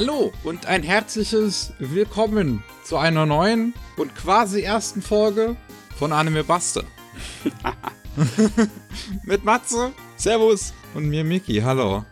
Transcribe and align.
Hallo 0.00 0.32
und 0.44 0.64
ein 0.64 0.82
herzliches 0.82 1.74
Willkommen 1.78 2.64
zu 2.84 2.96
einer 2.96 3.26
neuen 3.26 3.74
und 3.98 4.14
quasi 4.14 4.62
ersten 4.62 5.02
Folge 5.02 5.56
von 5.98 6.14
Anime 6.14 6.42
Buster. 6.42 6.84
Mit 9.24 9.44
Matze. 9.44 9.92
Servus. 10.16 10.72
Und 10.94 11.10
mir 11.10 11.22
Miki. 11.22 11.60
Hallo. 11.60 12.06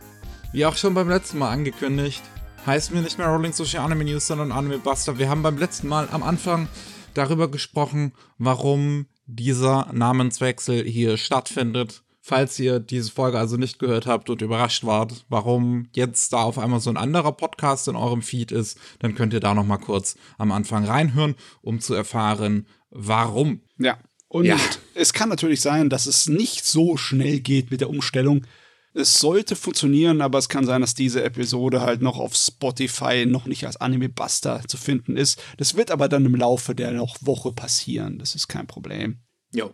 Wie 0.53 0.67
auch 0.67 0.77
schon 0.77 0.93
beim 0.93 1.09
letzten 1.09 1.39
Mal 1.39 1.49
angekündigt, 1.49 2.21
heißen 2.67 2.93
wir 2.93 3.01
nicht 3.01 3.17
mehr 3.17 3.25
Rolling 3.25 3.53
Social 3.53 3.83
Anime 3.83 4.03
News, 4.03 4.27
sondern 4.27 4.51
Anime 4.51 4.77
Buster. 4.77 5.17
Wir 5.17 5.27
haben 5.27 5.41
beim 5.41 5.57
letzten 5.57 5.87
Mal 5.87 6.09
am 6.11 6.21
Anfang 6.21 6.67
darüber 7.15 7.49
gesprochen, 7.49 8.13
warum 8.37 9.07
dieser 9.25 9.91
Namenswechsel 9.91 10.83
hier 10.83 11.17
stattfindet. 11.17 12.03
Falls 12.29 12.59
ihr 12.59 12.79
diese 12.79 13.09
Folge 13.09 13.39
also 13.39 13.57
nicht 13.57 13.79
gehört 13.79 14.05
habt 14.05 14.29
und 14.29 14.43
überrascht 14.43 14.83
wart, 14.83 15.25
warum 15.29 15.87
jetzt 15.93 16.31
da 16.31 16.43
auf 16.43 16.59
einmal 16.59 16.79
so 16.79 16.91
ein 16.91 16.95
anderer 16.95 17.31
Podcast 17.31 17.87
in 17.87 17.95
eurem 17.95 18.21
Feed 18.21 18.51
ist, 18.51 18.77
dann 18.99 19.15
könnt 19.15 19.33
ihr 19.33 19.39
da 19.39 19.55
noch 19.55 19.65
mal 19.65 19.79
kurz 19.79 20.15
am 20.37 20.51
Anfang 20.51 20.85
reinhören, 20.85 21.33
um 21.63 21.79
zu 21.79 21.95
erfahren, 21.95 22.67
warum. 22.91 23.63
Ja. 23.79 23.97
Und 24.27 24.45
ja. 24.45 24.57
es 24.93 25.11
kann 25.13 25.29
natürlich 25.29 25.59
sein, 25.61 25.89
dass 25.89 26.05
es 26.05 26.27
nicht 26.27 26.67
so 26.67 26.97
schnell 26.97 27.39
geht 27.39 27.71
mit 27.71 27.81
der 27.81 27.89
Umstellung. 27.89 28.45
Es 28.93 29.17
sollte 29.17 29.55
funktionieren, 29.55 30.21
aber 30.21 30.37
es 30.37 30.49
kann 30.49 30.67
sein, 30.67 30.81
dass 30.81 30.93
diese 30.93 31.23
Episode 31.23 31.81
halt 31.81 32.03
noch 32.03 32.19
auf 32.19 32.35
Spotify 32.35 33.25
noch 33.25 33.47
nicht 33.47 33.65
als 33.65 33.77
Anime 33.77 34.07
Buster 34.07 34.61
zu 34.67 34.77
finden 34.77 35.17
ist. 35.17 35.41
Das 35.57 35.75
wird 35.75 35.89
aber 35.89 36.07
dann 36.07 36.27
im 36.27 36.35
Laufe 36.35 36.75
der 36.75 36.91
noch 36.91 37.17
Woche 37.21 37.53
passieren. 37.53 38.19
Das 38.19 38.35
ist 38.35 38.47
kein 38.47 38.67
Problem. 38.67 39.17
Jo. 39.51 39.73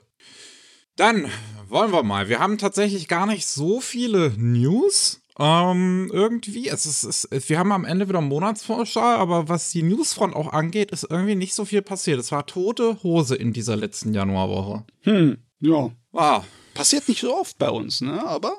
Dann 0.95 1.29
wollen 1.67 1.91
wir 1.91 2.03
mal. 2.03 2.29
Wir 2.29 2.39
haben 2.39 2.57
tatsächlich 2.57 3.07
gar 3.07 3.25
nicht 3.25 3.47
so 3.47 3.81
viele 3.81 4.31
News. 4.37 5.21
Ähm, 5.37 6.09
irgendwie, 6.13 6.69
es 6.69 6.85
ist, 6.85 7.03
es, 7.03 7.49
wir 7.49 7.59
haben 7.59 7.73
am 7.73 7.83
Ende 7.83 8.07
wieder 8.07 8.21
Monatsvorschau, 8.21 9.01
aber 9.01 9.49
was 9.49 9.71
die 9.71 9.83
Newsfront 9.83 10.33
auch 10.33 10.53
angeht, 10.53 10.91
ist 10.91 11.05
irgendwie 11.09 11.35
nicht 11.35 11.53
so 11.53 11.65
viel 11.65 11.81
passiert. 11.81 12.19
Es 12.21 12.31
war 12.31 12.45
tote 12.45 13.03
Hose 13.03 13.35
in 13.35 13.51
dieser 13.51 13.75
letzten 13.75 14.13
Januarwoche. 14.13 14.85
Hm, 15.01 15.37
ja. 15.59 15.91
Ah. 16.13 16.43
Passiert 16.73 17.09
nicht 17.09 17.21
so 17.21 17.35
oft 17.35 17.57
bei 17.57 17.69
uns, 17.69 17.99
ne? 17.99 18.25
Aber. 18.25 18.55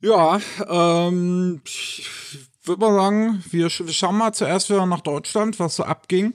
Ja, 0.00 0.40
ähm, 0.68 1.60
ich 1.64 2.08
würde 2.62 2.80
mal 2.80 2.94
sagen, 2.94 3.44
wir, 3.50 3.68
wir 3.68 3.92
schauen 3.92 4.18
mal 4.18 4.32
zuerst 4.32 4.70
wieder 4.70 4.86
nach 4.86 5.00
Deutschland, 5.00 5.58
was 5.58 5.76
so 5.76 5.82
abging. 5.82 6.34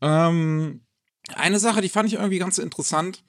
Ähm, 0.00 0.86
eine 1.34 1.58
Sache, 1.58 1.80
die 1.80 1.88
fand 1.88 2.08
ich 2.08 2.14
irgendwie 2.14 2.38
ganz 2.38 2.58
interessant. 2.58 3.24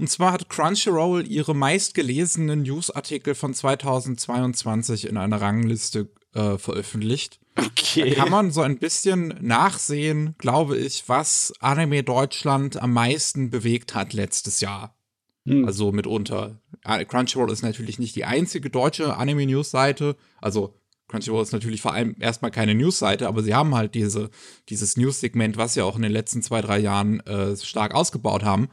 Und 0.00 0.08
zwar 0.08 0.32
hat 0.32 0.48
Crunchyroll 0.48 1.26
ihre 1.26 1.54
meistgelesenen 1.54 2.62
Newsartikel 2.62 3.34
von 3.34 3.52
2022 3.52 5.06
in 5.06 5.18
einer 5.18 5.42
Rangliste 5.42 6.08
äh, 6.32 6.56
veröffentlicht. 6.56 7.38
Okay. 7.54 8.08
Da 8.08 8.14
kann 8.16 8.30
man 8.30 8.50
so 8.50 8.62
ein 8.62 8.78
bisschen 8.78 9.34
nachsehen, 9.42 10.36
glaube 10.38 10.78
ich, 10.78 11.06
was 11.08 11.52
Anime 11.60 12.02
Deutschland 12.02 12.80
am 12.80 12.94
meisten 12.94 13.50
bewegt 13.50 13.94
hat 13.94 14.14
letztes 14.14 14.62
Jahr. 14.62 14.96
Hm. 15.44 15.66
Also 15.66 15.92
mitunter. 15.92 16.58
Crunchyroll 16.82 17.52
ist 17.52 17.62
natürlich 17.62 17.98
nicht 17.98 18.16
die 18.16 18.24
einzige 18.24 18.70
deutsche 18.70 19.18
Anime-News-Seite. 19.18 20.16
Also 20.40 20.80
Crunchyroll 21.08 21.42
ist 21.42 21.52
natürlich 21.52 21.82
vor 21.82 21.92
allem 21.92 22.16
erstmal 22.20 22.50
keine 22.50 22.74
News-Seite, 22.74 23.28
aber 23.28 23.42
sie 23.42 23.54
haben 23.54 23.74
halt 23.74 23.94
diese, 23.94 24.30
dieses 24.70 24.96
News-Segment, 24.96 25.58
was 25.58 25.74
sie 25.74 25.82
auch 25.82 25.96
in 25.96 26.02
den 26.02 26.12
letzten 26.12 26.40
zwei, 26.40 26.62
drei 26.62 26.78
Jahren 26.78 27.20
äh, 27.26 27.54
stark 27.54 27.94
ausgebaut 27.94 28.44
haben. 28.44 28.70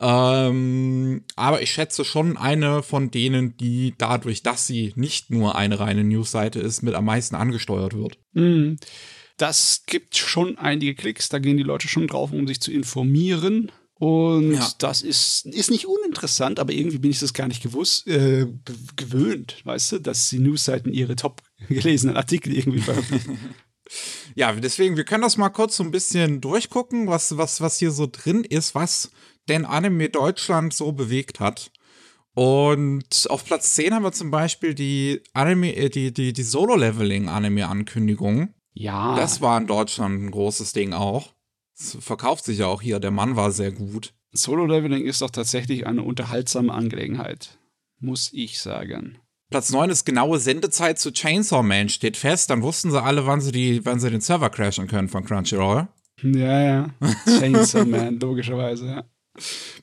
Ähm, 0.00 1.24
aber 1.36 1.60
ich 1.60 1.70
schätze 1.70 2.04
schon 2.04 2.38
eine 2.38 2.82
von 2.82 3.10
denen, 3.10 3.56
die 3.58 3.94
dadurch, 3.98 4.42
dass 4.42 4.66
sie 4.66 4.92
nicht 4.96 5.30
nur 5.30 5.56
eine 5.56 5.78
reine 5.78 6.04
News-Seite 6.04 6.58
ist, 6.58 6.82
mit 6.82 6.94
am 6.94 7.04
meisten 7.04 7.34
angesteuert 7.34 7.94
wird. 7.94 8.18
Mhm. 8.32 8.78
Das 9.36 9.84
gibt 9.86 10.16
schon 10.16 10.58
einige 10.58 10.94
Klicks, 10.94 11.28
da 11.28 11.38
gehen 11.38 11.56
die 11.56 11.62
Leute 11.62 11.88
schon 11.88 12.06
drauf, 12.06 12.32
um 12.32 12.46
sich 12.46 12.60
zu 12.60 12.72
informieren. 12.72 13.70
Und 13.94 14.54
ja. 14.54 14.66
das 14.78 15.02
ist, 15.02 15.44
ist 15.44 15.70
nicht 15.70 15.86
uninteressant, 15.86 16.58
aber 16.58 16.72
irgendwie 16.72 16.98
bin 16.98 17.10
ich 17.10 17.20
das 17.20 17.34
gar 17.34 17.48
nicht 17.48 17.62
gewusst, 17.62 18.06
äh, 18.06 18.46
gewöhnt, 18.96 19.60
weißt 19.64 19.92
du, 19.92 19.98
dass 19.98 20.30
die 20.30 20.38
Newsseiten 20.38 20.94
ihre 20.94 21.16
top 21.16 21.42
gelesenen 21.68 22.16
Artikel 22.16 22.56
irgendwie 22.56 22.80
veröffentlichen. 22.80 23.38
ja, 24.34 24.52
deswegen, 24.52 24.96
wir 24.96 25.04
können 25.04 25.22
das 25.22 25.36
mal 25.36 25.50
kurz 25.50 25.76
so 25.76 25.84
ein 25.84 25.90
bisschen 25.90 26.40
durchgucken, 26.40 27.06
was, 27.06 27.36
was, 27.36 27.60
was 27.60 27.78
hier 27.78 27.90
so 27.90 28.08
drin 28.10 28.44
ist, 28.44 28.74
was 28.74 29.10
denn 29.50 29.66
Anime 29.66 30.08
Deutschland 30.08 30.72
so 30.72 30.92
bewegt 30.92 31.40
hat. 31.40 31.70
Und 32.34 33.26
auf 33.28 33.44
Platz 33.44 33.74
10 33.74 33.92
haben 33.92 34.04
wir 34.04 34.12
zum 34.12 34.30
Beispiel 34.30 34.72
die 34.74 35.20
Anime, 35.34 35.76
äh, 35.76 35.90
die, 35.90 36.14
die, 36.14 36.32
die 36.32 36.42
Solo-Leveling-Anime-Ankündigung. 36.42 38.54
Ja. 38.72 39.16
Das 39.16 39.40
war 39.40 39.58
in 39.58 39.66
Deutschland 39.66 40.22
ein 40.22 40.30
großes 40.30 40.72
Ding 40.72 40.92
auch. 40.92 41.34
Das 41.76 41.96
verkauft 42.00 42.44
sich 42.44 42.58
ja 42.58 42.66
auch 42.66 42.82
hier. 42.82 43.00
Der 43.00 43.10
Mann 43.10 43.34
war 43.36 43.50
sehr 43.50 43.72
gut. 43.72 44.14
Solo-Leveling 44.32 45.04
ist 45.04 45.22
doch 45.22 45.30
tatsächlich 45.30 45.86
eine 45.86 46.02
unterhaltsame 46.02 46.72
Angelegenheit. 46.72 47.58
Muss 47.98 48.30
ich 48.32 48.60
sagen. 48.60 49.18
Platz 49.50 49.72
9 49.72 49.90
ist 49.90 50.04
genaue 50.04 50.38
Sendezeit 50.38 51.00
zu 51.00 51.12
Chainsaw 51.12 51.64
Man 51.64 51.88
steht 51.88 52.16
fest. 52.16 52.50
Dann 52.50 52.62
wussten 52.62 52.92
sie 52.92 53.02
alle, 53.02 53.26
wann 53.26 53.40
sie, 53.40 53.50
die, 53.50 53.84
wann 53.84 53.98
sie 53.98 54.10
den 54.10 54.20
Server 54.20 54.50
crashen 54.50 54.86
können 54.86 55.08
von 55.08 55.24
Crunchyroll. 55.24 55.88
Ja, 56.22 56.62
ja. 56.62 56.90
Chainsaw 57.26 57.84
Man, 57.84 58.20
logischerweise, 58.20 58.86
ja. 58.86 59.04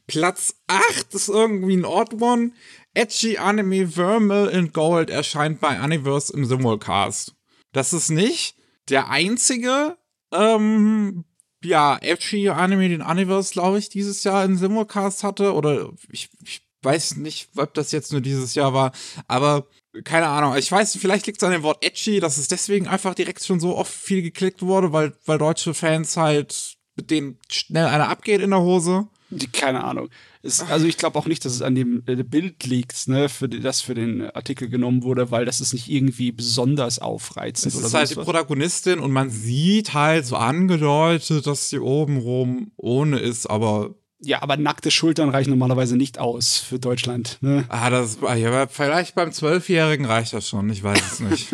Platz 0.08 0.56
8 0.68 1.14
ist 1.14 1.30
irgendwie 1.30 1.78
ein 1.78 1.86
Odd 1.86 2.22
One. 2.22 2.52
Edgy 2.94 3.38
Anime 3.38 3.88
Vermel 3.88 4.48
in 4.48 4.74
Gold 4.74 5.10
erscheint 5.10 5.60
bei 5.60 5.82
Universe 5.82 6.34
im 6.34 6.46
Simulcast. 6.46 7.36
Das 7.72 7.94
ist 7.94 8.10
nicht 8.10 8.56
der 8.90 9.10
einzige 9.10 9.98
ähm, 10.34 11.26
ja, 11.64 11.98
edgy 12.02 12.50
Anime, 12.50 12.90
den 12.90 13.02
Universe, 13.02 13.52
glaube 13.52 13.80
ich, 13.80 13.90
dieses 13.90 14.24
Jahr 14.24 14.46
in 14.46 14.58
Simulcast 14.58 15.24
hatte. 15.24 15.54
Oder 15.54 15.92
ich, 16.12 16.30
ich 16.44 16.62
weiß 16.84 17.18
nicht, 17.18 17.50
ob 17.58 17.74
das 17.74 17.92
jetzt 17.92 18.12
nur 18.12 18.22
dieses 18.22 18.56
Jahr 18.56 18.74
war, 18.74 18.92
aber 19.28 19.68
keine 20.04 20.28
Ahnung. 20.28 20.56
Ich 20.56 20.72
weiß, 20.72 20.98
vielleicht 20.98 21.26
liegt 21.26 21.42
es 21.42 21.44
an 21.44 21.52
dem 21.52 21.64
Wort 21.64 21.84
edgy, 21.84 22.20
dass 22.20 22.38
es 22.38 22.48
deswegen 22.48 22.88
einfach 22.88 23.16
direkt 23.16 23.44
schon 23.44 23.60
so 23.60 23.76
oft 23.76 23.92
viel 23.92 24.22
geklickt 24.22 24.62
wurde, 24.62 24.94
weil, 24.94 25.14
weil 25.26 25.40
deutsche 25.40 25.74
Fans 25.74 26.16
halt 26.18 26.78
mit 26.96 27.10
denen 27.10 27.40
schnell 27.50 27.86
einer 27.86 28.10
abgeht 28.10 28.42
in 28.42 28.52
der 28.52 28.62
Hose. 28.62 29.08
Keine 29.52 29.84
Ahnung. 29.84 30.10
Es, 30.42 30.62
also 30.62 30.86
ich 30.86 30.98
glaube 30.98 31.20
auch 31.20 31.26
nicht, 31.26 31.44
dass 31.44 31.54
es 31.54 31.62
an 31.62 31.76
dem 31.76 32.04
äh, 32.08 32.16
Bild 32.24 32.64
liegt, 32.64 33.08
ne, 33.10 33.28
für 33.28 33.50
das 33.50 33.82
für 33.82 33.94
den 33.94 34.30
Artikel 34.32 34.70
genommen 34.70 35.04
wurde, 35.04 35.32
weil 35.32 35.44
das 35.44 35.60
ist 35.60 35.74
nicht 35.74 35.90
irgendwie 35.90 36.32
besonders 36.32 37.00
aufreizend. 37.00 37.74
Es 37.74 37.82
ist 37.82 37.94
halt 37.94 38.10
die 38.10 38.16
was. 38.16 38.26
Protagonistin 38.26 39.00
und 39.00 39.12
man 39.12 39.30
sieht 39.30 39.94
halt 39.94 40.26
so 40.26 40.38
angedeutet, 40.38 41.46
dass 41.46 41.70
sie 41.70 41.80
obenrum 41.80 42.72
ohne 42.78 43.20
ist, 43.20 43.48
aber 43.48 43.96
ja, 44.20 44.42
aber 44.42 44.58
nackte 44.58 44.90
Schultern 44.90 45.30
reichen 45.30 45.52
normalerweise 45.52 45.96
nicht 45.96 46.18
aus 46.18 46.58
für 46.58 46.80
Deutschland. 46.80 47.38
Ne? 47.42 47.66
Ah, 47.70 47.90
das 47.92 48.18
ja, 48.38 48.68
vielleicht 48.68 49.14
beim 49.14 49.32
Zwölfjährigen 49.32 50.06
reicht 50.06 50.34
das 50.34 50.48
schon, 50.48 50.70
ich 50.70 50.82
weiß 50.82 51.02
es 51.12 51.20
nicht. 51.20 51.50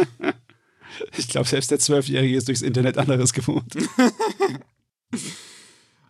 ich 1.17 1.27
glaube, 1.27 1.47
selbst 1.47 1.71
der 1.71 1.79
Zwölfjährige 1.79 2.37
ist 2.37 2.47
durchs 2.47 2.61
Internet 2.61 2.97
anderes 2.97 3.33
gewohnt. 3.33 3.75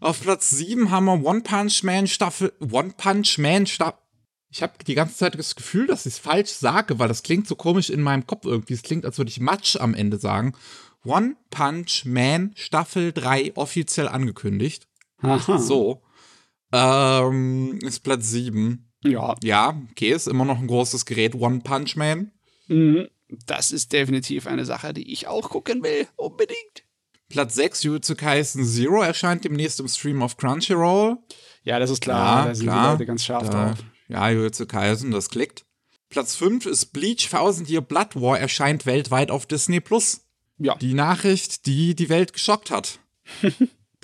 Auf 0.04 0.20
Platz 0.20 0.50
7 0.50 0.92
haben 0.92 1.06
wir 1.06 1.24
One 1.24 1.40
Punch 1.40 1.82
Man 1.84 2.08
Staffel. 2.08 2.52
One 2.60 2.94
Punch 2.98 3.38
Man 3.38 3.66
Staffel. 3.66 4.02
Ich 4.50 4.62
habe 4.62 4.74
die 4.86 4.96
ganze 4.96 5.16
Zeit 5.16 5.40
das 5.40 5.56
Gefühl, 5.56 5.88
dass 5.88 6.06
ich 6.06 6.16
es 6.16 6.20
falsch 6.20 6.50
sage, 6.52 7.00
weil 7.00 7.08
das 7.08 7.24
klingt 7.24 7.48
so 7.48 7.56
komisch 7.56 7.90
in 7.90 8.02
meinem 8.02 8.28
Kopf 8.28 8.46
irgendwie. 8.46 8.74
Es 8.74 8.82
klingt, 8.82 9.06
als 9.06 9.18
würde 9.18 9.30
ich 9.30 9.40
Matsch 9.40 9.78
am 9.78 9.94
Ende 9.94 10.18
sagen. 10.18 10.56
One 11.06 11.38
Punch 11.52 12.04
Man 12.04 12.52
Staffel 12.56 13.14
3 13.14 13.56
offiziell 13.56 14.10
angekündigt. 14.10 14.90
Aha. 15.22 15.58
So. 15.58 16.02
Ähm, 16.74 17.80
ist 17.82 18.02
Platz 18.02 18.30
7. 18.30 18.86
Ja. 19.06 19.38
Ja, 19.42 19.82
okay, 19.90 20.12
ist 20.12 20.28
immer 20.28 20.44
noch 20.44 20.60
ein 20.60 20.68
großes 20.68 21.06
Gerät, 21.06 21.34
One 21.34 21.62
Punch 21.62 21.96
Man. 21.96 22.34
Mhm. 22.68 23.08
Das 23.46 23.72
ist 23.72 23.94
definitiv 23.94 24.48
eine 24.48 24.66
Sache, 24.66 24.94
die 24.94 25.14
ich 25.14 25.28
auch 25.28 25.50
gucken 25.50 25.82
will, 25.82 26.08
unbedingt. 26.18 26.83
Platz 27.34 27.56
6, 27.56 27.82
Jujutsu 27.82 28.14
Kaisen 28.14 28.64
Zero 28.64 29.02
erscheint 29.02 29.44
demnächst 29.44 29.80
im 29.80 29.88
Stream 29.88 30.22
auf 30.22 30.38
Crunchyroll. 30.38 31.18
Ja, 31.64 31.80
das 31.80 31.90
ist 31.90 32.02
klar. 32.02 32.44
Ja, 32.44 32.50
da 32.50 32.56
sind 32.56 32.68
klar. 32.68 32.84
die 32.84 32.92
Leute 32.92 33.06
ganz 33.08 33.26
scharf 33.26 33.50
da, 33.50 33.70
drauf. 33.70 33.80
Ja, 34.08 34.30
Jujutsu 34.30 34.68
Kaisen, 34.68 35.10
das 35.10 35.30
klickt. 35.30 35.66
Platz 36.10 36.36
5 36.36 36.68
ist 36.68 36.94
Bleach 36.94 37.28
Thousand 37.32 37.68
Year 37.72 37.82
Blood 37.82 38.16
War 38.22 38.40
erscheint 38.40 38.86
weltweit 38.86 39.32
auf 39.32 39.48
Disney 39.48 39.80
Plus. 39.80 40.22
Ja. 40.60 40.76
Die 40.76 40.94
Nachricht, 40.94 41.66
die 41.66 41.96
die 41.96 42.10
Welt 42.10 42.34
geschockt 42.34 42.70
hat. 42.70 43.00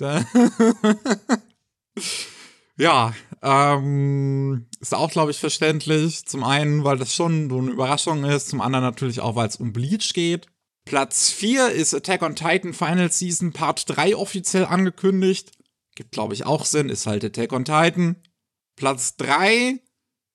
ja, 2.76 3.14
ähm, 3.42 4.66
ist 4.80 4.92
auch, 4.92 5.10
glaube 5.12 5.30
ich, 5.30 5.38
verständlich. 5.38 6.26
Zum 6.26 6.42
einen, 6.42 6.82
weil 6.82 6.98
das 6.98 7.14
schon 7.14 7.48
so 7.48 7.58
eine 7.58 7.70
Überraschung 7.70 8.24
ist, 8.24 8.48
zum 8.48 8.60
anderen 8.60 8.84
natürlich 8.84 9.20
auch, 9.20 9.36
weil 9.36 9.46
es 9.46 9.54
um 9.54 9.72
Bleach 9.72 10.14
geht. 10.14 10.48
Platz 10.84 11.30
4 11.30 11.70
ist 11.70 11.94
Attack 11.94 12.22
on 12.22 12.34
Titan 12.34 12.72
Final 12.72 13.10
Season 13.10 13.52
Part 13.52 13.84
3 13.88 14.16
offiziell 14.16 14.64
angekündigt. 14.64 15.52
Gibt, 15.94 16.12
glaube 16.12 16.34
ich, 16.34 16.46
auch 16.46 16.64
Sinn, 16.64 16.88
ist 16.88 17.06
halt 17.06 17.24
Attack 17.24 17.52
on 17.52 17.64
Titan. 17.64 18.16
Platz 18.76 19.16
3 19.16 19.80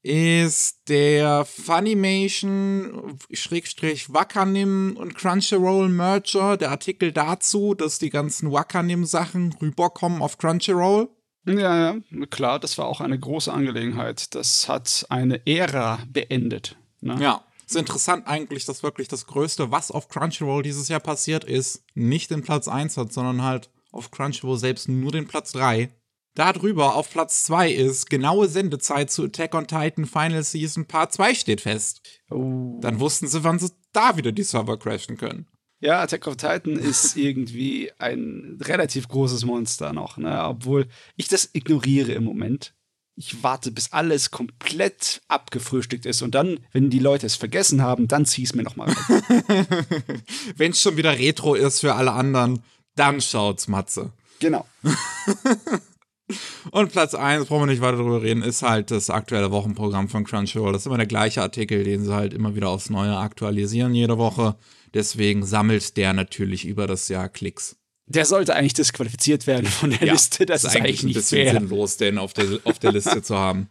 ist 0.05 0.87
der 0.87 1.45
Funimation 1.45 3.17
Schrägstrich 3.31 4.13
Wakanim 4.13 4.97
und 4.97 5.15
Crunchyroll 5.15 5.89
Merger, 5.89 6.57
der 6.57 6.69
Artikel 6.69 7.11
dazu, 7.11 7.73
dass 7.73 7.97
die 7.97 8.11
ganzen 8.11 8.51
Wakanim 8.51 9.05
Sachen 9.05 9.53
rüberkommen 9.53 10.21
auf 10.21 10.37
Crunchyroll. 10.37 11.09
Ja, 11.47 11.93
ja, 11.93 12.25
klar, 12.29 12.59
das 12.59 12.77
war 12.77 12.85
auch 12.85 13.01
eine 13.01 13.17
große 13.19 13.51
Angelegenheit. 13.51 14.35
Das 14.35 14.67
hat 14.69 15.05
eine 15.09 15.45
Ära 15.47 15.99
beendet. 16.07 16.75
Ne? 17.01 17.17
Ja. 17.19 17.44
Ist 17.65 17.75
interessant 17.75 18.27
eigentlich, 18.27 18.65
dass 18.65 18.83
wirklich 18.83 19.07
das 19.07 19.25
Größte, 19.25 19.71
was 19.71 19.91
auf 19.91 20.07
Crunchyroll 20.07 20.63
dieses 20.63 20.87
Jahr 20.87 20.99
passiert 20.99 21.43
ist, 21.43 21.83
nicht 21.93 22.31
den 22.31 22.43
Platz 22.43 22.67
1 22.67 22.97
hat, 22.97 23.11
sondern 23.11 23.41
halt 23.43 23.69
auf 23.91 24.11
Crunchyroll 24.11 24.57
selbst 24.57 24.87
nur 24.87 25.11
den 25.11 25.27
Platz 25.27 25.51
3. 25.53 25.89
Darüber 26.35 26.95
auf 26.95 27.09
Platz 27.09 27.45
2 27.45 27.71
ist 27.71 28.09
genaue 28.09 28.49
Sendezeit 28.49 29.09
zu 29.09 29.23
Attack 29.23 29.55
on 29.55 29.67
Titan 29.67 30.05
Final 30.05 30.43
Season 30.43 30.85
Part 30.85 31.13
2 31.13 31.33
steht 31.33 31.61
fest. 31.61 32.01
Oh. 32.29 32.77
Dann 32.81 32.99
wussten 32.99 33.27
sie, 33.27 33.43
wann 33.45 33.57
sie 33.57 33.71
da 33.93 34.17
wieder 34.17 34.33
die 34.33 34.43
Server 34.43 34.77
crashen 34.77 35.15
können. 35.15 35.47
Ja, 35.79 36.01
Attack 36.01 36.27
on 36.27 36.37
Titan 36.37 36.73
ist 36.73 37.15
irgendwie 37.15 37.89
ein 37.99 38.59
relativ 38.61 39.07
großes 39.07 39.45
Monster 39.45 39.93
noch, 39.93 40.17
ne? 40.17 40.43
obwohl 40.43 40.87
ich 41.15 41.29
das 41.29 41.49
ignoriere 41.53 42.11
im 42.11 42.25
Moment. 42.25 42.75
Ich 43.17 43.43
warte, 43.43 43.71
bis 43.71 43.93
alles 43.93 44.31
komplett 44.31 45.21
abgefrühstückt 45.29 46.05
ist 46.05 46.21
und 46.21 46.35
dann, 46.35 46.59
wenn 46.73 46.89
die 46.89 46.99
Leute 46.99 47.25
es 47.25 47.35
vergessen 47.35 47.81
haben, 47.81 48.07
dann 48.07 48.25
zieh 48.25 48.43
es 48.43 48.53
mir 48.53 48.63
nochmal 48.63 48.91
rein. 48.91 49.77
wenn 50.57 50.71
es 50.71 50.81
schon 50.81 50.97
wieder 50.97 51.17
Retro 51.17 51.55
ist 51.55 51.79
für 51.79 51.95
alle 51.95 52.11
anderen, 52.11 52.61
dann 52.95 53.21
schaut's 53.21 53.67
Matze. 53.67 54.11
Genau. 54.39 54.65
Und 56.71 56.91
Platz 56.91 57.13
1, 57.13 57.45
brauchen 57.45 57.63
wir 57.63 57.71
nicht 57.71 57.81
weiter 57.81 57.97
drüber 57.97 58.21
reden, 58.23 58.41
ist 58.41 58.63
halt 58.63 58.89
das 58.89 59.09
aktuelle 59.09 59.51
Wochenprogramm 59.51 60.09
von 60.09 60.23
Crunchyroll. 60.23 60.73
Das 60.73 60.81
ist 60.81 60.87
immer 60.87 60.97
der 60.97 61.05
gleiche 61.05 61.41
Artikel, 61.41 61.83
den 61.83 62.03
sie 62.03 62.13
halt 62.13 62.33
immer 62.33 62.55
wieder 62.55 62.69
aufs 62.69 62.89
Neue 62.89 63.15
aktualisieren 63.15 63.93
jede 63.93 64.17
Woche. 64.17 64.55
Deswegen 64.93 65.45
sammelt 65.45 65.97
der 65.97 66.13
natürlich 66.13 66.65
über 66.65 66.87
das 66.87 67.07
Jahr 67.09 67.29
Klicks. 67.29 67.77
Der 68.07 68.25
sollte 68.25 68.55
eigentlich 68.55 68.75
disqualifiziert 68.75 69.47
werden 69.47 69.67
von 69.67 69.89
der 69.89 70.03
ja, 70.03 70.13
Liste. 70.13 70.45
Das 70.45 70.63
ist, 70.63 70.69
ist 70.69 70.75
eigentlich, 70.75 70.99
eigentlich 70.99 71.17
ein 71.17 71.19
bisschen 71.19 71.43
fair. 71.43 71.53
sinnlos, 71.53 71.97
den 71.97 72.17
auf 72.17 72.33
der, 72.33 72.59
auf 72.63 72.79
der 72.79 72.91
Liste 72.91 73.21
zu 73.23 73.37
haben. 73.37 73.69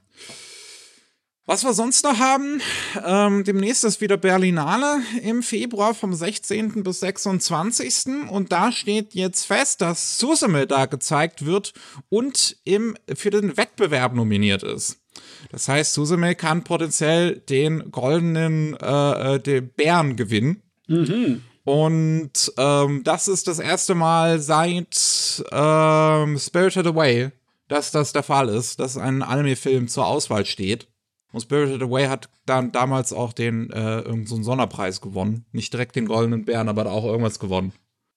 Was 1.46 1.62
wir 1.62 1.74
sonst 1.74 2.04
noch 2.04 2.18
haben, 2.18 2.62
ähm, 3.04 3.44
demnächst 3.44 3.84
ist 3.84 4.00
wieder 4.00 4.16
Berlinale 4.16 5.02
im 5.22 5.42
Februar 5.42 5.92
vom 5.92 6.14
16. 6.14 6.82
bis 6.82 7.00
26. 7.00 8.30
Und 8.30 8.50
da 8.50 8.72
steht 8.72 9.12
jetzt 9.12 9.44
fest, 9.44 9.82
dass 9.82 10.18
Susume 10.18 10.66
da 10.66 10.86
gezeigt 10.86 11.44
wird 11.44 11.74
und 12.08 12.56
im, 12.64 12.96
für 13.14 13.28
den 13.28 13.58
Wettbewerb 13.58 14.14
nominiert 14.14 14.62
ist. 14.62 15.02
Das 15.50 15.68
heißt, 15.68 15.92
Susume 15.92 16.34
kann 16.34 16.64
potenziell 16.64 17.36
den 17.40 17.90
goldenen 17.90 18.74
äh, 18.80 19.34
äh 19.34 19.38
den 19.38 19.68
Bären 19.68 20.16
gewinnen. 20.16 20.62
Mhm. 20.88 21.42
Und 21.64 22.52
ähm, 22.58 23.02
das 23.04 23.26
ist 23.26 23.48
das 23.48 23.58
erste 23.58 23.94
Mal 23.94 24.38
seit 24.38 25.42
ähm, 25.50 26.38
Spirited 26.38 26.86
Away, 26.86 27.30
dass 27.68 27.90
das 27.90 28.12
der 28.12 28.22
Fall 28.22 28.50
ist, 28.50 28.80
dass 28.80 28.98
ein 28.98 29.22
Anime-Film 29.22 29.88
zur 29.88 30.06
Auswahl 30.06 30.44
steht. 30.44 30.88
Und 31.32 31.40
Spirited 31.40 31.82
Away 31.82 32.06
hat 32.06 32.28
dann 32.46 32.70
damals 32.70 33.12
auch 33.12 33.32
den 33.32 33.70
äh, 33.70 33.96
irgendeinen 33.96 34.26
so 34.26 34.42
Sonderpreis 34.42 35.00
gewonnen. 35.00 35.46
Nicht 35.52 35.72
direkt 35.72 35.96
den 35.96 36.06
Goldenen 36.06 36.44
Bären, 36.44 36.68
aber 36.68 36.90
auch 36.90 37.04
irgendwas 37.04 37.38
gewonnen. 37.38 37.72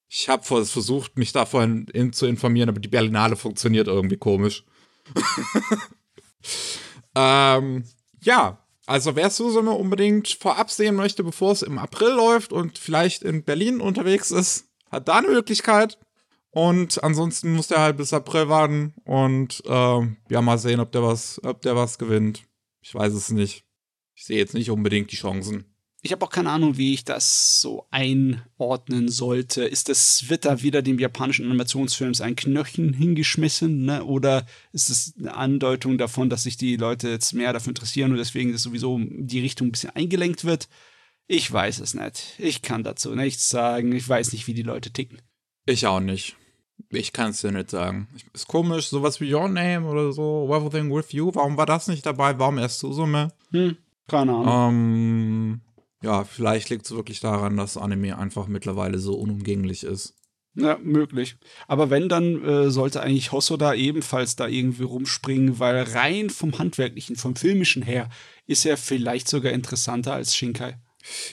Ich 0.09 0.29
habe 0.29 0.43
versucht, 0.43 1.17
mich 1.17 1.31
da 1.31 1.45
vorhin 1.45 1.87
in, 1.93 2.13
zu 2.13 2.27
informieren, 2.27 2.69
aber 2.69 2.79
die 2.79 2.87
Berlinale 2.87 3.35
funktioniert 3.35 3.87
irgendwie 3.87 4.17
komisch. 4.17 4.63
ähm, 7.15 7.83
ja, 8.21 8.59
also 8.87 9.15
wer 9.17 9.29
Susume 9.29 9.71
unbedingt 9.71 10.29
vorab 10.29 10.71
sehen 10.71 10.95
möchte, 10.95 11.23
bevor 11.23 11.51
es 11.51 11.61
im 11.61 11.77
April 11.77 12.09
läuft 12.11 12.53
und 12.53 12.77
vielleicht 12.77 13.21
in 13.21 13.43
Berlin 13.43 13.81
unterwegs 13.81 14.31
ist, 14.31 14.69
hat 14.89 15.09
da 15.09 15.17
eine 15.17 15.27
Möglichkeit. 15.27 15.99
Und 16.51 17.03
ansonsten 17.03 17.53
muss 17.53 17.67
der 17.67 17.81
halt 17.81 17.97
bis 17.97 18.13
April 18.13 18.47
warten 18.47 18.93
und 19.03 19.61
äh, 19.65 20.07
ja, 20.29 20.41
mal 20.41 20.57
sehen, 20.57 20.79
ob 20.79 20.91
der 20.93 21.03
was, 21.03 21.39
ob 21.43 21.61
der 21.61 21.75
was 21.75 21.99
gewinnt. 21.99 22.43
Ich 22.81 22.95
weiß 22.95 23.13
es 23.13 23.29
nicht. 23.29 23.65
Ich 24.15 24.25
sehe 24.25 24.37
jetzt 24.37 24.53
nicht 24.53 24.71
unbedingt 24.71 25.11
die 25.11 25.17
Chancen. 25.17 25.65
Ich 26.07 26.13
habe 26.13 26.23
auch 26.25 26.29
keine 26.29 26.51
Ahnung, 26.51 26.77
wie 26.77 26.93
ich 26.93 27.03
das 27.03 27.59
so 27.59 27.85
einordnen 27.91 29.09
sollte. 29.09 29.65
Ist 29.65 29.89
das, 29.89 30.29
wird 30.29 30.45
da 30.45 30.61
wieder 30.61 30.81
dem 30.81 30.99
japanischen 30.99 31.43
Animationsfilms 31.47 32.21
ein 32.21 32.37
Knöchchen 32.37 32.93
hingeschmissen, 32.93 33.83
ne? 33.83 34.05
Oder 34.05 34.45
ist 34.71 34.89
es 34.89 35.15
eine 35.19 35.35
Andeutung 35.35 35.97
davon, 35.97 36.29
dass 36.29 36.43
sich 36.43 36.55
die 36.55 36.77
Leute 36.77 37.09
jetzt 37.09 37.33
mehr 37.33 37.51
dafür 37.51 37.71
interessieren 37.71 38.11
und 38.11 38.19
deswegen 38.19 38.53
das 38.53 38.63
sowieso 38.63 38.97
die 39.01 39.41
Richtung 39.41 39.67
ein 39.67 39.71
bisschen 39.73 39.89
eingelenkt 39.97 40.45
wird? 40.45 40.69
Ich 41.27 41.51
weiß 41.51 41.79
es 41.79 41.93
nicht. 41.93 42.35
Ich 42.37 42.61
kann 42.61 42.83
dazu 42.83 43.13
nichts 43.13 43.49
sagen. 43.49 43.91
Ich 43.91 44.07
weiß 44.07 44.31
nicht, 44.31 44.47
wie 44.47 44.53
die 44.53 44.63
Leute 44.63 44.91
ticken. 44.91 45.21
Ich 45.65 45.87
auch 45.87 45.99
nicht. 45.99 46.37
Ich 46.89 47.11
kann 47.11 47.31
es 47.31 47.41
dir 47.41 47.51
nicht 47.51 47.71
sagen. 47.71 48.07
Ist 48.33 48.47
komisch, 48.47 48.87
sowas 48.87 49.19
wie 49.19 49.33
Your 49.33 49.49
Name 49.49 49.85
oder 49.85 50.13
so, 50.13 50.47
Everything 50.55 50.89
With 50.89 51.11
You. 51.11 51.31
Warum 51.33 51.57
war 51.57 51.65
das 51.65 51.89
nicht 51.89 52.05
dabei? 52.05 52.39
Warum 52.39 52.59
erst 52.59 52.79
Susume? 52.79 53.33
Hm, 53.51 53.75
keine 54.07 54.31
Ahnung. 54.31 54.69
Ähm, 54.69 55.61
ja, 56.01 56.23
vielleicht 56.23 56.69
liegt 56.69 56.85
es 56.85 56.95
wirklich 56.95 57.19
daran, 57.19 57.57
dass 57.57 57.77
Anime 57.77 58.17
einfach 58.17 58.47
mittlerweile 58.47 58.99
so 58.99 59.15
unumgänglich 59.15 59.83
ist. 59.83 60.15
Ja, 60.55 60.77
möglich. 60.81 61.37
Aber 61.67 61.91
wenn, 61.91 62.09
dann 62.09 62.43
äh, 62.43 62.71
sollte 62.71 63.01
eigentlich 63.01 63.31
Hosoda 63.31 63.75
ebenfalls 63.75 64.35
da 64.35 64.47
irgendwie 64.47 64.83
rumspringen, 64.83 65.59
weil 65.59 65.83
rein 65.83 66.31
vom 66.31 66.57
Handwerklichen, 66.57 67.15
vom 67.15 67.35
Filmischen 67.35 67.83
her, 67.83 68.09
ist 68.47 68.65
er 68.65 68.77
vielleicht 68.77 69.27
sogar 69.27 69.51
interessanter 69.51 70.13
als 70.13 70.35
Shinkai. 70.35 70.79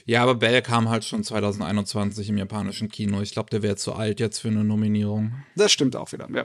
Ja, 0.04 0.22
aber 0.22 0.34
Bell 0.34 0.60
kam 0.60 0.90
halt 0.90 1.04
schon 1.04 1.24
2021 1.24 2.28
im 2.28 2.36
japanischen 2.38 2.88
Kino. 2.88 3.22
Ich 3.22 3.32
glaube, 3.32 3.50
der 3.50 3.62
wäre 3.62 3.76
zu 3.76 3.94
alt 3.94 4.20
jetzt 4.20 4.40
für 4.40 4.48
eine 4.48 4.62
Nominierung. 4.62 5.32
Das 5.56 5.72
stimmt 5.72 5.96
auch 5.96 6.12
wieder, 6.12 6.28
ja. 6.32 6.44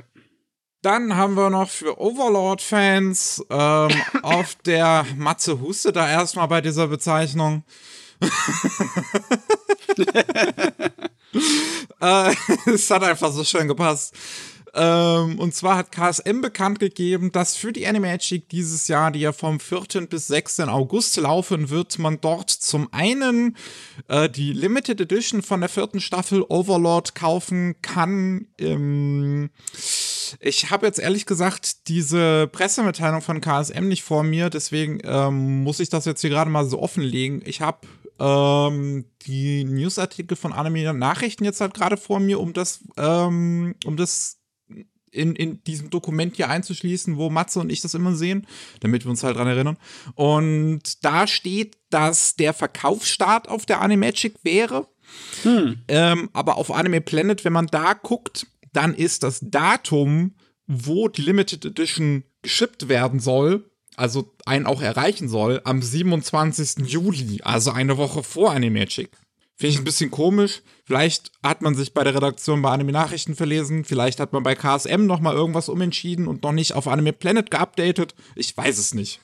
Dann 0.81 1.17
haben 1.17 1.35
wir 1.35 1.49
noch 1.49 1.69
für 1.69 1.99
Overlord-Fans 1.99 3.45
ähm, 3.49 3.89
auf 4.23 4.55
der 4.65 5.05
Matze 5.17 5.59
Huste 5.59 5.91
da 5.91 6.09
erstmal 6.09 6.47
bei 6.47 6.61
dieser 6.61 6.87
Bezeichnung. 6.87 7.63
Äh, 12.01 12.35
es 12.65 12.89
hat 12.89 13.03
einfach 13.03 13.31
so 13.31 13.43
schön 13.43 13.67
gepasst. 13.67 14.15
Ähm, 14.73 15.39
und 15.39 15.53
zwar 15.55 15.77
hat 15.77 15.91
KSM 15.91 16.41
bekannt 16.41 16.79
gegeben, 16.79 17.31
dass 17.31 17.55
für 17.55 17.73
die 17.73 17.87
Animagic 17.87 18.49
dieses 18.49 18.87
Jahr, 18.87 19.11
die 19.11 19.19
ja 19.19 19.31
vom 19.31 19.59
4. 19.59 20.07
bis 20.07 20.27
6. 20.27 20.61
August 20.61 21.17
laufen 21.17 21.69
wird, 21.69 21.97
man 21.97 22.21
dort 22.21 22.51
zum 22.51 22.87
einen 22.93 23.57
äh, 24.07 24.29
die 24.29 24.53
Limited 24.53 25.01
Edition 25.01 25.41
von 25.41 25.61
der 25.61 25.69
vierten 25.69 25.99
Staffel 25.99 26.43
Overlord 26.47 27.15
kaufen 27.15 27.75
kann. 27.81 28.47
Ähm, 28.59 29.49
ich 30.39 30.69
habe 30.69 30.85
jetzt 30.85 30.99
ehrlich 30.99 31.25
gesagt 31.25 31.87
diese 31.87 32.47
Pressemitteilung 32.47 33.21
von 33.21 33.41
KSM 33.41 33.87
nicht 33.87 34.03
vor 34.03 34.23
mir, 34.23 34.51
deswegen 34.51 34.99
ähm, 35.03 35.63
muss 35.63 35.79
ich 35.79 35.89
das 35.89 36.05
jetzt 36.05 36.21
hier 36.21 36.29
gerade 36.29 36.51
mal 36.51 36.65
so 36.65 36.79
offenlegen. 36.79 37.41
Ich 37.43 37.61
habe 37.61 37.87
ähm, 38.19 39.05
die 39.25 39.63
Newsartikel 39.63 40.35
von 40.35 40.53
Anime 40.53 40.93
Nachrichten 40.93 41.45
jetzt 41.45 41.61
halt 41.61 41.73
gerade 41.73 41.97
vor 41.97 42.19
mir, 42.19 42.39
um 42.39 42.53
das, 42.53 42.83
ähm, 42.97 43.75
um 43.85 43.97
das 43.97 44.39
in, 45.11 45.35
in 45.35 45.63
diesem 45.63 45.89
Dokument 45.89 46.35
hier 46.35 46.49
einzuschließen, 46.49 47.17
wo 47.17 47.29
Matze 47.29 47.59
und 47.59 47.71
ich 47.71 47.81
das 47.81 47.93
immer 47.93 48.15
sehen, 48.15 48.45
damit 48.81 49.05
wir 49.05 49.09
uns 49.09 49.23
halt 49.23 49.37
dran 49.37 49.47
erinnern. 49.47 49.77
Und 50.15 51.03
da 51.03 51.27
steht, 51.27 51.77
dass 51.89 52.35
der 52.35 52.53
Verkaufsstart 52.53 53.47
auf 53.47 53.65
der 53.65 53.81
Animagic 53.81 54.35
wäre. 54.43 54.87
Hm. 55.43 55.81
Ähm, 55.87 56.29
aber 56.33 56.57
auf 56.57 56.71
Anime 56.71 57.01
Planet, 57.01 57.43
wenn 57.43 57.53
man 57.53 57.67
da 57.67 57.93
guckt, 57.93 58.47
dann 58.73 58.93
ist 58.93 59.23
das 59.23 59.39
Datum, 59.41 60.35
wo 60.67 61.07
die 61.07 61.23
Limited 61.23 61.65
Edition 61.65 62.23
geschippt 62.43 62.87
werden 62.87 63.19
soll, 63.19 63.69
also 63.99 64.33
einen 64.45 64.65
auch 64.65 64.81
erreichen 64.81 65.27
soll, 65.27 65.61
am 65.63 65.81
27. 65.81 66.87
Juli, 66.87 67.41
also 67.43 67.71
eine 67.71 67.97
Woche 67.97 68.23
vor 68.23 68.51
Animagic. 68.51 69.09
Finde 69.55 69.73
ich 69.73 69.77
ein 69.77 69.83
bisschen 69.83 70.09
komisch. 70.09 70.61
Vielleicht 70.85 71.33
hat 71.43 71.61
man 71.61 71.75
sich 71.75 71.93
bei 71.93 72.05
der 72.05 72.15
Redaktion 72.15 72.61
bei 72.61 72.69
Anime 72.69 72.93
Nachrichten 72.93 73.35
verlesen. 73.35 73.83
Vielleicht 73.83 74.21
hat 74.21 74.31
man 74.31 74.41
bei 74.41 74.55
KSM 74.55 75.05
noch 75.05 75.19
mal 75.19 75.35
irgendwas 75.35 75.67
umentschieden 75.67 76.27
und 76.27 76.43
noch 76.43 76.53
nicht 76.53 76.73
auf 76.73 76.87
Anime 76.87 77.11
Planet 77.11 77.51
geupdatet. 77.51 78.15
Ich 78.35 78.55
weiß 78.55 78.77
es 78.77 78.93
nicht. 78.93 79.19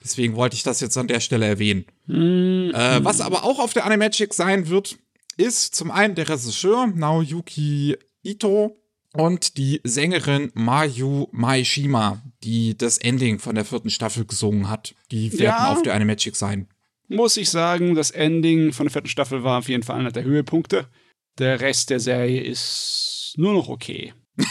Deswegen 0.00 0.36
wollte 0.36 0.54
ich 0.54 0.62
das 0.62 0.80
jetzt 0.80 0.96
an 0.96 1.08
der 1.08 1.18
Stelle 1.18 1.46
erwähnen. 1.46 1.86
Mhm. 2.06 2.70
Äh, 2.74 3.04
was 3.04 3.20
aber 3.20 3.42
auch 3.42 3.58
auf 3.58 3.72
der 3.72 3.84
Animagic 3.84 4.34
sein 4.34 4.68
wird, 4.68 4.98
ist 5.36 5.74
zum 5.74 5.90
einen 5.90 6.14
der 6.14 6.28
Regisseur 6.28 6.86
Naoyuki 6.86 7.96
Ito 8.22 8.81
und 9.14 9.56
die 9.56 9.80
Sängerin 9.84 10.50
Mayu 10.54 11.28
Maishima, 11.32 12.22
die 12.42 12.76
das 12.76 12.98
Ending 12.98 13.38
von 13.38 13.54
der 13.54 13.64
vierten 13.64 13.90
Staffel 13.90 14.24
gesungen 14.24 14.68
hat. 14.68 14.94
Die 15.10 15.32
werden 15.32 15.44
ja. 15.44 15.72
auf 15.72 15.82
der 15.82 15.94
Animagic 15.94 16.36
sein 16.36 16.68
muss 17.12 17.36
ich 17.36 17.50
sagen, 17.50 17.94
das 17.94 18.10
Ending 18.10 18.72
von 18.72 18.86
der 18.86 18.92
vierten 18.92 19.08
Staffel 19.08 19.44
war 19.44 19.58
auf 19.58 19.68
jeden 19.68 19.82
Fall 19.82 19.98
einer 19.98 20.12
der 20.12 20.24
Höhepunkte. 20.24 20.88
Der 21.38 21.60
Rest 21.60 21.90
der 21.90 22.00
Serie 22.00 22.42
ist 22.42 23.34
nur 23.36 23.52
noch 23.52 23.68
okay. 23.68 24.12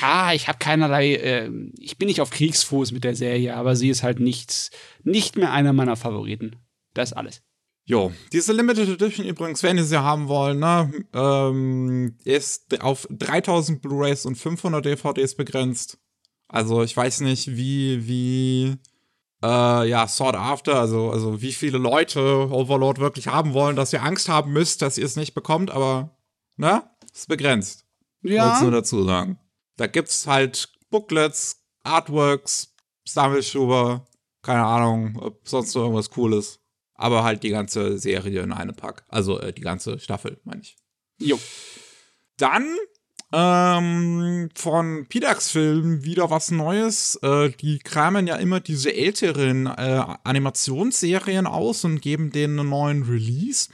Ja, 0.00 0.32
ich 0.32 0.48
habe 0.48 0.56
keinerlei, 0.58 1.14
äh, 1.16 1.50
ich 1.78 1.98
bin 1.98 2.08
nicht 2.08 2.22
auf 2.22 2.30
Kriegsfuß 2.30 2.92
mit 2.92 3.04
der 3.04 3.14
Serie, 3.14 3.54
aber 3.54 3.76
sie 3.76 3.90
ist 3.90 4.02
halt 4.02 4.18
nicht, 4.18 4.70
nicht 5.02 5.36
mehr 5.36 5.52
einer 5.52 5.74
meiner 5.74 5.96
Favoriten. 5.96 6.56
Das 6.94 7.10
ist 7.10 7.16
alles. 7.18 7.42
Jo, 7.86 8.12
diese 8.32 8.54
Limited 8.54 8.88
Edition 8.88 9.26
übrigens, 9.26 9.62
wenn 9.62 9.76
ihr 9.76 9.84
sie 9.84 10.00
haben 10.00 10.28
wollt, 10.28 10.58
ne, 10.58 10.90
ähm, 11.12 12.16
ist 12.24 12.80
auf 12.82 13.06
3000 13.10 13.82
Blu-rays 13.82 14.24
und 14.24 14.36
500 14.36 14.84
DVDs 14.84 15.34
begrenzt. 15.34 15.98
Also 16.48 16.82
ich 16.82 16.96
weiß 16.96 17.20
nicht, 17.20 17.56
wie, 17.56 18.06
wie, 18.08 18.76
äh, 19.42 19.88
ja, 19.88 20.08
Sword 20.08 20.36
After, 20.36 20.80
also, 20.80 21.10
also 21.10 21.42
wie 21.42 21.52
viele 21.52 21.76
Leute 21.76 22.48
Overlord 22.50 23.00
wirklich 23.00 23.28
haben 23.28 23.52
wollen, 23.52 23.76
dass 23.76 23.92
ihr 23.92 24.02
Angst 24.02 24.30
haben 24.30 24.52
müsst, 24.52 24.80
dass 24.80 24.96
ihr 24.96 25.04
es 25.04 25.16
nicht 25.16 25.34
bekommt, 25.34 25.70
aber, 25.70 26.16
ne, 26.56 26.84
ist 27.12 27.28
begrenzt. 27.28 27.84
Ja. 28.22 28.46
Wollt's 28.46 28.62
nur 28.62 28.70
dazu 28.70 29.04
sagen. 29.04 29.38
Da 29.76 29.88
gibt's 29.88 30.26
halt 30.26 30.72
Booklets, 30.88 31.62
Artworks, 31.82 32.74
Sammelschuber, 33.06 34.06
keine 34.40 34.64
Ahnung, 34.64 35.18
ob 35.20 35.46
sonst 35.46 35.74
noch 35.74 35.82
irgendwas 35.82 36.08
Cooles. 36.08 36.63
Aber 36.94 37.24
halt 37.24 37.42
die 37.42 37.50
ganze 37.50 37.98
Serie 37.98 38.42
in 38.42 38.52
einem 38.52 38.74
Pack. 38.74 39.04
Also 39.08 39.40
äh, 39.40 39.52
die 39.52 39.62
ganze 39.62 39.98
Staffel, 39.98 40.40
meine 40.44 40.62
ich. 40.62 40.76
Jo. 41.18 41.38
Dann 42.36 42.76
ähm, 43.32 44.48
von 44.54 45.06
Pidax 45.08 45.50
Film 45.50 46.04
wieder 46.04 46.30
was 46.30 46.52
Neues. 46.52 47.16
Äh, 47.22 47.50
die 47.50 47.78
kramen 47.80 48.28
ja 48.28 48.36
immer 48.36 48.60
diese 48.60 48.94
älteren 48.94 49.66
äh, 49.66 50.04
Animationsserien 50.22 51.46
aus 51.46 51.84
und 51.84 52.00
geben 52.00 52.30
denen 52.30 52.60
einen 52.60 52.68
neuen 52.68 53.02
Release. 53.02 53.70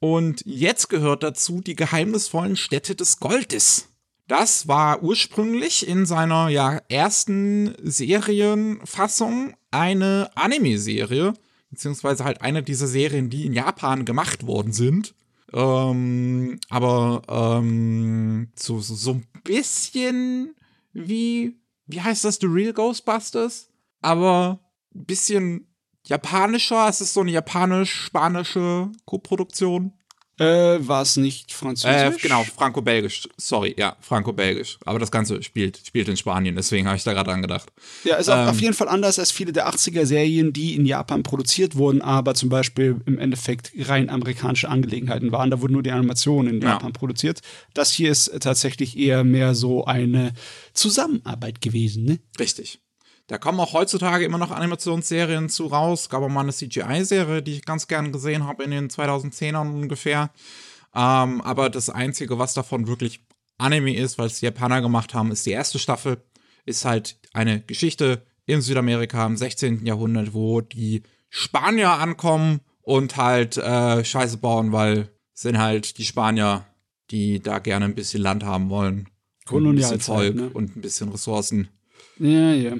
Und 0.00 0.42
jetzt 0.44 0.88
gehört 0.88 1.22
dazu 1.22 1.60
die 1.60 1.76
geheimnisvollen 1.76 2.56
Städte 2.56 2.96
des 2.96 3.20
Goldes. 3.20 3.88
Das 4.26 4.66
war 4.66 5.04
ursprünglich 5.04 5.86
in 5.86 6.04
seiner 6.04 6.48
ja, 6.48 6.80
ersten 6.88 7.76
Serienfassung 7.80 9.54
eine 9.70 10.30
Anime-Serie, 10.34 11.34
beziehungsweise 11.70 12.24
halt 12.24 12.42
eine 12.42 12.62
dieser 12.62 12.86
Serien, 12.86 13.30
die 13.30 13.46
in 13.46 13.52
Japan 13.52 14.04
gemacht 14.04 14.46
worden 14.46 14.72
sind. 14.72 15.14
Ähm, 15.52 16.58
aber 16.68 17.22
ähm, 17.28 18.48
so, 18.56 18.80
so, 18.80 18.94
so 18.94 19.12
ein 19.12 19.26
bisschen 19.44 20.54
wie, 20.92 21.56
wie 21.86 22.00
heißt 22.00 22.24
das, 22.24 22.38
The 22.40 22.46
Real 22.46 22.72
Ghostbusters? 22.72 23.68
Aber 24.00 24.60
ein 24.94 25.04
bisschen 25.04 25.66
japanischer. 26.04 26.88
Es 26.88 27.00
ist 27.00 27.14
so 27.14 27.20
eine 27.20 27.32
japanisch-spanische 27.32 28.90
Koproduktion. 29.04 29.92
Äh, 30.38 30.86
war 30.86 31.00
es 31.00 31.16
nicht 31.16 31.50
Äh, 31.50 31.54
französisch? 31.54 32.20
genau, 32.22 32.44
franco-belgisch. 32.44 33.26
Sorry, 33.38 33.74
ja, 33.78 33.96
franco-belgisch. 34.00 34.78
Aber 34.84 34.98
das 34.98 35.10
Ganze 35.10 35.42
spielt, 35.42 35.80
spielt 35.86 36.08
in 36.08 36.16
Spanien, 36.18 36.54
deswegen 36.56 36.86
habe 36.86 36.96
ich 36.98 37.04
da 37.04 37.14
gerade 37.14 37.30
dran 37.30 37.40
gedacht. 37.40 37.72
Ja, 38.04 38.16
ist 38.16 38.28
Ähm. 38.28 38.46
auf 38.48 38.60
jeden 38.60 38.74
Fall 38.74 38.88
anders 38.88 39.18
als 39.18 39.30
viele 39.30 39.52
der 39.52 39.66
80er-Serien, 39.66 40.52
die 40.52 40.74
in 40.74 40.84
Japan 40.84 41.22
produziert 41.22 41.76
wurden, 41.76 42.02
aber 42.02 42.34
zum 42.34 42.50
Beispiel 42.50 43.00
im 43.06 43.18
Endeffekt 43.18 43.72
rein 43.88 44.10
amerikanische 44.10 44.68
Angelegenheiten 44.68 45.32
waren. 45.32 45.50
Da 45.50 45.62
wurden 45.62 45.72
nur 45.72 45.82
die 45.82 45.90
Animationen 45.92 46.56
in 46.56 46.60
Ja. 46.62 46.72
Japan 46.72 46.92
produziert. 46.92 47.40
Das 47.72 47.92
hier 47.92 48.10
ist 48.10 48.30
tatsächlich 48.40 48.98
eher 48.98 49.24
mehr 49.24 49.54
so 49.54 49.86
eine 49.86 50.32
Zusammenarbeit 50.74 51.60
gewesen, 51.62 52.04
ne? 52.04 52.18
Richtig. 52.38 52.78
Da 53.28 53.38
kommen 53.38 53.58
auch 53.58 53.72
heutzutage 53.72 54.24
immer 54.24 54.38
noch 54.38 54.52
Animationsserien 54.52 55.48
zu 55.48 55.66
raus. 55.66 56.08
Gab 56.08 56.22
auch 56.22 56.28
mal 56.28 56.42
eine 56.42 56.52
CGI-Serie, 56.52 57.42
die 57.42 57.54
ich 57.54 57.64
ganz 57.64 57.88
gern 57.88 58.12
gesehen 58.12 58.44
habe 58.46 58.62
in 58.62 58.70
den 58.70 58.88
2010ern 58.88 59.68
ungefähr. 59.68 60.30
Ähm, 60.94 61.40
aber 61.40 61.68
das 61.68 61.90
Einzige, 61.90 62.38
was 62.38 62.54
davon 62.54 62.86
wirklich 62.86 63.20
Anime 63.58 63.96
ist, 63.96 64.18
weil 64.18 64.26
es 64.26 64.38
die 64.38 64.46
Japaner 64.46 64.80
gemacht 64.80 65.12
haben, 65.12 65.32
ist 65.32 65.44
die 65.44 65.50
erste 65.50 65.78
Staffel. 65.78 66.22
Ist 66.66 66.84
halt 66.84 67.16
eine 67.32 67.60
Geschichte 67.60 68.22
in 68.46 68.60
Südamerika 68.60 69.26
im 69.26 69.36
16. 69.36 69.84
Jahrhundert, 69.84 70.32
wo 70.32 70.60
die 70.60 71.02
Spanier 71.28 71.92
ankommen 71.92 72.60
und 72.82 73.16
halt 73.16 73.56
äh, 73.56 74.04
Scheiße 74.04 74.38
bauen, 74.38 74.70
weil 74.70 75.10
es 75.34 75.42
sind 75.42 75.58
halt 75.58 75.98
die 75.98 76.04
Spanier, 76.04 76.64
die 77.10 77.40
da 77.40 77.58
gerne 77.58 77.86
ein 77.86 77.94
bisschen 77.96 78.22
Land 78.22 78.44
haben 78.44 78.70
wollen. 78.70 79.08
Und 79.48 79.66
ein 79.66 79.74
bisschen 79.74 79.98
Kolonialzeit, 79.98 80.02
Volk 80.02 80.34
ne? 80.36 80.50
und 80.50 80.76
ein 80.76 80.80
bisschen 80.80 81.08
Ressourcen. 81.08 81.68
Ja, 82.18 82.52
ja. 82.52 82.76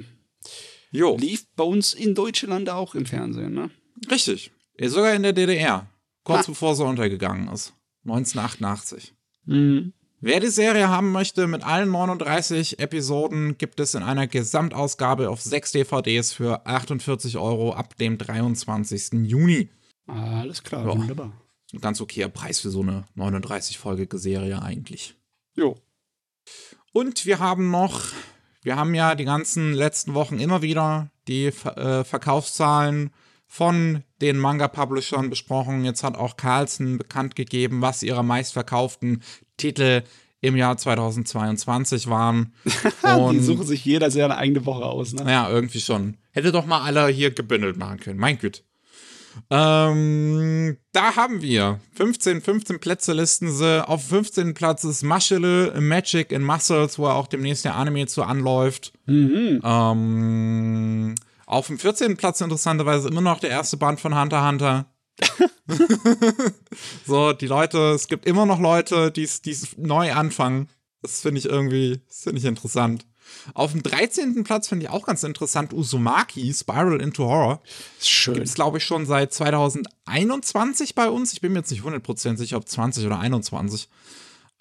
Jo. 0.91 1.17
Lief 1.17 1.45
bei 1.55 1.63
uns 1.63 1.93
in 1.93 2.15
Deutschland 2.15 2.69
auch 2.69 2.95
im 2.95 3.05
Fernsehen, 3.05 3.53
ne? 3.53 3.69
Richtig. 4.09 4.51
Sogar 4.79 5.13
in 5.13 5.23
der 5.23 5.33
DDR. 5.33 5.87
Kurz 6.23 6.47
Ha. 6.47 6.51
bevor 6.51 6.75
sie 6.75 6.85
untergegangen 6.85 7.47
ist. 7.49 7.73
1988. 8.05 9.13
Mhm. 9.45 9.93
Wer 10.19 10.39
die 10.39 10.47
Serie 10.47 10.87
haben 10.89 11.11
möchte, 11.11 11.45
mit 11.45 11.63
allen 11.63 11.91
39 11.91 12.79
Episoden 12.79 13.57
gibt 13.57 13.79
es 13.79 13.93
in 13.93 14.01
einer 14.01 14.25
Gesamtausgabe 14.27 15.29
auf 15.29 15.41
6 15.41 15.73
DVDs 15.73 16.33
für 16.33 16.65
48 16.65 17.37
Euro 17.37 17.73
ab 17.73 17.95
dem 17.97 18.17
23. 18.17 19.25
Juni. 19.27 19.69
Alles 20.07 20.63
klar, 20.63 20.85
Ja. 20.87 20.97
wunderbar. 20.97 21.33
Ein 21.73 21.81
ganz 21.81 22.01
okayer 22.01 22.29
Preis 22.29 22.61
für 22.61 22.69
so 22.71 22.81
eine 22.81 23.05
39-folgige 23.15 24.17
Serie 24.17 24.61
eigentlich. 24.61 25.15
Jo. 25.55 25.75
Und 26.93 27.25
wir 27.25 27.39
haben 27.39 27.69
noch, 27.69 28.05
wir 28.63 28.75
haben 28.75 28.93
ja 28.95 29.15
die 29.15 29.25
ganzen 29.25 29.73
letzten 29.73 30.13
Wochen 30.13 30.39
immer 30.39 30.61
wieder 30.61 31.09
die 31.27 31.47
äh, 31.47 32.03
Verkaufszahlen 32.03 33.11
von 33.47 34.03
den 34.21 34.37
Manga-Publishern 34.37 35.29
besprochen. 35.29 35.85
Jetzt 35.85 36.03
hat 36.03 36.17
auch 36.17 36.37
Carlsen 36.37 36.97
bekannt 36.97 37.35
gegeben, 37.35 37.81
was 37.81 38.03
ihre 38.03 38.23
meistverkauften 38.23 39.23
Titel 39.55 40.03
im 40.41 40.55
Jahr 40.55 40.77
2022 40.77 42.09
waren. 42.09 42.53
die 43.03 43.19
Und 43.19 43.41
suchen 43.41 43.65
sich 43.65 43.83
jeder 43.85 44.11
seine 44.11 44.37
eigene 44.37 44.65
Woche 44.65 44.85
aus, 44.85 45.13
ne? 45.13 45.31
ja, 45.31 45.49
irgendwie 45.49 45.79
schon. 45.79 46.17
Hätte 46.31 46.51
doch 46.51 46.65
mal 46.65 46.81
alle 46.81 47.07
hier 47.07 47.31
gebündelt 47.31 47.77
machen 47.77 47.99
können. 47.99 48.19
Mein 48.19 48.37
Gott. 48.37 48.63
Ähm, 49.49 50.77
da 50.91 51.15
haben 51.15 51.41
wir 51.41 51.79
15, 51.95 52.41
15 52.41 52.79
Plätze 52.79 53.13
listen 53.13 53.51
sie. 53.51 53.87
Auf 53.87 54.05
15. 54.07 54.53
Platz 54.53 54.83
ist 54.83 55.03
Maschele 55.03 55.73
Magic 55.79 56.31
in 56.31 56.43
Muscles, 56.43 56.99
wo 56.99 57.07
auch 57.07 57.27
demnächst 57.27 57.65
der 57.65 57.75
Anime 57.75 58.07
zu 58.07 58.23
anläuft. 58.23 58.93
Mhm. 59.05 59.61
Ähm, 59.63 61.15
auf 61.45 61.67
dem 61.67 61.79
14. 61.79 62.17
Platz 62.17 62.41
interessanterweise 62.41 63.07
immer 63.07 63.21
noch 63.21 63.39
der 63.39 63.51
erste 63.51 63.77
Band 63.77 63.99
von 63.99 64.19
Hunter 64.19 64.47
Hunter. 64.47 64.85
so, 67.05 67.33
die 67.33 67.47
Leute, 67.47 67.93
es 67.95 68.07
gibt 68.07 68.25
immer 68.25 68.45
noch 68.45 68.59
Leute, 68.59 69.11
die 69.11 69.23
es 69.23 69.77
neu 69.77 70.13
anfangen. 70.13 70.69
Das 71.01 71.21
finde 71.21 71.39
ich 71.39 71.45
irgendwie, 71.45 72.01
das 72.07 72.23
finde 72.23 72.39
ich 72.39 72.45
interessant. 72.45 73.05
Auf 73.53 73.71
dem 73.71 73.83
13. 73.83 74.43
Platz 74.43 74.67
finde 74.67 74.85
ich 74.85 74.91
auch 74.91 75.05
ganz 75.05 75.23
interessant 75.23 75.73
Uzumaki, 75.73 76.53
Spiral 76.53 77.01
into 77.01 77.23
Horror. 77.25 77.61
Schön. 78.01 78.35
Gibt 78.35 78.47
es, 78.47 78.53
glaube 78.55 78.77
ich, 78.79 78.83
schon 78.83 79.05
seit 79.05 79.33
2021 79.33 80.95
bei 80.95 81.09
uns. 81.09 81.33
Ich 81.33 81.41
bin 81.41 81.53
mir 81.53 81.59
jetzt 81.59 81.71
nicht 81.71 81.83
100% 81.83 82.37
sicher, 82.37 82.57
ob 82.57 82.67
20 82.67 83.05
oder 83.05 83.19
21. 83.19 83.87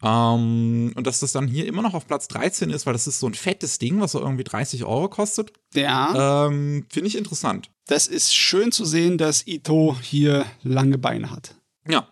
Ähm, 0.03 0.93
und 0.95 1.07
dass 1.07 1.21
das 1.21 1.33
dann 1.33 1.47
hier 1.49 1.67
immer 1.67 1.83
noch 1.83 1.95
auf 1.95 2.07
Platz 2.07 2.29
13 2.29 2.71
ist, 2.71 2.85
weil 2.87 2.93
das 2.93 3.07
ist 3.07 3.19
so 3.19 3.27
ein 3.27 3.35
fettes 3.35 3.79
Ding, 3.79 3.99
was 4.01 4.13
so 4.13 4.21
irgendwie 4.21 4.45
30 4.45 4.85
Euro 4.85 5.09
kostet. 5.09 5.53
Ja, 5.75 6.47
Ähm, 6.47 6.87
Finde 6.91 7.09
ich 7.09 7.17
interessant. 7.17 7.71
das 7.87 8.07
ist 8.07 8.35
schön 8.35 8.73
zu 8.73 8.85
sehen, 8.85 9.17
dass 9.17 9.47
Ito 9.47 9.97
hier 10.01 10.45
lange 10.63 10.99
Beine 10.99 11.31
hat. 11.31 11.55
Ja. 11.89 12.09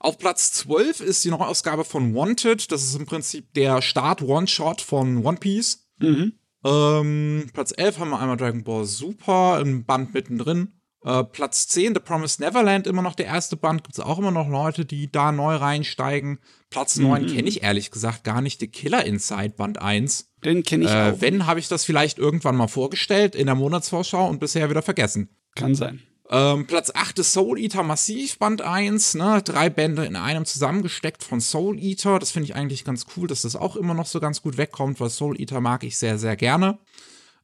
Auf 0.00 0.18
Platz 0.18 0.52
12 0.54 1.00
ist 1.00 1.22
die 1.24 1.30
Neuausgabe 1.30 1.84
von 1.84 2.12
Wanted. 2.12 2.72
Das 2.72 2.82
ist 2.82 2.96
im 2.96 3.06
Prinzip 3.06 3.54
der 3.54 3.80
Start-One-Shot 3.82 4.80
von 4.80 5.24
One 5.24 5.36
Piece. 5.38 5.81
Mhm. 6.02 6.32
Ähm, 6.64 7.46
Platz 7.52 7.72
11 7.76 7.98
haben 7.98 8.10
wir 8.10 8.20
einmal 8.20 8.36
Dragon 8.36 8.62
Ball 8.64 8.84
Super, 8.84 9.60
im 9.60 9.84
Band 9.84 10.14
mittendrin. 10.14 10.72
Äh, 11.04 11.24
Platz 11.24 11.66
10, 11.66 11.94
The 11.94 12.00
Promised 12.00 12.38
Neverland, 12.38 12.86
immer 12.86 13.02
noch 13.02 13.16
der 13.16 13.26
erste 13.26 13.56
Band. 13.56 13.82
Gibt 13.82 13.98
es 13.98 14.04
auch 14.04 14.18
immer 14.20 14.30
noch 14.30 14.48
Leute, 14.48 14.84
die 14.84 15.10
da 15.10 15.32
neu 15.32 15.56
reinsteigen. 15.56 16.38
Platz 16.70 16.96
9 16.96 17.26
kenne 17.26 17.48
ich 17.48 17.64
ehrlich 17.64 17.90
gesagt 17.90 18.22
gar 18.22 18.40
nicht. 18.40 18.60
The 18.60 18.68
Killer 18.68 19.04
Inside, 19.04 19.50
Band 19.56 19.82
1. 19.82 20.30
Den 20.44 20.62
kenne 20.62 20.84
ich 20.84 20.90
Äh, 20.90 21.10
auch. 21.10 21.20
wenn, 21.20 21.46
habe 21.46 21.58
ich 21.58 21.66
das 21.66 21.84
vielleicht 21.84 22.18
irgendwann 22.18 22.54
mal 22.56 22.68
vorgestellt 22.68 23.34
in 23.34 23.46
der 23.46 23.56
Monatsvorschau 23.56 24.28
und 24.28 24.38
bisher 24.38 24.70
wieder 24.70 24.82
vergessen. 24.82 25.28
Kann 25.56 25.74
sein. 25.74 26.00
Ähm, 26.34 26.66
Platz 26.66 26.90
8 26.94 27.18
ist 27.18 27.34
Soul 27.34 27.58
Eater 27.60 27.82
Massiv, 27.82 28.38
Band 28.38 28.62
1, 28.62 29.16
ne? 29.16 29.42
Drei 29.44 29.68
Bände 29.68 30.06
in 30.06 30.16
einem 30.16 30.46
zusammengesteckt 30.46 31.22
von 31.22 31.42
Soul 31.42 31.78
Eater. 31.78 32.18
Das 32.18 32.30
finde 32.30 32.46
ich 32.46 32.54
eigentlich 32.54 32.86
ganz 32.86 33.04
cool, 33.14 33.28
dass 33.28 33.42
das 33.42 33.54
auch 33.54 33.76
immer 33.76 33.92
noch 33.92 34.06
so 34.06 34.18
ganz 34.18 34.40
gut 34.40 34.56
wegkommt, 34.56 34.98
weil 34.98 35.10
Soul 35.10 35.38
Eater 35.38 35.60
mag 35.60 35.84
ich 35.84 35.98
sehr, 35.98 36.18
sehr 36.18 36.36
gerne. 36.36 36.78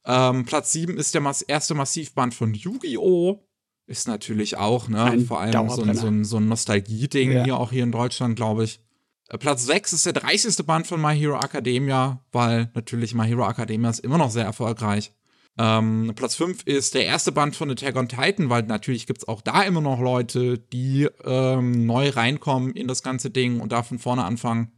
Ähm, 0.05 0.43
Platz 0.45 0.71
7 0.71 0.97
ist 0.97 1.13
der 1.13 1.21
Mas 1.21 1.43
erste 1.43 1.75
Massivband 1.75 2.33
von 2.33 2.55
Yu-Gi-Oh! 2.55 3.45
Ist 3.85 4.07
natürlich 4.07 4.57
auch, 4.57 4.87
ne? 4.87 5.03
Ein 5.03 5.25
Vor 5.25 5.39
allem 5.39 5.69
so 5.69 5.83
so 5.93 6.07
ein, 6.07 6.25
so 6.25 6.37
ein 6.37 6.47
Nostalgie-Ding 6.47 7.31
Ja. 7.31 7.43
hier 7.43 7.57
auch 7.57 7.71
hier 7.71 7.83
in 7.83 7.91
Deutschland, 7.91 8.35
glaube 8.35 8.63
ich. 8.63 8.79
Äh, 9.29 9.37
Platz 9.37 9.65
6 9.67 9.93
ist 9.93 10.07
der 10.07 10.13
30. 10.13 10.65
Band 10.65 10.87
von 10.87 10.99
My 10.99 11.15
Hero 11.15 11.39
Academia, 11.39 12.23
weil 12.31 12.71
natürlich 12.73 13.13
My 13.13 13.27
Hero 13.27 13.47
Academia 13.47 13.91
ist 13.91 13.99
immer 13.99 14.17
noch 14.17 14.31
sehr 14.31 14.45
erfolgreich. 14.45 15.13
Ähm, 15.61 16.13
Platz 16.15 16.35
5 16.35 16.63
ist 16.63 16.93
der 16.95 17.05
erste 17.05 17.33
Band 17.33 17.53
von 17.53 17.69
Attack 17.69 17.97
on 17.97 18.07
Titan, 18.07 18.49
weil 18.49 18.63
natürlich 18.63 19.05
gibt 19.07 19.19
es 19.23 19.27
auch 19.27 19.41
da 19.41 19.61
immer 19.63 19.81
noch 19.81 19.99
Leute, 19.99 20.57
die 20.57 21.09
ähm, 21.25 21.85
neu 21.85 22.09
reinkommen 22.09 22.73
in 22.73 22.87
das 22.87 23.03
ganze 23.03 23.29
Ding 23.29 23.59
und 23.59 23.73
da 23.73 23.83
von 23.83 23.99
vorne 23.99 24.23
anfangen. 24.23 24.71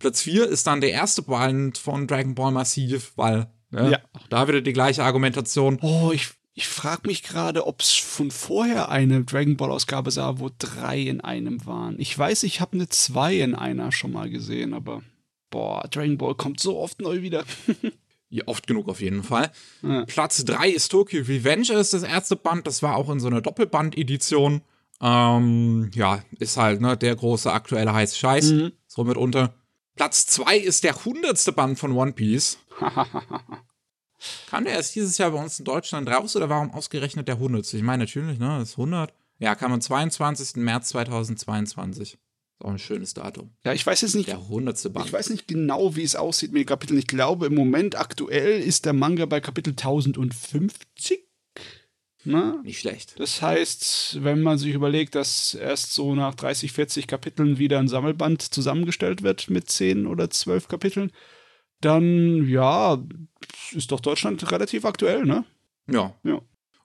Platz 0.00 0.22
4 0.22 0.48
ist 0.48 0.66
dann 0.66 0.80
der 0.80 0.90
erste 0.90 1.22
Band 1.22 1.78
von 1.78 2.08
Dragon 2.08 2.34
Ball 2.34 2.50
Massiv, 2.50 3.12
weil 3.14 3.46
ne, 3.70 3.92
Ja. 3.92 3.98
auch 4.12 4.26
da 4.28 4.48
wieder 4.48 4.60
die 4.60 4.72
gleiche 4.72 5.04
Argumentation. 5.04 5.78
Oh, 5.82 6.10
ich, 6.12 6.30
ich 6.54 6.66
frage 6.66 7.06
mich 7.06 7.22
gerade, 7.22 7.64
ob 7.64 7.80
es 7.80 7.92
von 7.92 8.32
vorher 8.32 8.88
eine 8.88 9.22
Dragon 9.22 9.56
Ball 9.56 9.70
Ausgabe 9.70 10.10
sah, 10.10 10.40
wo 10.40 10.50
drei 10.58 10.98
in 11.00 11.20
einem 11.20 11.64
waren. 11.64 11.94
Ich 12.00 12.18
weiß, 12.18 12.42
ich 12.42 12.60
habe 12.60 12.72
eine 12.72 12.88
zwei 12.88 13.36
in 13.36 13.54
einer 13.54 13.92
schon 13.92 14.10
mal 14.12 14.28
gesehen, 14.28 14.74
aber 14.74 15.02
boah, 15.50 15.86
Dragon 15.88 16.18
Ball 16.18 16.34
kommt 16.34 16.58
so 16.58 16.76
oft 16.76 17.00
neu 17.00 17.22
wieder. 17.22 17.44
Ja, 18.30 18.44
oft 18.46 18.66
genug 18.66 18.88
auf 18.88 19.00
jeden 19.00 19.22
Fall. 19.22 19.50
Ja. 19.82 20.04
Platz 20.04 20.44
3 20.44 20.68
ist 20.68 20.88
Tokyo 20.88 21.22
Revenge, 21.22 21.72
ist 21.72 21.94
das 21.94 22.02
erste 22.02 22.36
Band. 22.36 22.66
Das 22.66 22.82
war 22.82 22.96
auch 22.96 23.08
in 23.08 23.20
so 23.20 23.28
einer 23.28 23.40
Doppelband-Edition. 23.40 24.60
Ähm, 25.00 25.90
ja, 25.94 26.22
ist 26.38 26.56
halt 26.56 26.80
ne, 26.80 26.96
der 26.96 27.16
große 27.16 27.50
aktuelle 27.50 27.92
heiße 27.92 28.16
Scheiß. 28.16 28.52
Mhm. 28.52 28.72
So 28.86 29.04
mitunter. 29.04 29.54
Platz 29.96 30.26
2 30.26 30.58
ist 30.58 30.84
der 30.84 31.04
hundertste 31.04 31.52
Band 31.52 31.78
von 31.78 31.92
One 31.92 32.12
Piece. 32.12 32.58
Kam 34.50 34.64
der 34.64 34.74
erst 34.74 34.94
dieses 34.94 35.16
Jahr 35.18 35.30
bei 35.30 35.40
uns 35.40 35.58
in 35.58 35.64
Deutschland 35.64 36.08
raus 36.08 36.36
oder 36.36 36.48
warum 36.48 36.72
ausgerechnet 36.72 37.28
der 37.28 37.38
hundertste? 37.38 37.76
Ich 37.76 37.82
meine 37.82 38.04
natürlich, 38.04 38.38
ne, 38.38 38.58
das 38.58 38.70
ist 38.70 38.78
100. 38.78 39.12
Ja, 39.38 39.54
kam 39.54 39.72
am 39.72 39.80
22. 39.80 40.56
März 40.56 40.88
2022. 40.88 42.18
Ist 42.60 42.64
auch 42.64 42.70
ein 42.70 42.78
schönes 42.78 43.14
Datum. 43.14 43.50
ja, 43.64 43.72
ich 43.72 43.86
weiß 43.86 44.00
jetzt 44.00 44.14
nicht, 44.16 44.28
Der 44.28 44.48
hundertste 44.48 44.90
Band. 44.90 45.06
ich 45.06 45.12
weiß 45.12 45.30
nicht 45.30 45.46
genau, 45.46 45.94
wie 45.94 46.02
es 46.02 46.16
aussieht 46.16 46.52
mit 46.52 46.62
den 46.62 46.66
Kapiteln. 46.66 46.98
Ich 46.98 47.06
glaube, 47.06 47.46
im 47.46 47.54
Moment 47.54 47.96
aktuell 47.96 48.60
ist 48.60 48.84
der 48.84 48.92
Manga 48.94 49.26
bei 49.26 49.40
Kapitel 49.40 49.70
1050. 49.70 51.20
Na? 52.24 52.60
Nicht 52.64 52.80
schlecht. 52.80 53.14
Das 53.18 53.40
heißt, 53.40 54.18
wenn 54.22 54.42
man 54.42 54.58
sich 54.58 54.74
überlegt, 54.74 55.14
dass 55.14 55.54
erst 55.54 55.94
so 55.94 56.14
nach 56.16 56.34
30, 56.34 56.72
40 56.72 57.06
Kapiteln 57.06 57.58
wieder 57.58 57.78
ein 57.78 57.88
Sammelband 57.88 58.42
zusammengestellt 58.42 59.22
wird 59.22 59.48
mit 59.50 59.70
10 59.70 60.06
oder 60.06 60.28
12 60.28 60.66
Kapiteln, 60.68 61.12
dann 61.80 62.46
ja, 62.48 62.98
ist 63.70 63.92
doch 63.92 64.00
Deutschland 64.00 64.50
relativ 64.50 64.84
aktuell, 64.84 65.24
ne? 65.24 65.44
Ja. 65.88 66.12
Ja. 66.24 66.42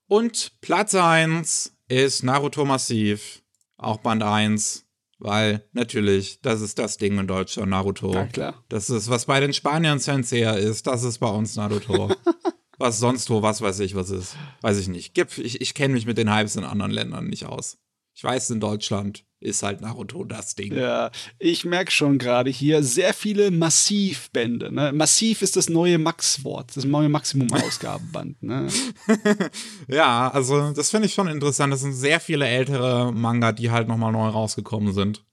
Und 0.07 0.51
Platz 0.61 0.93
1 0.93 1.75
ist 1.87 2.23
Naruto 2.23 2.63
Massiv. 2.63 3.41
Auch 3.77 3.97
Band 3.97 4.21
1. 4.21 4.82
Weil 5.23 5.65
natürlich, 5.71 6.41
das 6.41 6.59
ist 6.59 6.77
das 6.77 6.97
Ding 6.97 7.17
in 7.17 7.27
Deutschland, 7.27 7.69
Naruto. 7.69 8.13
Ja, 8.13 8.25
klar. 8.25 8.63
Das 8.67 8.89
ist, 8.89 9.09
was 9.09 9.25
bei 9.25 9.39
den 9.39 9.53
Spaniern 9.53 9.99
Sensei 9.99 10.43
ist, 10.59 10.85
das 10.85 11.03
ist 11.03 11.19
bei 11.19 11.29
uns 11.29 11.55
Naruto. 11.55 12.13
was 12.77 12.99
sonst 12.99 13.29
wo, 13.29 13.41
was 13.41 13.61
weiß 13.61 13.79
ich, 13.79 13.95
was 13.95 14.09
ist. 14.09 14.35
Weiß 14.59 14.77
ich 14.77 14.89
nicht. 14.89 15.13
Gib, 15.13 15.37
ich 15.37 15.61
ich 15.61 15.73
kenne 15.73 15.93
mich 15.93 16.05
mit 16.05 16.17
den 16.17 16.29
Hypes 16.29 16.57
in 16.57 16.65
anderen 16.65 16.91
Ländern 16.91 17.27
nicht 17.27 17.45
aus. 17.45 17.77
Ich 18.13 18.23
weiß, 18.23 18.49
in 18.49 18.59
Deutschland 18.59 19.25
ist 19.43 19.61
halt 19.61 19.81
Naruto 19.81 20.23
das 20.23 20.55
Ding. 20.55 20.73
Ja, 20.73 21.11
ich 21.37 21.65
merke 21.65 21.91
schon 21.91 22.17
gerade 22.17 22.49
hier 22.49 22.81
sehr 22.83 23.13
viele 23.13 23.51
Massivbände. 23.51 24.71
Ne? 24.73 24.91
Massiv 24.93 25.41
ist 25.41 25.55
das 25.55 25.69
neue 25.69 25.97
Max-Wort, 25.97 26.75
das 26.75 26.85
neue 26.85 27.09
Maximum-Ausgabenband. 27.09 28.41
Ne? 28.41 28.67
Ja, 29.87 30.29
also 30.31 30.71
das 30.71 30.89
finde 30.89 31.07
ich 31.07 31.13
schon 31.13 31.27
interessant. 31.27 31.73
Das 31.73 31.81
sind 31.81 31.93
sehr 31.93 32.19
viele 32.19 32.47
ältere 32.47 33.11
Manga, 33.11 33.51
die 33.51 33.71
halt 33.71 33.87
nochmal 33.87 34.11
neu 34.11 34.27
rausgekommen 34.27 34.93
sind. 34.93 35.23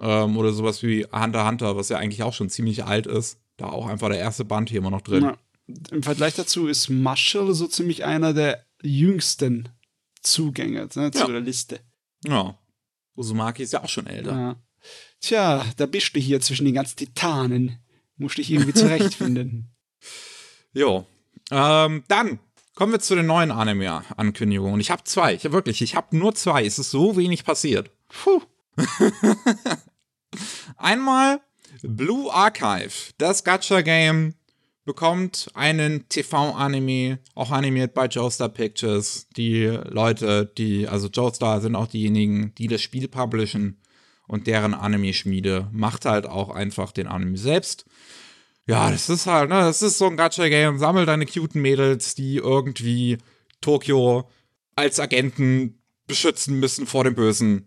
Ähm, 0.00 0.36
oder 0.36 0.52
sowas 0.52 0.82
wie 0.82 1.04
Hunter 1.12 1.46
Hunter, 1.46 1.76
was 1.76 1.88
ja 1.88 1.98
eigentlich 1.98 2.22
auch 2.22 2.32
schon 2.32 2.48
ziemlich 2.48 2.84
alt 2.84 3.06
ist. 3.06 3.38
Da 3.56 3.66
auch 3.66 3.86
einfach 3.88 4.08
der 4.08 4.18
erste 4.18 4.44
Band 4.44 4.70
hier 4.70 4.78
immer 4.78 4.90
noch 4.90 5.02
drin. 5.02 5.24
Ja. 5.24 5.36
Im 5.90 6.02
Vergleich 6.02 6.34
dazu 6.34 6.68
ist 6.68 6.88
Marshall 6.88 7.52
so 7.52 7.66
ziemlich 7.66 8.04
einer 8.04 8.32
der 8.32 8.64
jüngsten 8.82 9.68
Zugänge 10.22 10.88
ne, 10.94 11.10
zu 11.10 11.18
Ja. 11.18 11.26
der 11.26 11.40
Liste. 11.40 11.80
Ja. 12.24 12.56
Uzumaki 13.18 13.62
ist 13.64 13.72
ja 13.72 13.82
auch 13.82 13.88
schon 13.88 14.06
älter. 14.06 14.30
Ja. 14.32 14.56
Tja, 15.20 15.66
da 15.76 15.86
bist 15.86 16.14
du 16.14 16.20
hier 16.20 16.40
zwischen 16.40 16.64
den 16.64 16.74
ganzen 16.74 16.96
Titanen. 16.96 17.78
Musst 18.16 18.38
dich 18.38 18.50
irgendwie 18.50 18.74
zurechtfinden. 18.74 19.70
Jo. 20.74 21.06
Ähm, 21.50 22.04
dann 22.08 22.38
kommen 22.74 22.92
wir 22.92 23.00
zu 23.00 23.16
den 23.16 23.26
neuen 23.26 23.50
Anime-Ankündigungen. 23.50 24.78
Ich 24.80 24.90
habe 24.90 25.02
zwei. 25.04 25.34
Ich 25.34 25.44
hab 25.44 25.52
wirklich, 25.52 25.80
ich 25.80 25.96
habe 25.96 26.16
nur 26.16 26.34
zwei. 26.34 26.64
Es 26.64 26.78
ist 26.78 26.90
so 26.90 27.16
wenig 27.16 27.44
passiert. 27.44 27.90
Puh. 28.08 28.42
Einmal 30.76 31.40
Blue 31.82 32.32
Archive, 32.32 32.92
das 33.16 33.42
Gacha-Game, 33.44 34.34
bekommt 34.88 35.50
einen 35.52 36.08
TV-Anime, 36.08 37.18
auch 37.34 37.50
animiert 37.50 37.92
bei 37.92 38.06
Joestar 38.06 38.48
Pictures. 38.48 39.28
Die 39.36 39.66
Leute, 39.66 40.50
die, 40.56 40.88
also 40.88 41.08
Joestar 41.08 41.60
sind 41.60 41.76
auch 41.76 41.88
diejenigen, 41.88 42.54
die 42.56 42.68
das 42.68 42.80
Spiel 42.80 43.06
publishen 43.06 43.82
und 44.26 44.46
deren 44.46 44.72
Anime-Schmiede 44.72 45.68
macht 45.72 46.06
halt 46.06 46.26
auch 46.26 46.48
einfach 46.48 46.92
den 46.92 47.06
Anime 47.06 47.36
selbst. 47.36 47.84
Ja, 48.66 48.90
das 48.90 49.10
ist 49.10 49.26
halt, 49.26 49.50
ne, 49.50 49.60
das 49.60 49.82
ist 49.82 49.98
so 49.98 50.06
ein 50.06 50.16
Gacha-Game. 50.16 50.78
Sammel 50.78 51.04
deine 51.04 51.26
cuten 51.26 51.60
Mädels, 51.60 52.14
die 52.14 52.36
irgendwie 52.36 53.18
Tokio 53.60 54.30
als 54.74 55.00
Agenten 55.00 55.82
beschützen 56.06 56.58
müssen 56.58 56.86
vor 56.86 57.04
dem 57.04 57.14
Bösen. 57.14 57.66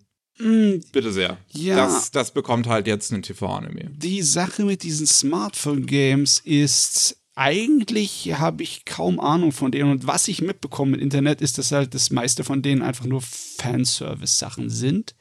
Bitte 0.92 1.12
sehr. 1.12 1.38
Ja. 1.50 1.76
Das, 1.76 2.12
das 2.12 2.32
bekommt 2.32 2.68
halt 2.68 2.88
jetzt 2.88 3.12
einen 3.12 3.24
TV-Anime. 3.24 3.92
Die 3.96 4.22
Sache 4.22 4.64
mit 4.66 4.84
diesen 4.84 5.08
Smartphone-Games 5.08 6.40
ist, 6.44 7.18
eigentlich 7.36 8.34
habe 8.38 8.64
ich 8.64 8.86
kaum 8.86 9.20
Ahnung 9.20 9.52
von 9.52 9.72
denen. 9.72 9.92
Und 9.92 10.08
was 10.08 10.28
ich 10.28 10.42
mitbekomme 10.42 10.98
im 10.98 11.02
Internet, 11.02 11.42
ist, 11.42 11.58
dass 11.58 11.72
halt 11.72 11.94
das 11.94 12.12
meiste 12.12 12.44
von 12.44 12.62
denen 12.62 12.82
einfach 12.82 13.06
nur 13.06 13.22
Fanservice-Sachen 13.22 14.70
sind. 14.70 15.16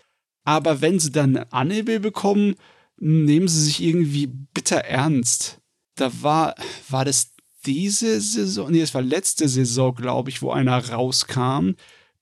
Aber 0.45 0.81
wenn 0.81 0.99
sie 0.99 1.13
dann 1.13 1.37
ein 1.37 1.53
Anime 1.53 2.01
bekommen, 2.01 2.55
nehmen 2.99 3.49
sie 3.49 3.63
sich 3.63 3.83
irgendwie 3.83 4.27
bitter 4.27 4.79
ernst. 4.79 5.61
Da 5.97 6.11
war, 6.23 6.55
war 6.89 7.05
das 7.05 7.33
diese 7.67 8.21
Saison, 8.21 8.71
nee, 8.71 8.81
es 8.81 8.95
war 8.95 9.03
letzte 9.03 9.49
Saison, 9.49 9.95
glaube 9.95 10.31
ich, 10.31 10.41
wo 10.43 10.51
einer 10.51 10.91
rauskam, 10.91 11.73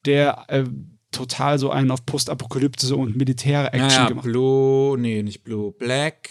der 0.04 0.44
äh, 0.48 0.64
total 1.10 1.58
so 1.58 1.70
einen 1.70 1.90
auf 1.90 2.04
Postapokalyptische 2.06 2.96
und 2.96 3.16
militäre 3.16 3.72
Action 3.72 3.88
Naja, 3.88 4.08
gemacht. 4.08 4.24
Blue, 4.24 4.98
nee, 4.98 5.22
nicht 5.22 5.42
Blue, 5.44 5.72
Black. 5.72 6.30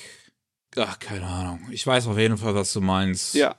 Ach, 0.76 1.00
keine 1.00 1.26
Ahnung. 1.26 1.60
Ich 1.72 1.86
weiß 1.88 2.08
auf 2.08 2.18
jeden 2.18 2.38
Fall, 2.38 2.54
was 2.56 2.72
du 2.74 2.82
meinst. 2.82 3.34
Ja. 3.34 3.56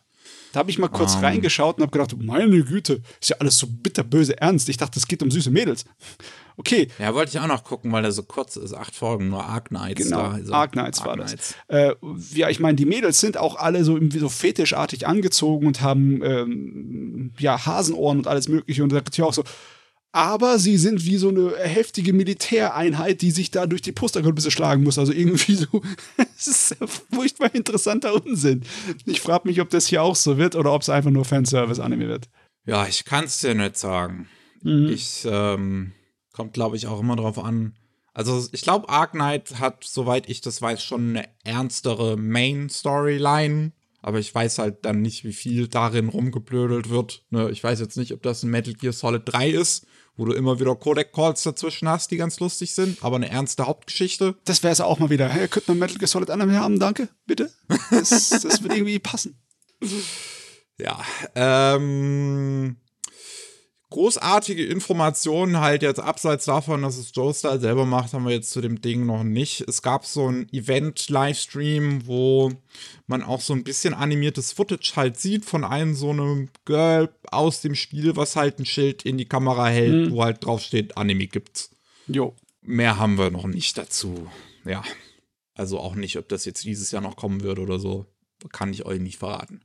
Da 0.52 0.60
habe 0.60 0.70
ich 0.70 0.78
mal 0.78 0.88
kurz 0.88 1.14
Ähm. 1.16 1.20
reingeschaut 1.20 1.76
und 1.76 1.82
habe 1.82 1.90
gedacht, 1.90 2.16
meine 2.22 2.62
Güte, 2.64 3.02
ist 3.20 3.30
ja 3.30 3.36
alles 3.38 3.58
so 3.58 3.66
bitterböse 3.66 4.40
ernst. 4.40 4.68
Ich 4.68 4.76
dachte, 4.78 4.98
es 4.98 5.06
geht 5.06 5.22
um 5.22 5.30
süße 5.30 5.50
Mädels. 5.50 5.84
Okay, 6.56 6.88
Ja, 6.98 7.14
wollte 7.14 7.30
ich 7.36 7.38
auch 7.40 7.46
noch 7.46 7.62
gucken, 7.64 7.92
weil 7.92 8.02
der 8.02 8.12
so 8.12 8.22
kurz 8.22 8.56
ist. 8.56 8.72
Acht 8.72 8.94
Folgen, 8.94 9.28
nur 9.28 9.44
Arc 9.44 9.66
Knights. 9.68 10.02
genau. 10.04 10.22
Da, 10.22 10.30
also 10.32 10.52
Ark 10.54 10.72
Knights 10.72 11.04
war 11.04 11.14
Knights. 11.16 11.54
das. 11.68 11.90
Äh, 11.90 11.94
ja, 12.34 12.48
ich 12.48 12.60
meine, 12.60 12.76
die 12.76 12.86
Mädels 12.86 13.20
sind 13.20 13.36
auch 13.36 13.56
alle 13.56 13.84
so 13.84 13.94
irgendwie 13.94 14.18
so 14.20 14.28
fetischartig 14.28 15.06
angezogen 15.06 15.66
und 15.66 15.82
haben 15.82 16.22
ähm, 16.24 17.32
ja 17.38 17.64
Hasenohren 17.66 18.18
und 18.18 18.26
alles 18.26 18.48
Mögliche. 18.48 18.82
Und 18.82 18.90
da 18.90 18.96
sagt 18.96 19.16
ja 19.18 19.24
auch 19.24 19.34
so. 19.34 19.44
Aber 20.18 20.58
sie 20.58 20.78
sind 20.78 21.04
wie 21.04 21.16
so 21.16 21.28
eine 21.28 21.54
heftige 21.58 22.12
Militäreinheit, 22.12 23.22
die 23.22 23.30
sich 23.30 23.52
da 23.52 23.66
durch 23.66 23.82
die 23.82 23.92
Postapokalypse 23.92 24.50
schlagen 24.50 24.82
muss. 24.82 24.98
Also 24.98 25.12
irgendwie 25.12 25.54
so, 25.54 25.80
es 26.36 26.48
ist 26.48 26.76
furchtbar 27.12 27.54
interessanter 27.54 28.12
Unsinn. 28.26 28.64
Ich 29.06 29.20
frage 29.20 29.46
mich, 29.46 29.60
ob 29.60 29.70
das 29.70 29.86
hier 29.86 30.02
auch 30.02 30.16
so 30.16 30.36
wird 30.36 30.56
oder 30.56 30.72
ob 30.72 30.82
es 30.82 30.88
einfach 30.88 31.12
nur 31.12 31.24
Fanservice-Anime 31.24 32.08
wird. 32.08 32.28
Ja, 32.66 32.84
ich 32.88 33.04
kann 33.04 33.26
es 33.26 33.38
dir 33.38 33.54
nicht 33.54 33.76
sagen. 33.76 34.28
Mhm. 34.62 34.88
Ich, 34.88 35.24
ähm, 35.24 35.92
kommt, 36.32 36.52
glaube 36.52 36.74
ich, 36.74 36.88
auch 36.88 36.98
immer 36.98 37.14
drauf 37.14 37.38
an. 37.38 37.76
Also, 38.12 38.44
ich 38.50 38.62
glaube, 38.62 38.88
Arc 38.88 39.12
Knight 39.12 39.60
hat, 39.60 39.84
soweit 39.84 40.28
ich 40.28 40.40
das 40.40 40.60
weiß, 40.60 40.82
schon 40.82 41.10
eine 41.10 41.28
ernstere 41.44 42.16
Main-Storyline. 42.16 43.70
Aber 44.00 44.18
ich 44.18 44.34
weiß 44.34 44.58
halt 44.58 44.84
dann 44.84 45.00
nicht, 45.00 45.22
wie 45.24 45.32
viel 45.32 45.68
darin 45.68 46.08
rumgeblödelt 46.08 46.88
wird. 46.88 47.24
Ne, 47.30 47.50
ich 47.50 47.62
weiß 47.62 47.78
jetzt 47.78 47.96
nicht, 47.96 48.12
ob 48.12 48.22
das 48.22 48.42
ein 48.42 48.50
Metal 48.50 48.74
Gear 48.74 48.92
Solid 48.92 49.22
3 49.24 49.50
ist, 49.50 49.86
wo 50.18 50.26
du 50.26 50.32
immer 50.32 50.60
wieder 50.60 50.74
Codec-Calls 50.74 51.44
dazwischen 51.44 51.88
hast, 51.88 52.10
die 52.10 52.18
ganz 52.18 52.40
lustig 52.40 52.74
sind, 52.74 53.02
aber 53.02 53.16
eine 53.16 53.30
ernste 53.30 53.66
Hauptgeschichte. 53.66 54.34
Das 54.44 54.62
wäre 54.62 54.72
es 54.72 54.80
auch 54.80 54.98
mal 54.98 55.08
wieder. 55.08 55.28
Hey, 55.28 55.48
könnte 55.48 55.70
man 55.70 55.78
Metal 55.78 55.96
Gear 55.96 56.08
Solid 56.08 56.28
Anime 56.28 56.60
haben, 56.60 56.78
danke, 56.78 57.08
bitte? 57.26 57.50
Das, 57.90 58.28
das 58.28 58.62
wird 58.62 58.74
irgendwie 58.74 58.98
passen. 58.98 59.40
Ja, 60.80 61.00
ähm, 61.34 62.57
großartige 63.90 64.66
Informationen 64.66 65.60
halt 65.60 65.82
jetzt 65.82 66.00
abseits 66.00 66.44
davon, 66.44 66.82
dass 66.82 66.98
es 66.98 67.10
Joe 67.14 67.32
Style 67.32 67.60
selber 67.60 67.86
macht, 67.86 68.12
haben 68.12 68.26
wir 68.26 68.34
jetzt 68.34 68.50
zu 68.50 68.60
dem 68.60 68.80
Ding 68.80 69.06
noch 69.06 69.24
nicht. 69.24 69.62
Es 69.62 69.82
gab 69.82 70.04
so 70.04 70.30
ein 70.30 70.48
Event-Livestream, 70.52 72.06
wo 72.06 72.52
man 73.06 73.22
auch 73.22 73.40
so 73.40 73.54
ein 73.54 73.64
bisschen 73.64 73.94
animiertes 73.94 74.52
Footage 74.52 74.92
halt 74.96 75.18
sieht 75.18 75.44
von 75.44 75.64
einem 75.64 75.94
so 75.94 76.10
einem 76.10 76.50
Girl 76.64 77.08
aus 77.30 77.62
dem 77.62 77.74
Spiel, 77.74 78.16
was 78.16 78.36
halt 78.36 78.58
ein 78.58 78.66
Schild 78.66 79.04
in 79.04 79.16
die 79.16 79.28
Kamera 79.28 79.68
hält, 79.68 80.10
wo 80.10 80.22
halt 80.22 80.44
drauf 80.44 80.60
steht, 80.60 80.96
Anime 80.96 81.26
gibt's. 81.26 81.70
Jo. 82.06 82.34
Mehr 82.60 82.98
haben 82.98 83.16
wir 83.16 83.30
noch 83.30 83.46
nicht 83.46 83.78
dazu. 83.78 84.28
Ja. 84.64 84.82
Also 85.54 85.78
auch 85.80 85.94
nicht, 85.94 86.16
ob 86.18 86.28
das 86.28 86.44
jetzt 86.44 86.64
dieses 86.64 86.90
Jahr 86.90 87.02
noch 87.02 87.16
kommen 87.16 87.42
wird 87.42 87.58
oder 87.58 87.78
so. 87.78 88.06
Kann 88.52 88.72
ich 88.72 88.84
euch 88.84 89.00
nicht 89.00 89.18
verraten. 89.18 89.62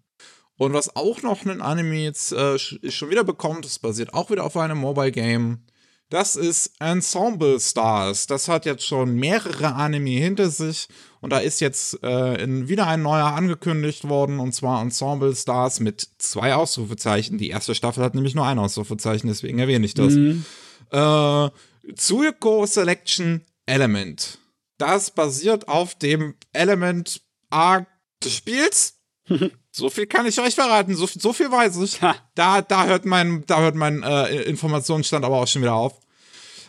Und 0.58 0.74
was 0.74 0.96
auch 0.96 1.22
noch 1.24 1.46
ein 1.46 1.62
Anime 1.62 2.04
jetzt 2.04 2.32
äh, 2.32 2.56
sch- 2.56 2.92
schon 2.92 3.10
wieder 3.10 3.24
bekommt, 3.24 3.66
das 3.66 3.80
basiert 3.80 4.14
auch 4.14 4.30
wieder 4.30 4.44
auf 4.44 4.56
einem 4.56 4.78
Mobile 4.78 5.12
Game. 5.12 5.64
Das 6.10 6.36
ist 6.36 6.74
Ensemble 6.80 7.60
Stars. 7.60 8.28
Das 8.28 8.48
hat 8.48 8.66
jetzt 8.68 8.86
schon 8.86 9.16
mehrere 9.16 9.74
Anime 9.74 10.12
hinter 10.12 10.50
sich. 10.52 10.88
Und 11.22 11.32
da 11.32 11.40
ist 11.40 11.60
jetzt 11.60 12.04
äh, 12.04 12.36
in, 12.44 12.68
wieder 12.68 12.86
ein 12.86 13.02
neuer 13.02 13.26
angekündigt 13.34 14.08
worden. 14.08 14.40
Und 14.40 14.54
zwar 14.54 14.80
Ensemble 14.82 15.36
Stars 15.36 15.80
mit 15.80 16.08
zwei 16.20 16.54
Ausrufezeichen. 16.54 17.40
Die 17.40 17.50
erste 17.50 17.74
Staffel 17.74 18.04
hat 18.04 18.14
nämlich 18.14 18.36
nur 18.36 18.46
ein 18.46 18.60
Ausrufezeichen, 18.60 19.28
deswegen 19.28 19.58
erwähne 19.58 19.86
ich 19.88 19.96
das. 19.96 20.14
Mhm. 20.14 20.46
Äh, 20.92 21.50
Selection 21.98 23.42
Element. 23.66 24.38
Das 24.78 25.10
basiert 25.12 25.68
auf 25.68 25.96
dem 25.96 26.36
Element 26.52 27.22
A 27.50 27.86
des 28.24 28.36
Spiels. 28.36 29.00
so 29.72 29.90
viel 29.90 30.08
kann 30.08 30.26
ich 30.26 30.40
euch 30.40 30.56
verraten, 30.56 30.96
so, 30.96 31.08
so 31.08 31.34
viel 31.34 31.52
weiß 31.52 31.78
ich. 31.78 32.00
Da, 32.36 32.62
da 32.62 32.86
hört 32.86 33.06
mein, 33.06 33.44
da 33.48 33.60
hört 33.62 33.76
mein 33.76 34.04
äh, 34.04 34.42
Informationsstand 34.44 35.24
aber 35.26 35.38
auch 35.38 35.48
schon 35.48 35.62
wieder 35.62 35.76
auf. 35.76 36.00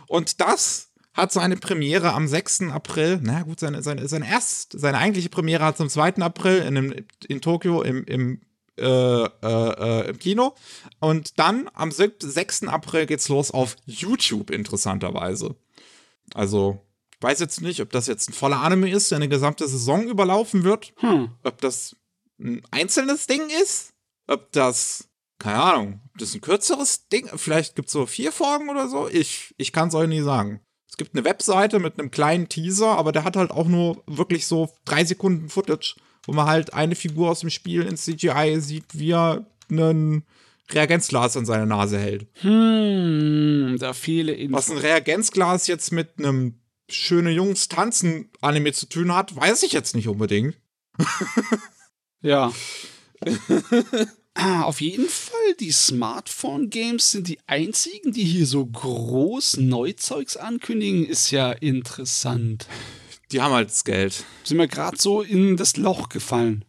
Und 0.06 0.40
das 0.40 0.90
hat 1.14 1.32
seine 1.32 1.56
Premiere 1.56 2.12
am 2.12 2.26
6. 2.26 2.62
April. 2.72 3.20
Na 3.22 3.42
gut, 3.42 3.60
seine, 3.60 3.82
seine, 3.82 4.06
seine, 4.08 4.28
erst, 4.28 4.78
seine 4.78 4.98
eigentliche 4.98 5.28
Premiere 5.28 5.64
hat 5.64 5.76
es 5.76 5.80
am 5.80 5.88
2. 5.88 6.16
April 6.16 6.58
in, 6.58 6.76
in, 6.76 7.06
in 7.28 7.40
Tokio 7.40 7.82
im, 7.82 8.04
im, 8.04 8.40
äh, 8.76 8.84
äh, 8.84 9.28
äh, 9.42 10.10
im 10.10 10.18
Kino. 10.18 10.54
Und 10.98 11.38
dann 11.38 11.70
am 11.74 11.92
6. 11.92 12.64
April 12.64 13.06
geht's 13.06 13.28
los 13.28 13.52
auf 13.52 13.76
YouTube, 13.86 14.50
interessanterweise. 14.50 15.54
Also, 16.34 16.80
ich 17.16 17.22
weiß 17.22 17.38
jetzt 17.38 17.60
nicht, 17.62 17.80
ob 17.80 17.90
das 17.90 18.08
jetzt 18.08 18.28
ein 18.28 18.32
voller 18.32 18.60
Anime 18.60 18.90
ist, 18.90 19.10
der 19.12 19.16
eine 19.16 19.28
gesamte 19.28 19.68
Saison 19.68 20.08
überlaufen 20.08 20.64
wird. 20.64 20.92
Hm. 20.96 21.30
Ob 21.44 21.60
das 21.60 21.96
ein 22.38 22.62
einzelnes 22.70 23.26
Ding 23.26 23.48
ist. 23.62 23.92
Ob 24.26 24.50
das 24.52 25.08
keine 25.38 25.62
Ahnung, 25.62 26.00
das 26.16 26.30
ist 26.30 26.36
ein 26.36 26.40
kürzeres 26.40 27.08
Ding. 27.08 27.28
Vielleicht 27.36 27.76
gibt 27.76 27.88
es 27.88 27.92
so 27.92 28.06
vier 28.06 28.32
Folgen 28.32 28.70
oder 28.70 28.88
so. 28.88 29.08
Ich, 29.08 29.54
ich 29.58 29.72
kann 29.72 29.88
es 29.88 29.94
euch 29.94 30.08
nie 30.08 30.22
sagen. 30.22 30.60
Es 30.88 30.96
gibt 30.96 31.14
eine 31.14 31.24
Webseite 31.24 31.80
mit 31.80 31.98
einem 31.98 32.10
kleinen 32.10 32.48
Teaser, 32.48 32.96
aber 32.96 33.12
der 33.12 33.24
hat 33.24 33.36
halt 33.36 33.50
auch 33.50 33.66
nur 33.66 34.02
wirklich 34.06 34.46
so 34.46 34.70
drei 34.84 35.04
Sekunden 35.04 35.48
Footage, 35.48 35.96
wo 36.24 36.32
man 36.32 36.46
halt 36.46 36.72
eine 36.72 36.94
Figur 36.94 37.30
aus 37.30 37.40
dem 37.40 37.50
Spiel 37.50 37.82
in 37.82 37.96
CGI 37.96 38.60
sieht, 38.60 38.86
wie 38.92 39.10
er 39.10 39.44
einen 39.68 40.24
Reagenzglas 40.70 41.36
an 41.36 41.46
seine 41.46 41.66
Nase 41.66 41.98
hält. 41.98 42.28
Hm, 42.40 43.76
da 43.80 43.92
viele 43.92 44.32
Infos. 44.32 44.68
Was 44.68 44.70
ein 44.70 44.78
Reagenzglas 44.78 45.66
jetzt 45.66 45.92
mit 45.92 46.18
einem 46.18 46.60
schöne 46.88 47.30
Jungs 47.32 47.68
tanzen 47.68 48.30
Anime 48.40 48.72
zu 48.72 48.86
tun 48.86 49.14
hat, 49.14 49.34
weiß 49.34 49.64
ich 49.64 49.72
jetzt 49.72 49.96
nicht 49.96 50.08
unbedingt. 50.08 50.56
ja. 52.24 52.52
Ah, 54.36 54.62
auf 54.62 54.80
jeden 54.80 55.08
Fall, 55.08 55.54
die 55.60 55.70
Smartphone-Games 55.70 57.12
sind 57.12 57.28
die 57.28 57.38
einzigen, 57.46 58.10
die 58.12 58.24
hier 58.24 58.46
so 58.46 58.66
groß 58.66 59.58
Neuzeugs 59.58 60.36
ankündigen. 60.36 61.06
Ist 61.06 61.30
ja 61.30 61.52
interessant. 61.52 62.66
Die 63.30 63.40
haben 63.40 63.54
halt 63.54 63.68
das 63.68 63.84
Geld. 63.84 64.24
Sind 64.42 64.56
mir 64.56 64.66
gerade 64.66 64.96
so 64.98 65.22
in 65.22 65.56
das 65.56 65.76
Loch 65.76 66.08
gefallen. 66.08 66.64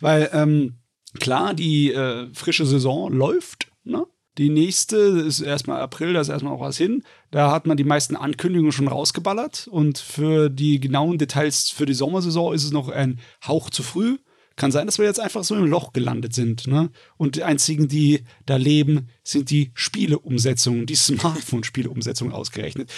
Weil, 0.00 0.30
ähm, 0.32 0.78
klar, 1.20 1.52
die 1.52 1.92
äh, 1.92 2.32
frische 2.32 2.64
Saison 2.64 3.12
läuft, 3.12 3.70
ne? 3.84 4.06
Die 4.38 4.48
nächste 4.48 4.96
ist 4.96 5.40
erstmal 5.40 5.82
April, 5.82 6.14
da 6.14 6.22
ist 6.22 6.30
erstmal 6.30 6.54
auch 6.54 6.60
was 6.60 6.78
hin. 6.78 7.04
Da 7.30 7.52
hat 7.52 7.66
man 7.66 7.76
die 7.76 7.84
meisten 7.84 8.16
Ankündigungen 8.16 8.72
schon 8.72 8.88
rausgeballert. 8.88 9.68
Und 9.70 9.98
für 9.98 10.48
die 10.48 10.80
genauen 10.80 11.18
Details 11.18 11.68
für 11.68 11.84
die 11.84 11.92
Sommersaison 11.92 12.54
ist 12.54 12.64
es 12.64 12.72
noch 12.72 12.88
ein 12.88 13.20
Hauch 13.46 13.68
zu 13.68 13.82
früh. 13.82 14.16
Kann 14.56 14.72
sein, 14.72 14.86
dass 14.86 14.98
wir 14.98 15.06
jetzt 15.06 15.20
einfach 15.20 15.44
so 15.44 15.54
im 15.54 15.66
Loch 15.66 15.92
gelandet 15.92 16.34
sind. 16.34 16.66
Ne? 16.66 16.90
Und 17.16 17.36
die 17.36 17.42
einzigen, 17.42 17.88
die 17.88 18.24
da 18.46 18.56
leben, 18.56 19.08
sind 19.24 19.50
die 19.50 19.72
Spieleumsetzungen, 19.74 20.86
die 20.86 20.94
Smartphone-Spieleumsetzungen 20.96 22.32
ausgerechnet. 22.32 22.90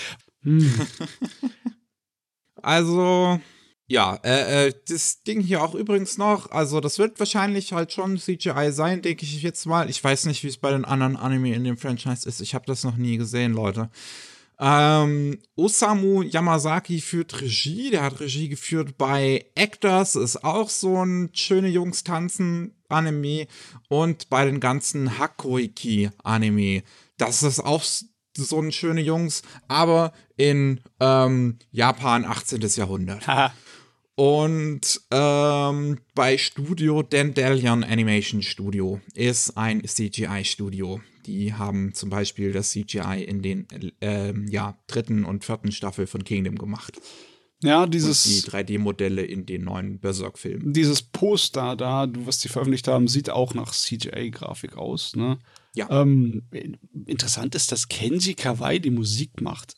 Hm. 0.43 0.73
Also, 2.65 3.39
ja, 3.87 4.19
äh, 4.25 4.69
äh, 4.69 4.73
das 4.89 5.23
Ding 5.23 5.41
hier 5.41 5.63
auch 5.63 5.75
übrigens 5.75 6.17
noch, 6.17 6.51
also 6.51 6.81
das 6.81 6.99
wird 6.99 7.19
wahrscheinlich 7.19 7.75
halt 7.75 7.93
schon 7.93 8.17
CGI 8.19 8.71
sein, 8.73 9.03
denke 9.03 9.25
ich 9.25 9.43
jetzt 9.43 9.67
mal. 9.67 9.91
Ich 9.91 10.03
weiß 10.03 10.25
nicht, 10.25 10.43
wie 10.43 10.49
es 10.49 10.57
bei 10.57 10.71
den 10.71 10.87
anderen 10.87 11.17
Anime 11.17 11.55
in 11.55 11.65
dem 11.65 11.77
Franchise 11.77 12.27
ist. 12.27 12.41
Ich 12.41 12.55
habe 12.55 12.65
das 12.65 12.83
noch 12.83 12.97
nie 12.97 13.19
gesehen, 13.19 13.53
Leute. 13.53 13.91
Ähm, 14.61 15.39
Osamu 15.57 16.23
Yamazaki 16.23 17.01
führt 17.01 17.41
Regie. 17.41 17.91
Der 17.91 18.03
hat 18.03 18.21
Regie 18.21 18.49
geführt 18.49 18.97
bei 18.97 19.47
Actors, 19.55 20.17
ist 20.17 20.45
auch 20.45 20.69
so 20.69 21.05
ein 21.05 21.31
schöne 21.33 21.69
Jungs 21.69 22.05
tanzen 22.05 22.75
Anime 22.89 23.47
und 23.89 24.31
bei 24.31 24.45
den 24.45 24.61
ganzen 24.61 25.19
Hakoiki 25.19 26.11
Anime. 26.23 26.83
Das 27.17 27.43
ist 27.43 27.61
auch 27.61 27.85
so 28.37 28.61
ein 28.61 28.73
schöne 28.73 29.01
Jungs, 29.01 29.43
aber 29.69 30.13
in 30.37 30.81
ähm, 31.01 31.59
Japan 31.71 32.25
18. 32.25 32.61
Jahrhundert. 32.77 33.25
Und 34.17 35.01
ähm, 35.11 35.99
bei 36.15 36.39
Studio 36.39 37.03
Dandelion 37.03 37.83
Animation 37.83 38.43
Studio 38.43 39.01
ist 39.15 39.57
ein 39.57 39.83
CGI-Studio. 39.85 41.01
Die 41.27 41.55
haben 41.55 41.95
zum 41.95 42.11
Beispiel 42.11 42.53
das 42.53 42.71
CGI 42.71 43.25
in 43.27 43.43
den 43.43 43.67
äh, 44.01 44.33
ja, 44.49 44.77
dritten 44.87 45.25
und 45.25 45.45
vierten 45.45 45.73
Staffel 45.73 46.07
von 46.07 46.25
Kingdom 46.25 46.57
gemacht. 46.57 47.01
Ja, 47.63 47.87
dieses. 47.87 48.27
Und 48.27 48.35
die 48.35 48.51
3D-Modelle 48.51 49.23
in 49.23 49.47
den 49.47 49.65
neuen 49.65 49.99
Berserk-Filmen. 49.99 50.73
Dieses 50.73 51.03
Poster 51.03 51.77
da, 51.77 52.07
was 52.15 52.39
die 52.39 52.49
veröffentlicht 52.49 52.89
haben, 52.89 53.09
sieht 53.09 53.31
auch 53.31 53.55
nach 53.55 53.73
CGI-Grafik 53.73 54.77
aus, 54.77 55.17
ne? 55.17 55.39
Ja. 55.75 55.89
Ähm, 55.91 56.43
interessant 57.07 57.55
ist, 57.55 57.73
dass 57.73 57.89
Kenji 57.89 58.35
Kawai 58.35 58.79
die 58.79 58.91
Musik 58.91 59.41
macht. 59.41 59.77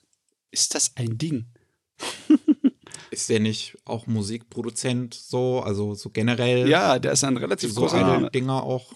Ist 0.50 0.74
das 0.74 0.92
ein 0.96 1.16
Ding? 1.16 1.46
ist 3.11 3.30
der 3.30 3.40
nicht 3.40 3.78
auch 3.85 4.06
Musikproduzent 4.06 5.14
so, 5.14 5.61
also 5.61 5.94
so 5.94 6.11
generell? 6.11 6.68
Ja, 6.68 6.98
der 6.98 7.12
ist 7.12 7.24
ein 7.24 7.37
relativ 7.37 7.72
so 7.72 7.82
großer 7.82 8.30
Dinger 8.30 8.62
auch 8.62 8.92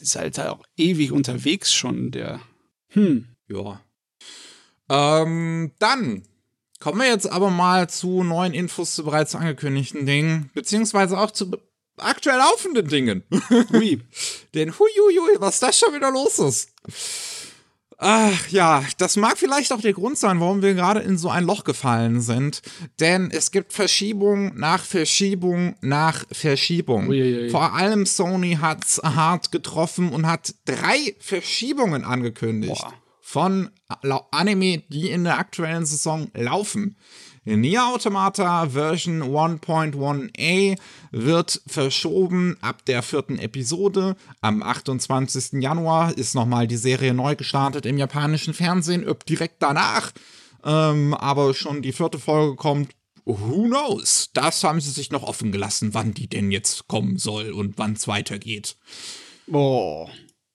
ist 0.00 0.16
halt 0.16 0.38
auch 0.40 0.64
ewig 0.76 1.12
unterwegs 1.12 1.72
schon, 1.72 2.10
der. 2.10 2.40
Hm. 2.88 3.28
Ja. 3.48 3.80
Ähm, 4.88 5.72
dann 5.78 6.22
kommen 6.80 7.00
wir 7.00 7.08
jetzt 7.08 7.30
aber 7.30 7.50
mal 7.50 7.88
zu 7.88 8.22
neuen 8.22 8.52
Infos 8.52 8.94
zu 8.94 9.04
bereits 9.04 9.34
angekündigten 9.34 10.06
Dingen, 10.06 10.50
beziehungsweise 10.54 11.18
auch 11.18 11.30
zu 11.30 11.50
aktuell 11.96 12.38
laufenden 12.38 12.88
Dingen. 12.88 13.24
Hui. 13.72 14.00
Denn 14.54 14.78
huiuiui, 14.78 15.40
was 15.40 15.60
da 15.60 15.72
schon 15.72 15.94
wieder 15.94 16.10
los 16.10 16.38
ist. 16.38 16.70
Ach 18.06 18.48
ja, 18.48 18.84
das 18.98 19.16
mag 19.16 19.38
vielleicht 19.38 19.72
auch 19.72 19.80
der 19.80 19.94
Grund 19.94 20.18
sein, 20.18 20.38
warum 20.38 20.60
wir 20.60 20.74
gerade 20.74 21.00
in 21.00 21.16
so 21.16 21.30
ein 21.30 21.44
Loch 21.44 21.64
gefallen 21.64 22.20
sind. 22.20 22.60
Denn 23.00 23.30
es 23.30 23.50
gibt 23.50 23.72
Verschiebung 23.72 24.54
nach 24.58 24.84
Verschiebung 24.84 25.76
nach 25.80 26.26
Verschiebung. 26.30 27.08
Uiuiui. 27.08 27.48
Vor 27.48 27.72
allem 27.72 28.04
Sony 28.04 28.58
hat's 28.60 29.00
hart 29.02 29.52
getroffen 29.52 30.10
und 30.10 30.26
hat 30.26 30.54
drei 30.66 31.16
Verschiebungen 31.18 32.04
angekündigt. 32.04 32.82
Boah. 32.82 32.92
Von 33.22 33.70
Anime, 34.32 34.82
die 34.90 35.08
in 35.08 35.24
der 35.24 35.38
aktuellen 35.38 35.86
Saison 35.86 36.28
laufen. 36.34 36.98
Nier 37.46 37.86
Automata 37.86 38.70
Version 38.70 39.22
1.1a 39.22 40.78
wird 41.10 41.60
verschoben 41.66 42.56
ab 42.62 42.84
der 42.86 43.02
vierten 43.02 43.38
Episode. 43.38 44.16
Am 44.40 44.62
28. 44.62 45.60
Januar 45.62 46.16
ist 46.16 46.34
nochmal 46.34 46.66
die 46.66 46.78
Serie 46.78 47.12
neu 47.12 47.36
gestartet 47.36 47.84
im 47.84 47.98
japanischen 47.98 48.54
Fernsehen, 48.54 49.06
ob 49.06 49.26
direkt 49.26 49.62
danach. 49.62 50.12
Ähm, 50.64 51.12
aber 51.12 51.52
schon 51.52 51.82
die 51.82 51.92
vierte 51.92 52.18
Folge 52.18 52.56
kommt. 52.56 52.92
Who 53.26 53.64
knows? 53.64 54.30
Das 54.32 54.64
haben 54.64 54.80
sie 54.80 54.90
sich 54.90 55.10
noch 55.10 55.22
offen 55.22 55.52
gelassen, 55.52 55.92
wann 55.92 56.14
die 56.14 56.28
denn 56.28 56.50
jetzt 56.50 56.88
kommen 56.88 57.18
soll 57.18 57.52
und 57.52 57.76
wann 57.76 57.92
es 57.92 58.08
weitergeht. 58.08 58.76
Boah, 59.46 60.10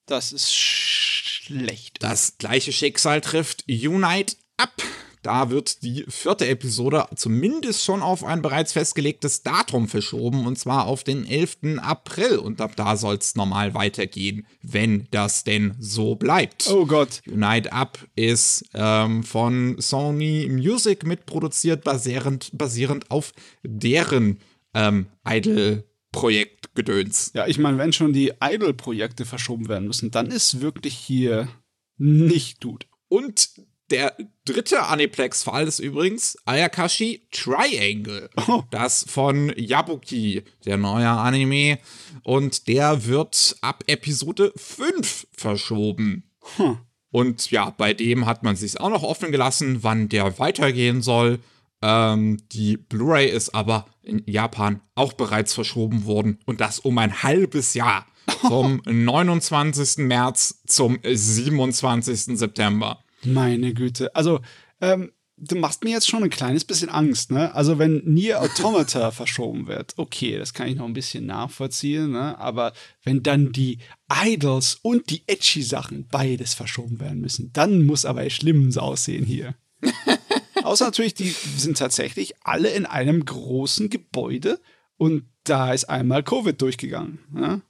das 0.07 0.31
ist 0.31 0.55
schlecht. 0.55 1.97
Das 2.01 2.39
gleiche 2.39 2.71
Schicksal 2.71 3.21
trifft 3.21 3.65
Unite 3.67 4.37
ab. 4.57 4.73
Da 5.21 5.49
wird 5.49 5.83
die 5.83 6.05
vierte 6.07 6.47
Episode 6.47 7.05
zumindest 7.15 7.83
schon 7.83 8.01
auf 8.01 8.23
ein 8.23 8.41
bereits 8.41 8.73
festgelegtes 8.73 9.43
Datum 9.43 9.87
verschoben, 9.87 10.47
und 10.47 10.57
zwar 10.57 10.85
auf 10.85 11.03
den 11.03 11.25
11. 11.25 11.79
April. 11.79 12.37
Und 12.37 12.61
ab 12.61 12.75
da 12.75 12.95
soll 12.95 13.15
es 13.15 13.35
normal 13.35 13.73
weitergehen, 13.73 14.47
wenn 14.61 15.07
das 15.11 15.43
denn 15.43 15.75
so 15.79 16.15
bleibt. 16.15 16.67
Oh 16.69 16.85
Gott. 16.85 17.21
Unite 17.27 17.71
Up 17.73 17.99
ist 18.15 18.65
ähm, 18.73 19.23
von 19.23 19.75
Sony 19.79 20.47
Music 20.49 21.05
mitproduziert, 21.05 21.83
basierend, 21.83 22.51
basierend 22.53 23.11
auf 23.11 23.33
deren 23.63 24.39
ähm, 24.73 25.07
Idol-Projekt 25.27 26.59
Gedöns. 26.75 27.31
Ja, 27.33 27.45
ich 27.45 27.57
meine, 27.57 27.77
wenn 27.77 27.91
schon 27.91 28.13
die 28.13 28.31
Idol-Projekte 28.41 29.25
verschoben 29.25 29.67
werden 29.67 29.87
müssen, 29.87 30.11
dann 30.11 30.27
ist 30.27 30.61
wirklich 30.61 30.93
hier 30.93 31.49
nicht 31.97 32.61
gut. 32.61 32.87
Und 33.09 33.49
der 33.91 34.15
dritte 34.45 34.83
Aniplex-Fall 34.83 35.67
ist 35.67 35.79
übrigens 35.79 36.37
Ayakashi 36.45 37.27
Triangle. 37.31 38.29
Oh. 38.47 38.63
Das 38.71 39.05
von 39.07 39.53
Yabuki, 39.55 40.43
der 40.65 40.77
neue 40.77 41.09
Anime. 41.09 41.79
Und 42.23 42.67
der 42.67 43.05
wird 43.05 43.55
ab 43.61 43.83
Episode 43.87 44.53
5 44.55 45.27
verschoben. 45.31 46.23
Hm. 46.57 46.77
Und 47.11 47.51
ja, 47.51 47.71
bei 47.71 47.93
dem 47.93 48.25
hat 48.25 48.43
man 48.43 48.55
sich 48.55 48.79
auch 48.79 48.89
noch 48.89 49.03
offen 49.03 49.31
gelassen, 49.31 49.79
wann 49.81 50.09
der 50.09 50.37
weitergehen 50.39 51.01
soll. 51.01 51.39
Ähm, 51.81 52.37
die 52.51 52.77
Blu-ray 52.77 53.29
ist 53.29 53.55
aber 53.55 53.85
in 54.03 54.23
Japan 54.25 54.81
auch 54.95 55.13
bereits 55.13 55.53
verschoben 55.53 56.05
worden 56.05 56.39
und 56.45 56.61
das 56.61 56.79
um 56.79 56.97
ein 56.97 57.23
halbes 57.23 57.73
Jahr. 57.73 58.05
Vom 58.41 58.81
29. 58.85 60.05
März 60.05 60.61
zum 60.67 60.99
27. 61.03 62.37
September. 62.37 63.03
Meine 63.23 63.73
Güte. 63.73 64.15
Also, 64.15 64.41
ähm, 64.81 65.11
du 65.37 65.55
machst 65.55 65.83
mir 65.83 65.91
jetzt 65.91 66.09
schon 66.09 66.23
ein 66.23 66.29
kleines 66.29 66.65
bisschen 66.65 66.89
Angst, 66.89 67.31
ne? 67.31 67.53
Also, 67.53 67.79
wenn 67.79 68.01
Nier 68.05 68.41
Automata 68.41 69.11
verschoben 69.11 69.67
wird, 69.67 69.93
okay, 69.97 70.37
das 70.37 70.53
kann 70.53 70.67
ich 70.67 70.75
noch 70.75 70.85
ein 70.85 70.93
bisschen 70.93 71.25
nachvollziehen, 71.25 72.11
ne? 72.11 72.37
Aber 72.39 72.73
wenn 73.03 73.23
dann 73.23 73.51
die 73.51 73.79
Idols 74.11 74.79
und 74.81 75.09
die 75.09 75.23
Edgy-Sachen 75.27 76.07
beides 76.07 76.53
verschoben 76.53 76.99
werden 76.99 77.21
müssen, 77.21 77.51
dann 77.53 77.85
muss 77.85 78.05
aber 78.05 78.23
echt 78.23 78.41
schlimm 78.41 78.75
aussehen 78.77 79.25
hier. 79.25 79.55
Außer 80.63 80.85
natürlich, 80.85 81.13
die 81.13 81.29
sind 81.29 81.77
tatsächlich 81.77 82.33
alle 82.43 82.69
in 82.69 82.85
einem 82.85 83.23
großen 83.23 83.89
Gebäude 83.89 84.59
und 84.97 85.23
da 85.43 85.73
ist 85.73 85.85
einmal 85.85 86.23
Covid 86.23 86.61
durchgegangen. 86.61 87.19
Ne? 87.31 87.61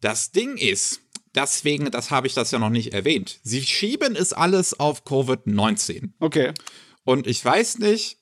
Das 0.00 0.32
Ding 0.32 0.56
ist, 0.56 1.02
deswegen, 1.34 1.90
das 1.90 2.10
habe 2.10 2.26
ich 2.26 2.34
das 2.34 2.50
ja 2.50 2.58
noch 2.58 2.70
nicht 2.70 2.92
erwähnt. 2.92 3.40
Sie 3.42 3.62
schieben 3.62 4.16
es 4.16 4.32
alles 4.32 4.78
auf 4.78 5.04
Covid-19. 5.04 6.10
Okay. 6.20 6.52
Und 7.04 7.26
ich 7.26 7.44
weiß 7.44 7.78
nicht, 7.78 8.18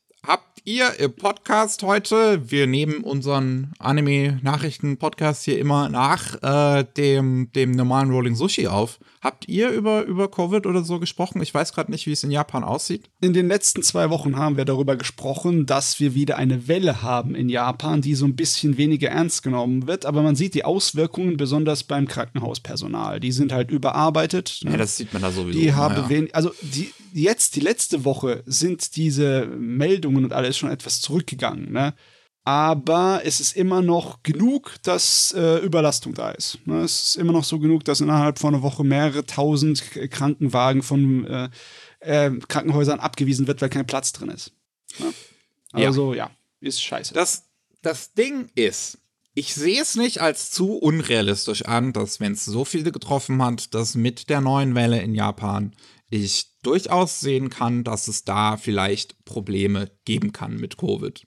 ihr 0.64 0.98
im 0.98 1.12
Podcast 1.12 1.82
heute, 1.82 2.50
wir 2.50 2.66
nehmen 2.66 3.02
unseren 3.02 3.72
Anime-Nachrichten-Podcast 3.78 5.44
hier 5.44 5.58
immer 5.58 5.88
nach 5.88 6.42
äh, 6.42 6.84
dem, 6.96 7.50
dem 7.52 7.72
normalen 7.72 8.10
Rolling 8.10 8.34
Sushi 8.34 8.66
auf. 8.66 8.98
Habt 9.20 9.48
ihr 9.48 9.70
über, 9.70 10.04
über 10.04 10.30
Covid 10.30 10.66
oder 10.66 10.82
so 10.82 10.98
gesprochen? 10.98 11.42
Ich 11.42 11.52
weiß 11.52 11.74
gerade 11.74 11.90
nicht, 11.90 12.06
wie 12.06 12.12
es 12.12 12.24
in 12.24 12.30
Japan 12.30 12.64
aussieht. 12.64 13.10
In 13.20 13.34
den 13.34 13.48
letzten 13.48 13.82
zwei 13.82 14.08
Wochen 14.08 14.36
haben 14.36 14.56
wir 14.56 14.64
darüber 14.64 14.96
gesprochen, 14.96 15.66
dass 15.66 16.00
wir 16.00 16.14
wieder 16.14 16.38
eine 16.38 16.68
Welle 16.68 17.02
haben 17.02 17.34
in 17.34 17.50
Japan, 17.50 18.00
die 18.00 18.14
so 18.14 18.24
ein 18.24 18.34
bisschen 18.34 18.78
weniger 18.78 19.10
ernst 19.10 19.42
genommen 19.42 19.86
wird. 19.86 20.06
Aber 20.06 20.22
man 20.22 20.36
sieht 20.36 20.54
die 20.54 20.64
Auswirkungen 20.64 21.36
besonders 21.36 21.84
beim 21.84 22.08
Krankenhauspersonal. 22.08 23.20
Die 23.20 23.32
sind 23.32 23.52
halt 23.52 23.70
überarbeitet. 23.70 24.60
Ne? 24.64 24.72
Ja, 24.72 24.76
das 24.78 24.96
sieht 24.96 25.12
man 25.12 25.20
da 25.20 25.30
sowieso. 25.30 25.58
Die 25.58 25.74
haben 25.74 25.96
ja. 25.96 26.08
wenig, 26.08 26.34
also 26.34 26.52
die, 26.62 26.90
jetzt, 27.12 27.56
die 27.56 27.60
letzte 27.60 28.06
Woche 28.06 28.42
sind 28.46 28.96
diese 28.96 29.46
Meldungen 29.46 30.24
und 30.24 30.32
alles 30.32 30.49
schon 30.58 30.70
etwas 30.70 31.00
zurückgegangen. 31.00 31.72
Ne? 31.72 31.94
aber 32.44 33.22
es 33.24 33.40
ist 33.40 33.56
immer 33.56 33.82
noch 33.82 34.22
genug, 34.22 34.76
dass 34.82 35.32
äh, 35.36 35.58
Überlastung 35.58 36.14
da 36.14 36.30
ist. 36.30 36.58
Ne? 36.64 36.80
Es 36.80 37.02
ist 37.02 37.16
immer 37.16 37.32
noch 37.32 37.44
so 37.44 37.58
genug, 37.58 37.84
dass 37.84 38.00
innerhalb 38.00 38.38
von 38.38 38.54
einer 38.54 38.62
Woche 38.62 38.82
mehrere 38.82 39.26
tausend 39.26 39.82
Krankenwagen 40.10 40.82
von 40.82 41.26
äh, 41.26 41.50
äh, 42.00 42.30
Krankenhäusern 42.48 42.98
abgewiesen 42.98 43.46
wird, 43.46 43.60
weil 43.60 43.68
kein 43.68 43.86
Platz 43.86 44.12
drin 44.12 44.30
ist. 44.30 44.52
Ne? 44.98 45.12
Also 45.72 46.14
ja. 46.14 46.26
ja, 46.26 46.30
ist 46.60 46.82
scheiße. 46.82 47.14
Das, 47.14 47.44
das 47.82 48.14
Ding 48.14 48.50
ist, 48.54 48.98
ich 49.34 49.54
sehe 49.54 49.80
es 49.80 49.94
nicht 49.94 50.20
als 50.20 50.50
zu 50.50 50.76
unrealistisch 50.76 51.66
an, 51.66 51.92
dass 51.92 52.20
wenn 52.20 52.32
es 52.32 52.44
so 52.44 52.64
viele 52.64 52.90
getroffen 52.90 53.42
hat, 53.44 53.74
dass 53.74 53.94
mit 53.94 54.28
der 54.28 54.40
neuen 54.40 54.74
Welle 54.74 55.00
in 55.00 55.14
Japan 55.14 55.74
ich 56.08 56.49
durchaus 56.62 57.20
sehen 57.20 57.50
kann, 57.50 57.84
dass 57.84 58.08
es 58.08 58.24
da 58.24 58.56
vielleicht 58.56 59.24
Probleme 59.24 59.90
geben 60.04 60.32
kann 60.32 60.56
mit 60.56 60.76
Covid. 60.76 61.26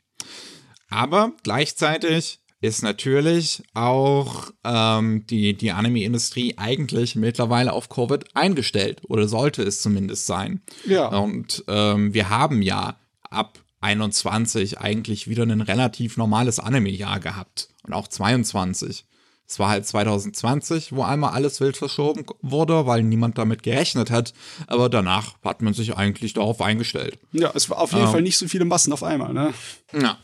Aber 0.89 1.33
gleichzeitig 1.43 2.39
ist 2.61 2.81
natürlich 2.81 3.61
auch 3.73 4.51
ähm, 4.63 5.25
die, 5.27 5.53
die 5.53 5.71
Anime-Industrie 5.71 6.53
eigentlich 6.57 7.15
mittlerweile 7.15 7.73
auf 7.73 7.89
Covid 7.89 8.23
eingestellt 8.35 9.01
oder 9.09 9.27
sollte 9.27 9.63
es 9.63 9.81
zumindest 9.81 10.27
sein. 10.27 10.61
Ja. 10.85 11.07
Und 11.07 11.65
ähm, 11.67 12.13
wir 12.13 12.29
haben 12.29 12.61
ja 12.61 12.97
ab 13.29 13.59
21 13.81 14.79
eigentlich 14.79 15.27
wieder 15.27 15.43
ein 15.43 15.59
relativ 15.59 16.15
normales 16.15 16.59
Anime-Jahr 16.59 17.19
gehabt 17.19 17.67
und 17.83 17.93
auch 17.93 18.07
22. 18.07 19.03
Es 19.47 19.60
war 19.60 19.69
halt 19.69 19.86
2020, 19.86 20.93
wo 20.93 21.03
einmal 21.03 21.34
alles 21.34 21.60
wild 21.60 21.77
verschoben 21.77 22.25
wurde, 22.41 22.86
weil 22.86 23.03
niemand 23.03 23.38
damit 23.38 23.62
gerechnet 23.63 24.10
hat. 24.10 24.34
Aber 24.67 24.89
danach 24.89 25.36
hat 25.43 25.62
man 25.62 25.73
sich 25.73 25.95
eigentlich 25.95 26.34
darauf 26.34 26.62
eingestellt. 26.62 27.19
Ja, 27.32 27.51
es 27.53 27.69
war 27.69 27.79
auf 27.79 27.91
jeden 27.91 28.06
ähm, 28.06 28.12
Fall 28.12 28.21
nicht 28.21 28.38
so 28.38 28.47
viele 28.47 28.65
Massen 28.65 28.93
auf 28.93 29.03
einmal, 29.03 29.34
ne? 29.34 29.53
Ja. 29.93 30.17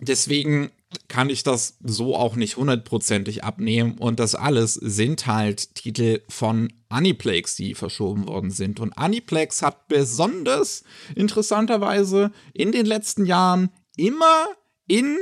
Deswegen 0.00 0.70
kann 1.08 1.30
ich 1.30 1.42
das 1.42 1.76
so 1.82 2.16
auch 2.16 2.36
nicht 2.36 2.56
hundertprozentig 2.56 3.44
abnehmen. 3.44 3.98
Und 3.98 4.20
das 4.20 4.34
alles 4.34 4.74
sind 4.74 5.26
halt 5.26 5.74
Titel 5.74 6.22
von 6.28 6.72
Aniplex, 6.88 7.56
die 7.56 7.74
verschoben 7.74 8.28
worden 8.28 8.50
sind. 8.50 8.80
Und 8.80 8.96
Aniplex 8.96 9.62
hat 9.62 9.88
besonders 9.88 10.84
interessanterweise 11.14 12.32
in 12.52 12.72
den 12.72 12.86
letzten 12.86 13.26
Jahren 13.26 13.70
immer 13.96 14.46
in 14.86 15.18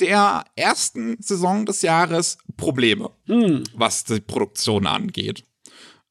der 0.00 0.44
ersten 0.56 1.20
Saison 1.20 1.66
des 1.66 1.82
Jahres 1.82 2.38
Probleme, 2.56 3.10
hm. 3.26 3.64
was 3.74 4.04
die 4.04 4.20
Produktion 4.20 4.86
angeht. 4.86 5.44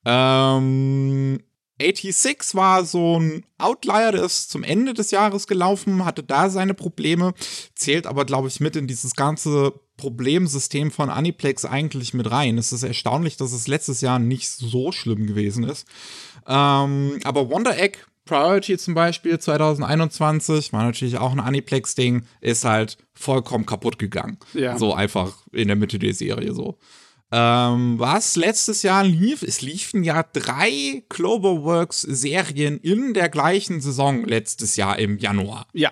Ähm, 0.05 1.39
86 1.79 2.55
war 2.55 2.85
so 2.85 3.19
ein 3.19 3.45
Outlier, 3.57 4.11
der 4.11 4.23
ist 4.23 4.49
zum 4.49 4.63
Ende 4.63 4.93
des 4.93 5.11
Jahres 5.11 5.47
gelaufen, 5.47 6.05
hatte 6.05 6.23
da 6.23 6.49
seine 6.49 6.73
Probleme, 6.73 7.33
zählt 7.75 8.07
aber, 8.07 8.25
glaube 8.25 8.47
ich, 8.47 8.59
mit 8.59 8.75
in 8.75 8.87
dieses 8.87 9.15
ganze 9.15 9.73
Problemsystem 9.97 10.91
von 10.91 11.09
Aniplex 11.09 11.65
eigentlich 11.65 12.13
mit 12.13 12.31
rein. 12.31 12.57
Es 12.57 12.71
ist 12.71 12.83
erstaunlich, 12.83 13.37
dass 13.37 13.51
es 13.51 13.67
letztes 13.67 14.01
Jahr 14.01 14.19
nicht 14.19 14.49
so 14.49 14.91
schlimm 14.91 15.27
gewesen 15.27 15.63
ist. 15.63 15.87
Ähm, 16.47 17.19
aber 17.23 17.49
Wonder 17.49 17.77
Egg 17.77 17.99
Priority 18.27 18.77
zum 18.77 18.93
Beispiel 18.93 19.39
2021 19.39 20.71
war 20.73 20.83
natürlich 20.83 21.17
auch 21.17 21.31
ein 21.31 21.39
Aniplex-Ding, 21.39 22.23
ist 22.41 22.65
halt 22.65 22.97
vollkommen 23.13 23.65
kaputt 23.65 23.97
gegangen. 23.97 24.37
Ja. 24.53 24.77
So 24.77 24.93
einfach 24.93 25.33
in 25.51 25.67
der 25.67 25.75
Mitte 25.75 25.97
der 25.97 26.13
Serie 26.13 26.53
so. 26.53 26.77
Ähm, 27.29 27.99
was 27.99 28.37
letztes 28.37 28.83
Jahr 28.83 29.03
lief, 29.03 29.43
es 29.43 29.61
liefen 29.61 30.03
ja 30.03 30.23
drei 30.23 31.03
Cloverworks-Serien 31.09 32.77
in 32.77 33.13
der 33.13 33.27
gleichen 33.27 33.81
Saison 33.81 34.23
letztes 34.23 34.77
Jahr 34.77 34.97
im 34.99 35.17
Januar. 35.17 35.67
Ja. 35.73 35.91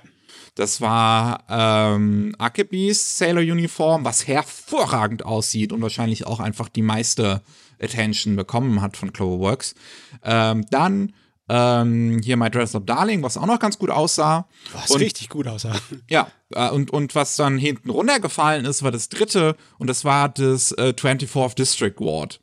Das 0.55 0.79
war 0.79 1.43
ähm, 1.49 2.33
Akebis 2.37 3.17
Sailor 3.17 3.41
Uniform, 3.41 4.05
was 4.05 4.27
hervorragend 4.27 5.25
aussieht 5.25 5.73
und 5.73 5.81
wahrscheinlich 5.81 6.25
auch 6.25 6.39
einfach 6.39 6.69
die 6.69 6.81
meiste 6.81 7.41
Attention 7.81 8.37
bekommen 8.37 8.81
hat 8.81 8.95
von 8.95 9.11
Cloverworks. 9.11 9.75
Ähm, 10.23 10.65
dann 10.71 11.13
ähm, 11.49 12.21
hier 12.23 12.37
My 12.37 12.49
Dress 12.49 12.75
Up 12.75 12.87
Darling, 12.87 13.21
was 13.21 13.37
auch 13.37 13.45
noch 13.45 13.59
ganz 13.59 13.77
gut 13.77 13.89
aussah. 13.89 14.47
Was 14.73 14.91
und, 14.91 15.01
richtig 15.01 15.29
gut 15.29 15.47
aussah. 15.47 15.75
Ja, 16.09 16.27
äh, 16.51 16.69
und, 16.69 16.91
und 16.91 17.15
was 17.15 17.35
dann 17.35 17.57
hinten 17.57 17.89
runtergefallen 17.89 18.65
ist, 18.65 18.83
war 18.83 18.91
das 18.91 19.09
dritte 19.09 19.55
und 19.77 19.87
das 19.87 20.05
war 20.05 20.29
das 20.29 20.71
äh, 20.73 20.93
24th 20.97 21.55
District 21.55 21.95
Ward. 21.99 22.39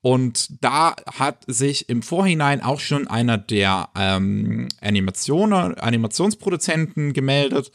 Und 0.00 0.62
da 0.62 0.94
hat 1.06 1.44
sich 1.46 1.88
im 1.88 2.02
Vorhinein 2.02 2.60
auch 2.62 2.78
schon 2.78 3.08
einer 3.08 3.38
der 3.38 3.88
ähm, 3.96 4.68
Animationen, 4.82 5.78
Animationsproduzenten 5.78 7.14
gemeldet. 7.14 7.72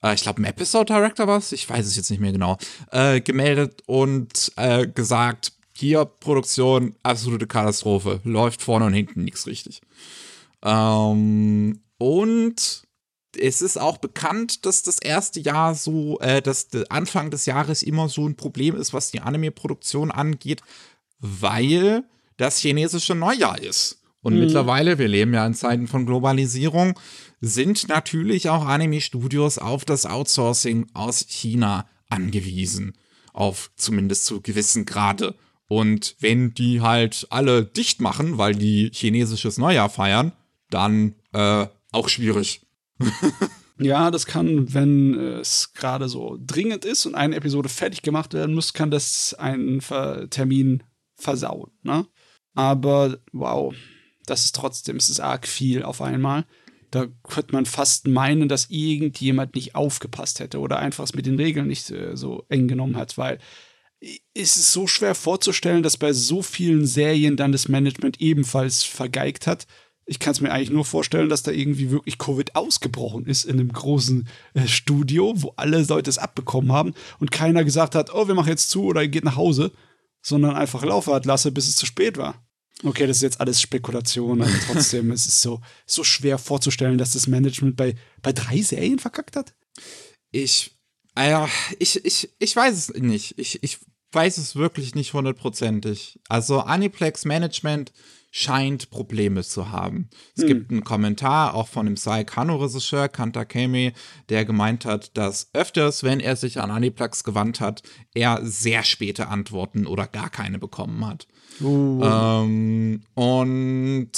Äh, 0.00 0.14
ich 0.14 0.22
glaube, 0.22 0.40
ein 0.40 0.44
Episode 0.44 0.92
Director 0.92 1.26
war 1.26 1.38
es, 1.38 1.50
ich 1.50 1.68
weiß 1.68 1.84
es 1.84 1.96
jetzt 1.96 2.10
nicht 2.10 2.20
mehr 2.20 2.32
genau, 2.32 2.58
äh, 2.92 3.20
gemeldet 3.20 3.82
und 3.86 4.52
äh, 4.56 4.86
gesagt, 4.86 5.52
hier 5.76 6.04
Produktion, 6.04 6.94
absolute 7.02 7.48
Katastrophe. 7.48 8.20
Läuft 8.22 8.62
vorne 8.62 8.86
und 8.86 8.94
hinten 8.94 9.24
nichts 9.24 9.46
richtig. 9.46 9.80
Ähm, 10.64 11.80
und 11.98 12.82
es 13.38 13.62
ist 13.62 13.78
auch 13.78 13.98
bekannt, 13.98 14.66
dass 14.66 14.82
das 14.82 14.98
erste 14.98 15.40
Jahr 15.40 15.74
so, 15.74 16.18
äh, 16.20 16.40
dass 16.40 16.68
der 16.68 16.90
Anfang 16.90 17.30
des 17.30 17.46
Jahres 17.46 17.82
immer 17.82 18.08
so 18.08 18.26
ein 18.26 18.36
Problem 18.36 18.76
ist, 18.76 18.92
was 18.92 19.10
die 19.10 19.20
Anime-Produktion 19.20 20.10
angeht, 20.10 20.62
weil 21.18 22.04
das 22.36 22.58
chinesische 22.58 23.14
Neujahr 23.14 23.60
ist. 23.60 24.00
Und 24.22 24.34
mhm. 24.34 24.40
mittlerweile, 24.40 24.98
wir 24.98 25.08
leben 25.08 25.34
ja 25.34 25.46
in 25.46 25.54
Zeiten 25.54 25.86
von 25.86 26.06
Globalisierung, 26.06 26.98
sind 27.40 27.88
natürlich 27.88 28.48
auch 28.48 28.64
Anime-Studios 28.64 29.58
auf 29.58 29.84
das 29.84 30.06
Outsourcing 30.06 30.86
aus 30.94 31.26
China 31.28 31.86
angewiesen. 32.08 32.94
Auf 33.32 33.70
zumindest 33.76 34.26
zu 34.26 34.40
gewissen 34.40 34.86
Grade. 34.86 35.34
Und 35.66 36.16
wenn 36.20 36.54
die 36.54 36.80
halt 36.80 37.26
alle 37.30 37.64
dicht 37.64 38.00
machen, 38.00 38.38
weil 38.38 38.54
die 38.54 38.90
chinesisches 38.94 39.58
Neujahr 39.58 39.90
feiern, 39.90 40.32
dann 40.70 41.14
äh, 41.32 41.66
auch 41.92 42.08
schwierig. 42.08 42.66
ja, 43.78 44.10
das 44.10 44.26
kann, 44.26 44.72
wenn 44.72 45.18
es 45.18 45.72
gerade 45.74 46.08
so 46.08 46.38
dringend 46.44 46.84
ist 46.84 47.06
und 47.06 47.14
eine 47.14 47.36
Episode 47.36 47.68
fertig 47.68 48.02
gemacht 48.02 48.34
werden 48.34 48.54
muss, 48.54 48.72
kann 48.72 48.90
das 48.90 49.34
einen 49.34 49.80
Termin 50.30 50.82
versauen. 51.16 51.70
Ne? 51.82 52.06
Aber 52.54 53.18
wow, 53.32 53.74
das 54.26 54.44
ist 54.44 54.54
trotzdem, 54.54 54.96
es 54.96 55.08
ist 55.08 55.20
arg 55.20 55.46
viel 55.46 55.82
auf 55.82 56.00
einmal. 56.00 56.44
Da 56.90 57.06
könnte 57.24 57.52
man 57.52 57.66
fast 57.66 58.06
meinen, 58.06 58.48
dass 58.48 58.70
irgendjemand 58.70 59.54
nicht 59.56 59.74
aufgepasst 59.74 60.38
hätte 60.38 60.60
oder 60.60 60.78
einfach 60.78 61.04
es 61.04 61.14
mit 61.14 61.26
den 61.26 61.36
Regeln 61.36 61.66
nicht 61.66 61.90
äh, 61.90 62.16
so 62.16 62.44
eng 62.48 62.68
genommen 62.68 62.96
hat, 62.96 63.18
weil 63.18 63.38
ist 64.34 64.56
es 64.56 64.72
so 64.72 64.86
schwer 64.86 65.14
vorzustellen, 65.14 65.82
dass 65.82 65.96
bei 65.96 66.12
so 66.12 66.42
vielen 66.42 66.86
Serien 66.86 67.36
dann 67.36 67.52
das 67.52 67.68
Management 67.68 68.20
ebenfalls 68.20 68.82
vergeigt 68.82 69.46
hat. 69.46 69.66
Ich 70.06 70.18
kann 70.18 70.32
es 70.32 70.40
mir 70.40 70.52
eigentlich 70.52 70.70
nur 70.70 70.84
vorstellen, 70.84 71.28
dass 71.28 71.42
da 71.42 71.50
irgendwie 71.50 71.90
wirklich 71.90 72.18
Covid 72.18 72.56
ausgebrochen 72.56 73.26
ist 73.26 73.44
in 73.44 73.58
einem 73.58 73.72
großen 73.72 74.28
äh, 74.54 74.66
Studio, 74.66 75.32
wo 75.36 75.54
alle 75.56 75.82
Leute 75.82 76.10
es 76.10 76.18
abbekommen 76.18 76.72
haben 76.72 76.94
und 77.20 77.30
keiner 77.30 77.64
gesagt 77.64 77.94
hat, 77.94 78.12
oh, 78.12 78.28
wir 78.28 78.34
machen 78.34 78.50
jetzt 78.50 78.70
zu 78.70 78.84
oder 78.84 79.06
geht 79.06 79.24
nach 79.24 79.36
Hause, 79.36 79.72
sondern 80.22 80.56
einfach 80.56 80.84
laufen 80.84 81.14
hat 81.14 81.24
lasse, 81.24 81.52
bis 81.52 81.68
es 81.68 81.76
zu 81.76 81.86
spät 81.86 82.16
war. 82.16 82.44
Okay, 82.82 83.06
das 83.06 83.18
ist 83.18 83.22
jetzt 83.22 83.40
alles 83.40 83.60
Spekulation, 83.60 84.42
aber 84.42 84.50
trotzdem 84.66 85.10
ist 85.12 85.26
es 85.26 85.40
so, 85.40 85.60
so 85.86 86.04
schwer 86.04 86.38
vorzustellen, 86.38 86.98
dass 86.98 87.12
das 87.12 87.26
Management 87.26 87.76
bei, 87.76 87.94
bei 88.20 88.32
drei 88.32 88.60
Serien 88.60 88.98
verkackt 88.98 89.36
hat. 89.36 89.54
Ich, 90.30 90.72
äh, 91.14 91.46
ich, 91.78 92.04
ich, 92.04 92.30
ich 92.38 92.56
weiß 92.56 92.74
es 92.74 92.94
nicht. 92.94 93.38
Ich, 93.38 93.62
ich 93.62 93.78
weiß 94.12 94.38
es 94.38 94.56
wirklich 94.56 94.94
nicht 94.94 95.12
hundertprozentig. 95.12 96.20
Also 96.28 96.60
Aniplex 96.60 97.24
Management 97.24 97.92
scheint 98.36 98.90
Probleme 98.90 99.44
zu 99.44 99.70
haben. 99.70 100.08
Es 100.34 100.42
hm. 100.42 100.48
gibt 100.48 100.70
einen 100.72 100.82
Kommentar 100.82 101.54
auch 101.54 101.68
von 101.68 101.86
dem 101.86 101.96
Sai 101.96 102.24
Kano-Regisseur 102.24 103.08
Kanta 103.08 103.44
Kame, 103.44 103.92
der 104.28 104.44
gemeint 104.44 104.84
hat, 104.84 105.16
dass 105.16 105.50
öfters, 105.52 106.02
wenn 106.02 106.18
er 106.18 106.34
sich 106.34 106.60
an 106.60 106.72
Aniplex 106.72 107.22
gewandt 107.22 107.60
hat, 107.60 107.84
er 108.12 108.40
sehr 108.42 108.82
späte 108.82 109.28
Antworten 109.28 109.86
oder 109.86 110.08
gar 110.08 110.30
keine 110.30 110.58
bekommen 110.58 111.06
hat. 111.06 111.28
Uh. 111.60 112.02
Ähm, 112.02 113.02
und 113.14 114.10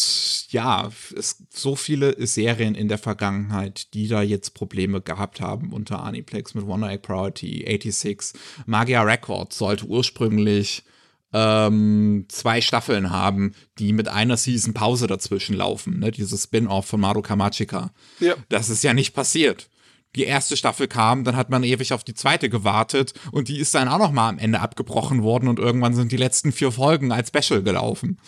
ja, 0.48 0.90
es 1.14 1.44
so 1.50 1.76
viele 1.76 2.26
Serien 2.26 2.74
in 2.74 2.88
der 2.88 2.96
Vergangenheit, 2.96 3.92
die 3.92 4.08
da 4.08 4.22
jetzt 4.22 4.54
Probleme 4.54 5.02
gehabt 5.02 5.42
haben 5.42 5.74
unter 5.74 6.02
Aniplex 6.02 6.54
mit 6.54 6.66
Wonder 6.66 6.90
Egg 6.90 7.02
Priority, 7.02 7.66
86. 7.66 8.40
Magia 8.64 9.02
Records 9.02 9.58
sollte 9.58 9.84
ursprünglich 9.84 10.84
ähm, 11.32 12.26
zwei 12.28 12.60
Staffeln 12.60 13.10
haben, 13.10 13.54
die 13.78 13.92
mit 13.92 14.08
einer 14.08 14.36
Season 14.36 14.74
Pause 14.74 15.06
dazwischen 15.06 15.56
laufen. 15.56 15.98
Ne? 15.98 16.10
Dieses 16.10 16.44
Spin-off 16.44 16.86
von 16.86 17.00
Maruka 17.00 17.36
Machika. 17.36 17.90
Ja. 18.20 18.34
Das 18.48 18.70
ist 18.70 18.84
ja 18.84 18.94
nicht 18.94 19.14
passiert. 19.14 19.68
Die 20.14 20.24
erste 20.24 20.56
Staffel 20.56 20.88
kam, 20.88 21.24
dann 21.24 21.36
hat 21.36 21.50
man 21.50 21.62
ewig 21.62 21.92
auf 21.92 22.02
die 22.02 22.14
zweite 22.14 22.48
gewartet 22.48 23.12
und 23.32 23.48
die 23.48 23.58
ist 23.58 23.74
dann 23.74 23.88
auch 23.88 23.98
noch 23.98 24.12
mal 24.12 24.30
am 24.30 24.38
Ende 24.38 24.60
abgebrochen 24.60 25.22
worden 25.22 25.48
und 25.48 25.58
irgendwann 25.58 25.94
sind 25.94 26.10
die 26.10 26.16
letzten 26.16 26.52
vier 26.52 26.72
Folgen 26.72 27.12
als 27.12 27.28
Special 27.28 27.62
gelaufen. 27.62 28.18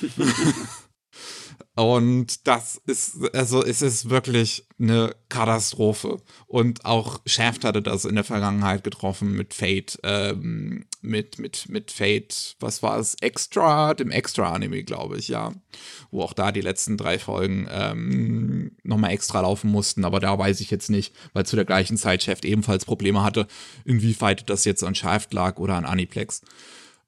Und 1.78 2.48
das 2.48 2.80
ist, 2.86 3.32
also 3.36 3.64
es 3.64 3.82
ist 3.82 4.10
wirklich 4.10 4.66
eine 4.80 5.14
Katastrophe. 5.28 6.16
Und 6.48 6.84
auch 6.84 7.20
Shaft 7.24 7.64
hatte 7.64 7.82
das 7.82 8.04
in 8.04 8.16
der 8.16 8.24
Vergangenheit 8.24 8.82
getroffen 8.82 9.30
mit 9.30 9.54
Fate, 9.54 9.96
ähm, 10.02 10.86
mit, 11.02 11.38
mit, 11.38 11.68
mit 11.68 11.92
Fate, 11.92 12.56
was 12.58 12.82
war 12.82 12.98
es? 12.98 13.14
Extra, 13.20 13.94
dem 13.94 14.10
Extra-Anime, 14.10 14.82
glaube 14.82 15.18
ich, 15.18 15.28
ja. 15.28 15.52
Wo 16.10 16.22
auch 16.22 16.32
da 16.32 16.50
die 16.50 16.62
letzten 16.62 16.96
drei 16.96 17.16
Folgen 17.20 17.68
ähm, 17.70 18.72
nochmal 18.82 19.12
extra 19.12 19.42
laufen 19.42 19.70
mussten. 19.70 20.04
Aber 20.04 20.18
da 20.18 20.36
weiß 20.36 20.58
ich 20.58 20.72
jetzt 20.72 20.90
nicht, 20.90 21.14
weil 21.32 21.46
zu 21.46 21.54
der 21.54 21.64
gleichen 21.64 21.96
Zeit 21.96 22.24
Shaft 22.24 22.44
ebenfalls 22.44 22.86
Probleme 22.86 23.22
hatte, 23.22 23.46
inwieweit 23.84 24.50
das 24.50 24.64
jetzt 24.64 24.82
an 24.82 24.96
Shaft 24.96 25.32
lag 25.32 25.58
oder 25.58 25.76
an 25.76 25.84
Aniplex. 25.84 26.42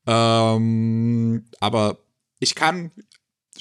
Ähm, 0.07 1.47
aber 1.59 1.99
ich 2.39 2.55
kann 2.55 2.93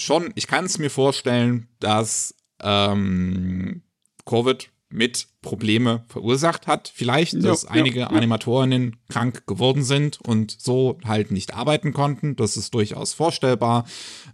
schon, 0.02 0.32
ich 0.36 0.48
kann 0.48 0.66
es 0.66 0.78
mir 0.80 0.90
vorstellen, 0.90 1.68
dass 1.80 2.36
ähm, 2.62 3.84
Covid 4.26 4.70
mit 4.90 5.28
Probleme 5.42 6.04
verursacht 6.10 6.68
hat. 6.68 6.92
Vielleicht, 6.94 7.44
dass 7.44 7.64
ja, 7.64 7.70
einige 7.70 8.02
ja, 8.02 8.08
Animatorinnen 8.08 8.98
krank 9.08 9.48
geworden 9.48 9.84
sind 9.84 10.20
und 10.22 10.56
so 10.60 10.98
halt 11.06 11.32
nicht 11.32 11.54
arbeiten 11.54 11.94
konnten. 11.94 12.36
Das 12.36 12.58
ist 12.58 12.74
durchaus 12.74 13.14
vorstellbar. 13.14 13.86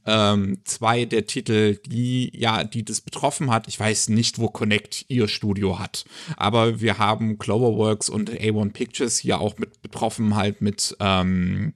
Ähm, 0.06 0.60
zwei 0.63 1.06
der 1.06 1.28
Titel, 1.28 1.80
die 1.86 2.32
ja, 2.36 2.63
die 2.63 2.84
das 2.84 3.02
betroffen 3.02 3.52
hat, 3.52 3.68
ich 3.68 3.80
weiß 3.80 4.10
nicht, 4.10 4.39
wo 4.39 4.48
Connect 4.48 5.06
ihr 5.08 5.28
Studio 5.28 5.80
hat, 5.80 6.06
aber 6.38 6.82
wir 6.82 6.98
haben 6.98 7.38
Cloverworks 7.38 8.10
und 8.10 8.32
A1 8.32 8.74
Pictures 8.74 9.20
hier 9.20 9.39
auch 9.39 9.58
mit 9.58 9.82
betroffen, 9.84 10.36
halt 10.36 10.62
mit 10.62 10.96
ähm, 11.00 11.74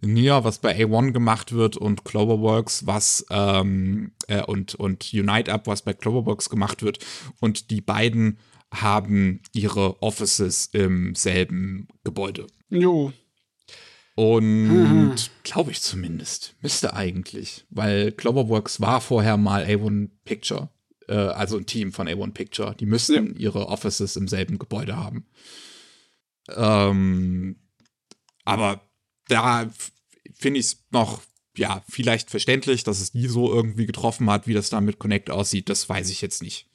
Nia, 0.00 0.44
was 0.44 0.58
bei 0.58 0.76
A1 0.76 1.12
gemacht 1.12 1.52
wird 1.52 1.76
und 1.76 2.04
Cloverworks, 2.04 2.86
was 2.86 3.26
ähm, 3.30 4.12
äh, 4.28 4.42
und, 4.42 4.74
und 4.76 5.10
Unite 5.12 5.52
Up, 5.52 5.66
was 5.66 5.82
bei 5.82 5.92
Cloverworks 5.92 6.48
gemacht 6.48 6.82
wird. 6.82 7.04
Und 7.40 7.70
die 7.70 7.80
beiden 7.80 8.38
haben 8.72 9.40
ihre 9.52 10.02
Offices 10.02 10.66
im 10.72 11.14
selben 11.14 11.88
Gebäude. 12.04 12.46
Jo. 12.70 13.12
Und 14.14 15.30
glaube 15.44 15.70
ich 15.70 15.80
zumindest. 15.80 16.56
Müsste 16.60 16.94
eigentlich. 16.94 17.64
Weil 17.70 18.12
Cloverworks 18.12 18.80
war 18.80 19.00
vorher 19.00 19.36
mal 19.36 19.64
A1 19.64 20.10
Picture. 20.24 20.70
Äh, 21.06 21.14
also 21.14 21.56
ein 21.56 21.66
Team 21.66 21.92
von 21.92 22.08
A1 22.08 22.32
Picture. 22.32 22.74
Die 22.74 22.86
müssten 22.86 23.34
ja. 23.34 23.38
ihre 23.38 23.68
Offices 23.68 24.16
im 24.16 24.28
selben 24.28 24.58
Gebäude 24.58 24.96
haben. 24.96 25.26
Ähm, 26.54 27.56
aber 28.44 28.80
da 29.28 29.70
finde 30.34 30.60
ich 30.60 30.66
es 30.66 30.84
noch, 30.90 31.22
ja, 31.56 31.82
vielleicht 31.88 32.30
verständlich, 32.30 32.82
dass 32.82 33.00
es 33.00 33.12
die 33.12 33.28
so 33.28 33.52
irgendwie 33.52 33.86
getroffen 33.86 34.28
hat, 34.30 34.46
wie 34.46 34.54
das 34.54 34.70
da 34.70 34.80
mit 34.80 34.98
Connect 34.98 35.30
aussieht. 35.30 35.68
Das 35.68 35.88
weiß 35.88 36.10
ich 36.10 36.22
jetzt 36.22 36.42
nicht 36.42 36.68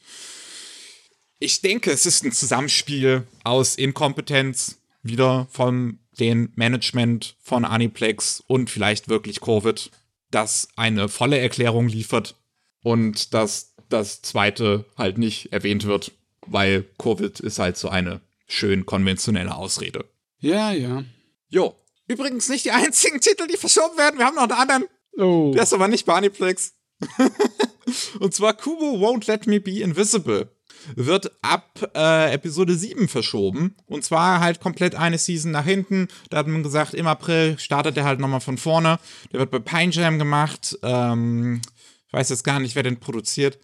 ich 1.44 1.60
denke, 1.60 1.92
es 1.92 2.06
ist 2.06 2.24
ein 2.24 2.32
Zusammenspiel 2.32 3.28
aus 3.44 3.76
Inkompetenz, 3.76 4.80
wieder 5.02 5.48
von 5.52 6.00
dem 6.18 6.54
Management 6.56 7.36
von 7.42 7.66
Aniplex 7.66 8.42
und 8.48 8.70
vielleicht 8.70 9.10
wirklich 9.10 9.42
Covid, 9.42 9.92
das 10.32 10.70
eine 10.78 11.10
volle 11.10 11.38
Erklärung 11.38 11.90
liefert 11.90 12.36
und 12.82 13.34
dass 13.34 13.74
das 13.90 14.22
zweite 14.22 14.86
halt 14.98 15.18
nicht 15.18 15.52
erwähnt 15.52 15.86
wird, 15.86 16.14
weil 16.48 16.86
Covid 16.98 17.42
ist 17.42 17.60
halt 17.60 17.78
so 17.78 17.90
eine 17.90 18.22
schön 18.48 18.86
konventionelle 18.86 19.54
Ausrede. 19.54 20.06
Ja, 20.40 20.72
ja. 20.72 21.04
Jo. 21.50 21.76
Übrigens 22.08 22.48
nicht 22.48 22.66
die 22.66 22.72
einzigen 22.72 23.20
Titel, 23.20 23.48
die 23.48 23.58
verschoben 23.58 23.98
werden. 23.98 24.18
Wir 24.18 24.26
haben 24.26 24.36
noch 24.36 24.44
einen 24.44 24.52
anderen. 24.54 24.86
Oh. 25.18 25.52
Der 25.54 25.64
ist 25.64 25.74
aber 25.74 25.90
nicht 25.90 26.06
bei 26.06 26.14
Aniplex. 26.14 26.74
und 28.20 28.34
zwar 28.34 28.54
Kubo 28.54 28.98
Won't 29.06 29.28
Let 29.28 29.46
Me 29.46 29.60
Be 29.60 29.82
Invisible 29.82 30.50
wird 30.96 31.32
ab 31.42 31.92
äh, 31.96 32.34
Episode 32.34 32.76
7 32.76 33.08
verschoben. 33.08 33.76
Und 33.88 34.04
zwar 34.04 34.40
halt 34.40 34.60
komplett 34.60 34.96
eine 34.96 35.18
Season 35.18 35.52
nach 35.52 35.66
hinten. 35.66 36.08
Da 36.30 36.38
hat 36.38 36.48
man 36.48 36.64
gesagt, 36.64 36.94
im 36.94 37.08
April 37.08 37.58
startet 37.60 37.98
er 37.98 38.06
halt 38.06 38.20
nochmal 38.20 38.42
von 38.42 38.58
vorne. 38.58 39.00
Der 39.32 39.40
wird 39.40 39.52
bei 39.52 39.60
Pine 39.60 39.92
Jam 39.92 40.20
gemacht. 40.20 40.78
Ähm, 40.84 41.62
ich 42.08 42.14
weiß 42.14 42.30
jetzt 42.30 42.44
gar 42.44 42.60
nicht, 42.60 42.76
wer 42.76 42.84
den 42.84 43.00
produziert. 43.00 43.60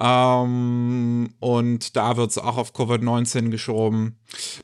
Ähm, 0.00 1.34
und 1.40 1.96
da 1.96 2.16
wird 2.16 2.30
es 2.30 2.38
auch 2.38 2.56
auf 2.56 2.74
Covid-19 2.74 3.50
geschoben. 3.50 4.18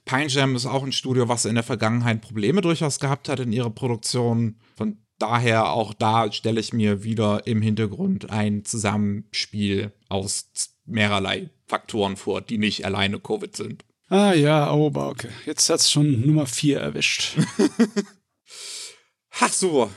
Pine 0.04 0.28
Jam 0.28 0.54
ist 0.54 0.66
auch 0.66 0.85
ein 0.85 0.92
Studio, 0.92 1.28
was 1.28 1.44
in 1.44 1.54
der 1.54 1.64
Vergangenheit 1.64 2.20
Probleme 2.20 2.61
durchaus 2.61 3.00
gehabt 3.00 3.28
hat 3.28 3.40
in 3.40 3.52
ihrer 3.52 3.70
Produktion. 3.70 4.57
Von 4.76 4.98
daher 5.18 5.72
auch 5.72 5.94
da 5.94 6.30
stelle 6.33 6.61
ich 6.61 6.72
mir 6.72 7.02
wieder 7.02 7.46
im 7.46 7.62
Hintergrund 7.62 8.30
ein 8.30 8.64
Zusammenspiel 8.64 9.92
aus 10.09 10.50
mehrerlei 10.87 11.50
Faktoren 11.66 12.16
vor, 12.16 12.40
die 12.40 12.59
nicht 12.59 12.85
alleine 12.85 13.20
Covid 13.20 13.57
sind. 13.57 13.85
Ah 14.09 14.33
ja, 14.33 14.72
oh, 14.72 14.87
aber 14.88 15.09
okay. 15.09 15.31
Jetzt 15.46 15.68
hat 15.70 15.81
es 15.81 15.90
schon 15.90 16.20
Nummer 16.27 16.46
4 16.46 16.79
erwischt. 16.79 17.37
Ach 19.40 19.53
so. 19.53 19.90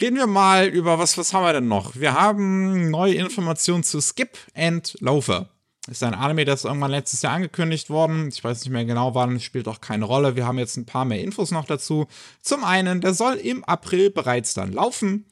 Reden 0.00 0.16
wir 0.16 0.26
mal 0.26 0.66
über 0.66 0.98
was, 0.98 1.16
was 1.16 1.32
haben 1.32 1.44
wir 1.44 1.52
denn 1.52 1.68
noch? 1.68 1.96
Wir 1.96 2.14
haben 2.14 2.90
neue 2.90 3.14
Informationen 3.14 3.82
zu 3.82 4.00
Skip 4.00 4.36
and. 4.54 4.96
Das 5.00 5.96
ist 5.96 6.02
ein 6.02 6.14
Anime, 6.14 6.44
das 6.44 6.60
ist 6.60 6.64
irgendwann 6.64 6.92
letztes 6.92 7.22
Jahr 7.22 7.34
angekündigt 7.34 7.90
worden. 7.90 8.28
Ich 8.28 8.42
weiß 8.42 8.60
nicht 8.60 8.70
mehr 8.70 8.84
genau 8.84 9.14
wann, 9.14 9.40
spielt 9.40 9.66
auch 9.66 9.80
keine 9.80 10.04
Rolle. 10.04 10.36
Wir 10.36 10.46
haben 10.46 10.58
jetzt 10.58 10.76
ein 10.76 10.86
paar 10.86 11.04
mehr 11.04 11.20
Infos 11.20 11.50
noch 11.50 11.64
dazu. 11.64 12.06
Zum 12.40 12.62
einen, 12.62 13.00
der 13.00 13.14
soll 13.14 13.34
im 13.34 13.64
April 13.64 14.10
bereits 14.10 14.54
dann 14.54 14.72
laufen. 14.72 15.26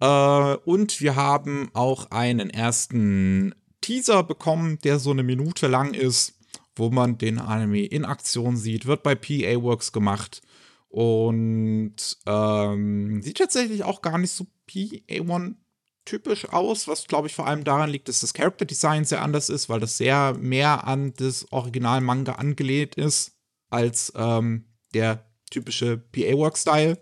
Äh, 0.00 0.06
und 0.64 1.00
wir 1.00 1.16
haben 1.16 1.70
auch 1.74 2.10
einen 2.10 2.50
ersten 2.50 3.54
Teaser 3.82 4.22
bekommen, 4.22 4.78
der 4.82 4.98
so 4.98 5.10
eine 5.10 5.22
Minute 5.22 5.66
lang 5.66 5.92
ist, 5.92 6.38
wo 6.74 6.88
man 6.88 7.18
den 7.18 7.38
Anime 7.38 7.84
in 7.84 8.06
Aktion 8.06 8.56
sieht. 8.56 8.86
Wird 8.86 9.02
bei 9.02 9.14
PA 9.14 9.62
Works 9.62 9.92
gemacht 9.92 10.40
und 10.88 11.96
ähm, 12.26 13.22
sieht 13.22 13.38
tatsächlich 13.38 13.84
auch 13.84 14.00
gar 14.00 14.18
nicht 14.18 14.32
so 14.32 14.46
PA1 14.68 15.56
typisch 16.04 16.48
aus, 16.48 16.88
was 16.88 17.06
glaube 17.06 17.28
ich 17.28 17.34
vor 17.34 17.46
allem 17.46 17.64
daran 17.64 17.90
liegt, 17.90 18.08
dass 18.08 18.20
das 18.20 18.34
Character 18.34 18.64
Design 18.64 19.04
sehr 19.04 19.22
anders 19.22 19.48
ist, 19.48 19.68
weil 19.68 19.80
das 19.80 19.96
sehr 19.96 20.34
mehr 20.34 20.86
an 20.86 21.12
das 21.16 21.50
Original-Manga 21.52 22.32
angelehnt 22.32 22.96
ist 22.96 23.36
als 23.70 24.12
ähm, 24.16 24.66
der 24.94 25.24
typische 25.50 25.96
PA-Work-Style. 25.96 26.98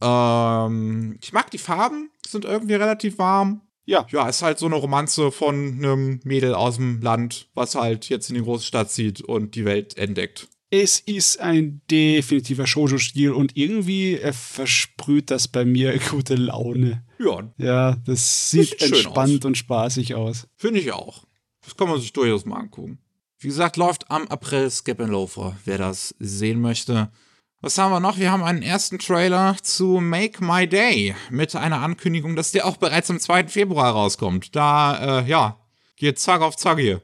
Ähm, 0.00 1.18
ich 1.22 1.32
mag 1.32 1.50
die 1.50 1.58
Farben, 1.58 2.10
sind 2.26 2.44
irgendwie 2.44 2.74
relativ 2.74 3.18
warm 3.18 3.60
ja, 3.84 4.06
ja, 4.10 4.28
ist 4.28 4.42
halt 4.42 4.58
so 4.58 4.66
eine 4.66 4.76
Romanze 4.76 5.30
von 5.30 5.54
einem 5.54 6.20
Mädel 6.24 6.54
aus 6.54 6.76
dem 6.76 7.00
Land, 7.00 7.48
was 7.54 7.74
halt 7.74 8.08
jetzt 8.08 8.30
in 8.30 8.36
die 8.36 8.42
große 8.42 8.64
Stadt 8.64 8.90
zieht 8.90 9.20
und 9.20 9.54
die 9.54 9.64
Welt 9.64 9.96
entdeckt. 9.96 10.48
Es 10.70 10.98
ist 10.98 11.38
ein 11.38 11.82
definitiver 11.90 12.66
Shoujo-Stil 12.66 13.30
und 13.30 13.56
irgendwie 13.56 14.18
versprüht 14.32 15.30
das 15.30 15.46
bei 15.46 15.64
mir 15.64 15.98
gute 16.10 16.34
Laune. 16.34 17.04
Ja. 17.18 17.52
Ja, 17.58 17.96
das 18.04 18.50
sieht, 18.50 18.70
sieht 18.70 18.82
entspannt 18.82 19.44
und 19.44 19.56
spaßig 19.56 20.14
aus. 20.14 20.48
Finde 20.56 20.80
ich 20.80 20.92
auch. 20.92 21.24
Das 21.64 21.76
kann 21.76 21.88
man 21.88 22.00
sich 22.00 22.12
durchaus 22.12 22.44
mal 22.44 22.58
angucken. 22.58 22.98
Wie 23.38 23.48
gesagt, 23.48 23.76
läuft 23.76 24.10
am 24.10 24.26
April 24.28 24.70
Skip 24.70 25.00
and 25.00 25.10
Loafer, 25.10 25.56
wer 25.64 25.78
das 25.78 26.14
sehen 26.18 26.60
möchte. 26.60 27.10
Was 27.64 27.78
haben 27.78 27.92
wir 27.92 28.00
noch? 28.00 28.18
Wir 28.18 28.30
haben 28.30 28.42
einen 28.42 28.60
ersten 28.60 28.98
Trailer 28.98 29.56
zu 29.62 29.98
Make 29.98 30.44
My 30.44 30.68
Day 30.68 31.14
mit 31.30 31.56
einer 31.56 31.80
Ankündigung, 31.80 32.36
dass 32.36 32.52
der 32.52 32.66
auch 32.66 32.76
bereits 32.76 33.10
am 33.10 33.18
2. 33.18 33.48
Februar 33.48 33.90
rauskommt. 33.90 34.54
Da, 34.54 35.20
äh, 35.20 35.26
ja, 35.30 35.58
geht 35.96 36.18
zack 36.18 36.42
auf 36.42 36.56
zack 36.56 36.78
hier. 36.78 37.00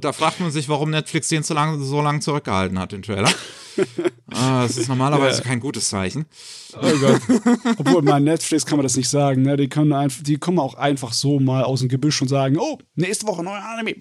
Da 0.00 0.14
fragt 0.14 0.40
man 0.40 0.50
sich, 0.50 0.70
warum 0.70 0.88
Netflix 0.88 1.28
den 1.28 1.42
so 1.42 1.52
lange 1.52 1.84
so 1.84 2.00
lang 2.00 2.22
zurückgehalten 2.22 2.78
hat, 2.78 2.92
den 2.92 3.02
Trailer. 3.02 3.28
ah, 4.32 4.62
das 4.62 4.78
ist 4.78 4.88
normalerweise 4.88 5.42
ja. 5.42 5.48
kein 5.48 5.60
gutes 5.60 5.90
Zeichen. 5.90 6.24
Oh 6.80 6.98
Gott. 6.98 7.20
Obwohl, 7.76 8.00
bei 8.00 8.20
Netflix 8.20 8.64
kann 8.64 8.78
man 8.78 8.84
das 8.84 8.96
nicht 8.96 9.10
sagen. 9.10 9.42
Ne? 9.42 9.58
Die, 9.58 9.68
können 9.68 9.92
einfach, 9.92 10.22
die 10.22 10.38
kommen 10.38 10.60
auch 10.60 10.76
einfach 10.76 11.12
so 11.12 11.40
mal 11.40 11.62
aus 11.62 11.80
dem 11.80 11.90
Gebüsch 11.90 12.22
und 12.22 12.28
sagen, 12.28 12.56
oh, 12.58 12.78
nächste 12.94 13.26
Woche 13.26 13.44
neuer 13.44 13.62
Anime. 13.62 13.96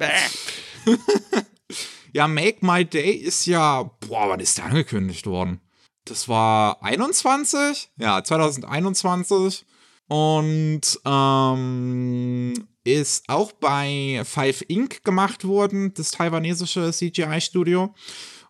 ja, 2.13 2.29
Make 2.29 2.65
My 2.65 2.85
Day 2.85 3.15
ist 3.15 3.47
ja, 3.47 3.83
boah, 3.83 4.29
wann 4.29 4.39
ist 4.39 4.57
der 4.57 4.63
angekündigt 4.67 5.25
worden? 5.25 5.59
Das 6.05 6.27
war 6.27 6.83
21? 6.83 7.89
Ja, 7.97 8.23
2021. 8.23 9.65
Und 10.07 10.81
ähm, 11.05 12.67
ist 12.83 13.29
auch 13.29 13.51
bei 13.53 14.21
Five 14.25 14.65
Inc. 14.67 15.03
gemacht 15.03 15.45
worden, 15.45 15.93
das 15.93 16.11
taiwanesische 16.11 16.91
CGI-Studio, 16.91 17.95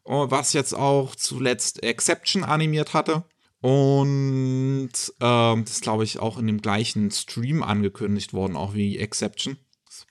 äh, 0.06 0.12
was 0.12 0.54
jetzt 0.54 0.74
auch 0.74 1.16
zuletzt 1.16 1.84
Exception 1.84 2.44
animiert 2.44 2.94
hatte. 2.94 3.24
Und 3.62 4.92
ähm, 5.22 5.66
das 5.66 5.80
glaube 5.80 6.04
ich 6.04 6.20
auch 6.20 6.38
in 6.38 6.48
dem 6.48 6.62
gleichen 6.62 7.12
Stream 7.12 7.64
angekündigt 7.64 8.34
worden, 8.34 8.58
auch 8.58 8.74
wie 8.74 8.98
Exception. 8.98 9.58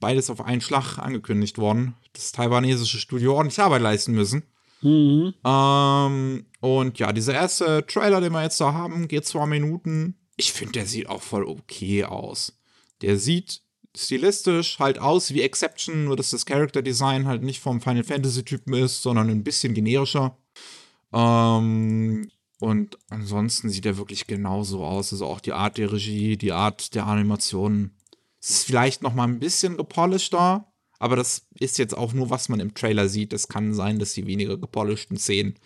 Beides 0.00 0.30
auf 0.30 0.40
einen 0.40 0.60
Schlag 0.60 0.98
angekündigt 0.98 1.58
worden. 1.58 1.94
Das 2.14 2.32
taiwanesische 2.32 2.98
Studio 2.98 3.34
ordentlich 3.34 3.60
Arbeit 3.60 3.82
leisten 3.82 4.12
müssen. 4.12 4.44
Mhm. 4.80 5.34
Ähm, 5.44 6.46
und 6.62 7.00
ja, 7.00 7.12
dieser 7.12 7.34
erste 7.34 7.84
Trailer, 7.88 8.20
den 8.20 8.32
wir 8.32 8.44
jetzt 8.44 8.60
da 8.60 8.72
haben, 8.72 9.08
geht 9.08 9.26
zwei 9.26 9.46
Minuten. 9.46 10.14
Ich 10.36 10.52
finde, 10.52 10.74
der 10.74 10.86
sieht 10.86 11.08
auch 11.08 11.20
voll 11.20 11.44
okay 11.44 12.04
aus. 12.04 12.56
Der 13.00 13.18
sieht 13.18 13.62
stilistisch 13.96 14.78
halt 14.78 15.00
aus 15.00 15.34
wie 15.34 15.42
Exception, 15.42 16.04
nur 16.04 16.14
dass 16.14 16.30
das 16.30 16.46
Character 16.46 16.80
Design 16.80 17.26
halt 17.26 17.42
nicht 17.42 17.58
vom 17.58 17.80
Final 17.80 18.04
Fantasy 18.04 18.44
Typen 18.44 18.74
ist, 18.74 19.02
sondern 19.02 19.28
ein 19.28 19.42
bisschen 19.42 19.74
generischer. 19.74 20.38
Ähm, 21.12 22.30
und 22.60 22.96
ansonsten 23.08 23.68
sieht 23.68 23.84
er 23.84 23.96
wirklich 23.96 24.28
genauso 24.28 24.84
aus. 24.84 25.12
Also 25.12 25.26
auch 25.26 25.40
die 25.40 25.52
Art 25.52 25.78
der 25.78 25.90
Regie, 25.92 26.36
die 26.36 26.52
Art 26.52 26.94
der 26.94 27.08
Animation. 27.08 27.90
Es 28.40 28.50
ist 28.50 28.66
vielleicht 28.66 29.02
noch 29.02 29.14
mal 29.14 29.24
ein 29.24 29.40
bisschen 29.40 29.76
gepolischter, 29.76 30.72
aber 31.00 31.16
das 31.16 31.48
ist 31.58 31.78
jetzt 31.78 31.98
auch 31.98 32.12
nur, 32.12 32.30
was 32.30 32.48
man 32.48 32.60
im 32.60 32.72
Trailer 32.72 33.08
sieht. 33.08 33.32
Es 33.32 33.48
kann 33.48 33.74
sein, 33.74 33.98
dass 33.98 34.12
die 34.12 34.28
weniger 34.28 34.56
gepolischten 34.58 35.16
Szenen 35.16 35.56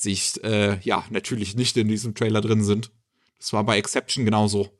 sich, 0.00 0.42
äh, 0.44 0.78
ja, 0.80 1.04
natürlich 1.10 1.56
nicht 1.56 1.76
in 1.76 1.88
diesem 1.88 2.14
Trailer 2.14 2.40
drin 2.40 2.64
sind. 2.64 2.90
Das 3.38 3.52
war 3.52 3.64
bei 3.64 3.78
Exception 3.78 4.24
genauso. 4.24 4.70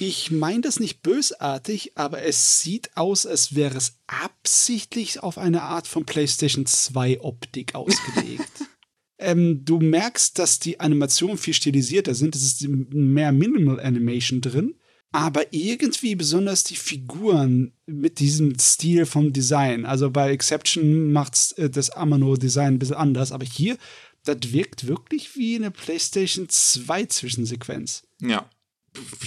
Ich 0.00 0.30
meine 0.32 0.62
das 0.62 0.80
nicht 0.80 1.02
bösartig, 1.02 1.92
aber 1.96 2.22
es 2.22 2.60
sieht 2.60 2.96
aus, 2.96 3.26
als 3.26 3.54
wäre 3.54 3.76
es 3.76 3.98
absichtlich 4.08 5.22
auf 5.22 5.38
eine 5.38 5.62
Art 5.62 5.86
von 5.86 6.04
PlayStation 6.04 6.66
2 6.66 7.20
Optik 7.20 7.76
ausgelegt. 7.76 8.50
ähm, 9.18 9.64
du 9.64 9.78
merkst, 9.78 10.38
dass 10.38 10.58
die 10.58 10.80
Animationen 10.80 11.38
viel 11.38 11.54
stilisierter 11.54 12.14
sind. 12.14 12.34
Es 12.34 12.42
ist 12.42 12.68
mehr 12.68 13.30
Minimal 13.30 13.78
Animation 13.78 14.40
drin. 14.40 14.74
Aber 15.12 15.52
irgendwie 15.52 16.16
besonders 16.16 16.64
die 16.64 16.74
Figuren 16.74 17.72
mit 17.86 18.18
diesem 18.18 18.58
Stil 18.58 19.06
vom 19.06 19.32
Design. 19.32 19.86
Also 19.86 20.10
bei 20.10 20.32
Exception 20.32 21.12
macht 21.12 21.56
äh, 21.56 21.70
das 21.70 21.90
Amano-Design 21.90 22.74
ein 22.74 22.78
bisschen 22.80 22.96
anders. 22.96 23.30
Aber 23.30 23.44
hier, 23.44 23.76
das 24.24 24.52
wirkt 24.52 24.86
wirklich 24.86 25.36
wie 25.36 25.56
eine 25.56 25.70
PlayStation 25.70 26.48
2 26.48 27.06
Zwischensequenz. 27.06 28.06
Ja. 28.20 28.48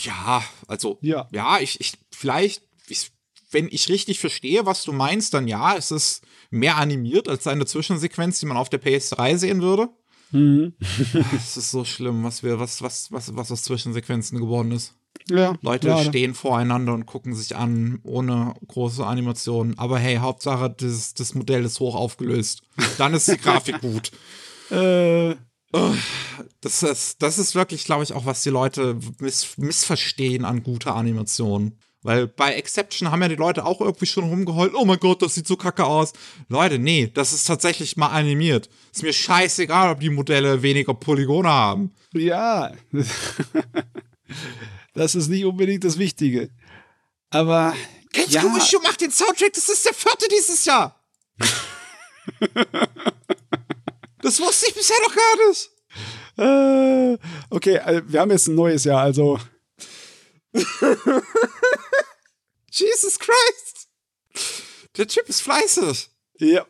Ja, 0.01 0.43
also, 0.67 0.97
ja, 1.01 1.27
ja 1.31 1.59
ich, 1.59 1.79
ich, 1.81 1.93
vielleicht, 2.11 2.63
ich, 2.87 3.11
wenn 3.51 3.67
ich 3.69 3.89
richtig 3.89 4.19
verstehe, 4.19 4.65
was 4.65 4.83
du 4.83 4.93
meinst, 4.93 5.33
dann 5.33 5.47
ja, 5.47 5.75
es 5.75 5.91
ist 5.91 6.21
mehr 6.49 6.77
animiert 6.77 7.27
als 7.27 7.47
eine 7.47 7.65
Zwischensequenz, 7.65 8.39
die 8.39 8.45
man 8.45 8.57
auf 8.57 8.69
der 8.69 8.81
PS3 8.81 9.37
sehen 9.37 9.61
würde. 9.61 9.89
Mhm. 10.31 10.73
Es 11.35 11.57
ist 11.57 11.71
so 11.71 11.85
schlimm, 11.85 12.23
was 12.23 12.43
wir, 12.43 12.59
was, 12.59 12.81
was, 12.81 13.11
was, 13.11 13.35
was 13.35 13.51
aus 13.51 13.63
Zwischensequenzen 13.63 14.39
geworden 14.39 14.71
ist. 14.71 14.93
Ja, 15.29 15.55
Leute 15.61 15.87
leider. 15.87 16.09
stehen 16.09 16.33
voreinander 16.33 16.93
und 16.93 17.05
gucken 17.05 17.35
sich 17.35 17.55
an, 17.55 17.99
ohne 18.03 18.53
große 18.67 19.05
Animationen. 19.05 19.77
Aber 19.77 19.99
hey, 19.99 20.17
Hauptsache, 20.17 20.69
das, 20.69 21.13
das 21.13 21.33
Modell 21.33 21.65
ist 21.65 21.79
hoch 21.79 21.95
aufgelöst. 21.95 22.61
Dann 22.97 23.13
ist 23.13 23.27
die 23.27 23.37
Grafik 23.37 23.81
gut. 23.81 24.11
Äh, 24.69 25.35
das 26.61 26.83
ist, 26.83 27.21
das 27.21 27.37
ist 27.37 27.55
wirklich, 27.55 27.85
glaube 27.85 28.03
ich, 28.03 28.13
auch, 28.13 28.25
was 28.25 28.41
die 28.41 28.49
Leute 28.49 28.97
miss 29.19 29.57
missverstehen 29.57 30.45
an 30.45 30.63
guter 30.63 30.95
Animation. 30.95 31.77
Weil 32.03 32.27
bei 32.27 32.53
Exception 32.53 33.11
haben 33.11 33.21
ja 33.21 33.27
die 33.27 33.35
Leute 33.35 33.65
auch 33.65 33.81
irgendwie 33.81 34.05
schon 34.05 34.29
rumgeheult, 34.29 34.73
oh 34.75 34.85
mein 34.85 34.99
Gott, 34.99 35.21
das 35.21 35.35
sieht 35.35 35.47
so 35.47 35.57
kacke 35.57 35.83
aus. 35.83 36.13
Leute, 36.47 36.79
nee, 36.79 37.11
das 37.13 37.33
ist 37.33 37.47
tatsächlich 37.47 37.97
mal 37.97 38.07
animiert. 38.07 38.69
Ist 38.93 39.03
mir 39.03 39.11
scheißegal, 39.11 39.91
ob 39.91 39.99
die 39.99 40.09
Modelle 40.09 40.61
weniger 40.61 40.93
Polygone 40.93 41.49
haben. 41.49 41.91
Ja, 42.13 42.71
das 44.93 45.15
ist 45.15 45.27
nicht 45.27 45.43
unbedingt 45.43 45.83
das 45.83 45.97
Wichtige. 45.97 46.49
Aber. 47.29 47.75
Kenji 48.13 48.35
ja. 48.35 48.43
macht 48.83 49.01
den 49.01 49.11
Soundtrack, 49.11 49.53
das 49.53 49.67
ist 49.67 49.85
der 49.85 49.93
vierte 49.93 50.27
dieses 50.29 50.63
Jahr. 50.65 51.03
Das 54.21 54.39
wusste 54.39 54.67
ich 54.67 54.75
bisher 54.75 54.97
noch 55.03 55.15
gar 55.15 55.47
nicht. 55.47 55.69
Äh, 56.37 57.17
okay, 57.49 57.75
äh, 57.77 58.01
wir 58.05 58.21
haben 58.21 58.31
jetzt 58.31 58.47
ein 58.47 58.55
neues 58.55 58.83
Jahr, 58.83 59.01
also. 59.01 59.39
Jesus 62.71 63.19
Christ! 63.19 63.87
Der 64.97 65.07
Typ 65.07 65.27
ist 65.29 65.41
fleißig. 65.41 66.09
Ja. 66.39 66.65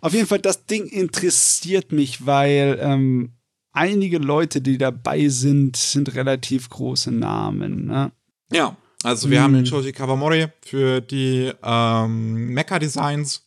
Auf 0.00 0.12
jeden 0.12 0.26
Fall, 0.26 0.38
das 0.38 0.66
Ding 0.66 0.86
interessiert 0.86 1.92
mich, 1.92 2.24
weil 2.26 2.78
ähm, 2.80 3.36
einige 3.72 4.18
Leute, 4.18 4.60
die 4.60 4.78
dabei 4.78 5.28
sind, 5.28 5.76
sind 5.76 6.14
relativ 6.14 6.70
große 6.70 7.12
Namen. 7.12 7.86
Ne? 7.86 8.12
Ja, 8.50 8.76
also 9.02 9.30
wir 9.30 9.38
hm. 9.38 9.44
haben 9.44 9.54
den 9.54 9.66
Shoji 9.66 9.92
Kawamori 9.92 10.48
für 10.62 11.00
die 11.00 11.52
ähm, 11.62 12.48
Mecha-Designs 12.54 13.45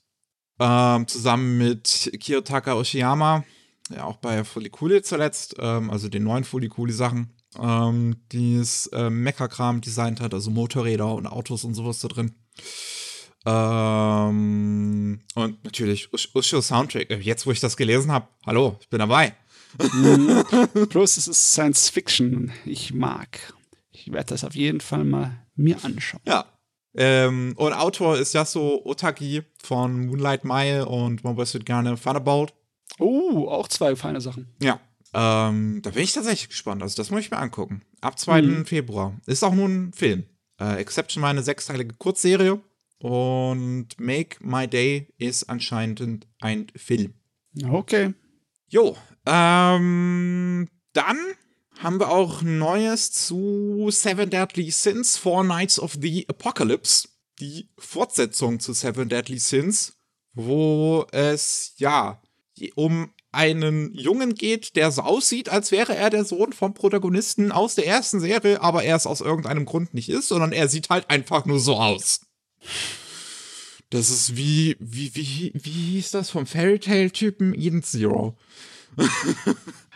ähm, 0.59 1.07
zusammen 1.07 1.57
mit 1.57 2.11
Kiyotaka 2.19 2.75
Oshiyama, 2.75 3.43
ja 3.89 4.03
auch 4.03 4.17
bei 4.17 4.43
Fulikuli 4.43 5.01
zuletzt, 5.01 5.55
ähm, 5.59 5.89
also 5.89 6.09
den 6.09 6.23
neuen 6.23 6.43
Fulikuli-Sachen, 6.43 7.33
ähm, 7.59 8.17
die 8.31 8.55
es 8.55 8.89
ähm, 8.93 9.23
Mecha-Kram 9.23 9.81
designt 9.81 10.21
hat, 10.21 10.33
also 10.33 10.51
Motorräder 10.51 11.13
und 11.13 11.27
Autos 11.27 11.63
und 11.63 11.73
sowas 11.73 11.99
da 11.99 12.07
drin. 12.07 12.35
Ähm, 13.45 15.21
und 15.35 15.63
natürlich 15.63 16.09
Ushio 16.13 16.61
Soundtrack. 16.61 17.09
Äh, 17.09 17.19
jetzt, 17.19 17.45
wo 17.45 17.51
ich 17.51 17.59
das 17.59 17.77
gelesen 17.77 18.11
habe, 18.11 18.27
hallo, 18.45 18.77
ich 18.81 18.89
bin 18.89 18.99
dabei. 18.99 19.35
Mhm. 19.93 20.43
Plus, 20.89 21.17
es 21.17 21.27
ist 21.27 21.51
Science 21.51 21.89
Fiction. 21.89 22.51
Ich 22.65 22.93
mag. 22.93 23.53
Ich 23.91 24.11
werde 24.11 24.29
das 24.29 24.43
auf 24.43 24.55
jeden 24.55 24.81
Fall 24.81 25.05
mal 25.05 25.45
mir 25.55 25.83
anschauen. 25.83 26.21
Ja, 26.25 26.45
ähm, 26.95 27.53
und 27.57 27.73
Autor 27.73 28.17
ist 28.17 28.33
Yasuo 28.33 28.81
Otaki 28.85 29.43
von 29.61 30.07
Moonlight 30.07 30.43
Mile 30.43 30.85
und 30.85 31.23
man 31.23 31.37
weiß 31.37 31.57
gerne 31.65 31.95
Thunderbolt. 31.95 32.53
Oh, 32.97 33.47
auch 33.47 33.67
zwei 33.67 33.95
feine 33.95 34.21
Sachen. 34.21 34.53
Ja. 34.61 34.79
Ähm, 35.13 35.81
da 35.81 35.89
bin 35.91 36.03
ich 36.03 36.13
tatsächlich 36.13 36.49
gespannt. 36.49 36.83
Also, 36.83 36.95
das 36.97 37.09
muss 37.09 37.21
ich 37.21 37.31
mir 37.31 37.37
angucken. 37.37 37.81
Ab 38.01 38.19
2. 38.19 38.41
Mhm. 38.41 38.65
Februar. 38.65 39.17
Ist 39.25 39.43
auch 39.43 39.53
nur 39.53 39.67
ein 39.67 39.93
Film. 39.93 40.25
Äh, 40.59 40.75
Exception 40.75 41.23
war 41.23 41.29
eine 41.29 41.43
sechsteilige 41.43 41.95
Kurzserie. 41.95 42.61
Und 42.99 43.87
Make 43.97 44.37
My 44.41 44.67
Day 44.67 45.07
ist 45.17 45.49
anscheinend 45.49 46.27
ein 46.41 46.67
Film. 46.75 47.13
Okay. 47.63 48.13
Jo. 48.67 48.95
Ähm, 49.25 50.67
dann 50.93 51.17
haben 51.79 51.99
wir 51.99 52.09
auch 52.09 52.41
Neues 52.41 53.11
zu 53.11 53.87
Seven 53.89 54.29
Deadly 54.29 54.69
Sins, 54.69 55.17
Four 55.17 55.45
Nights 55.45 55.79
of 55.79 55.97
the 56.01 56.27
Apocalypse. 56.27 57.07
Die 57.39 57.69
Fortsetzung 57.77 58.59
zu 58.59 58.73
Seven 58.73 59.07
Deadly 59.07 59.39
Sins, 59.39 59.93
wo 60.33 61.07
es 61.13 61.73
ja 61.77 62.21
um 62.75 63.13
einen 63.31 63.93
Jungen 63.93 64.35
geht, 64.35 64.75
der 64.75 64.91
so 64.91 65.03
aussieht, 65.03 65.47
als 65.47 65.71
wäre 65.71 65.95
er 65.95 66.09
der 66.09 66.25
Sohn 66.25 66.51
vom 66.51 66.73
Protagonisten 66.73 67.51
aus 67.53 67.75
der 67.75 67.87
ersten 67.87 68.19
Serie, 68.19 68.61
aber 68.61 68.83
er 68.83 68.97
es 68.97 69.07
aus 69.07 69.21
irgendeinem 69.21 69.65
Grund 69.65 69.93
nicht 69.93 70.09
ist, 70.09 70.27
sondern 70.27 70.51
er 70.51 70.67
sieht 70.67 70.89
halt 70.89 71.09
einfach 71.09 71.45
nur 71.45 71.59
so 71.59 71.77
aus. 71.77 72.21
Das 73.89 74.09
ist 74.09 74.35
wie, 74.35 74.75
wie, 74.79 75.15
wie, 75.15 75.53
wie 75.55 75.93
hieß 75.93 76.11
das 76.11 76.29
vom 76.29 76.45
Fairy 76.45 76.79
Tale 76.79 77.11
Typen 77.11 77.53
Eden 77.53 77.83
Zero. 77.83 78.35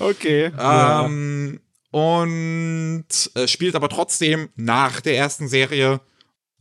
okay. 0.00 0.52
Ähm, 0.58 1.60
und 1.90 3.06
äh, 3.34 3.48
spielt 3.48 3.74
aber 3.74 3.88
trotzdem 3.88 4.50
nach 4.56 5.00
der 5.00 5.16
ersten 5.16 5.48
Serie. 5.48 6.00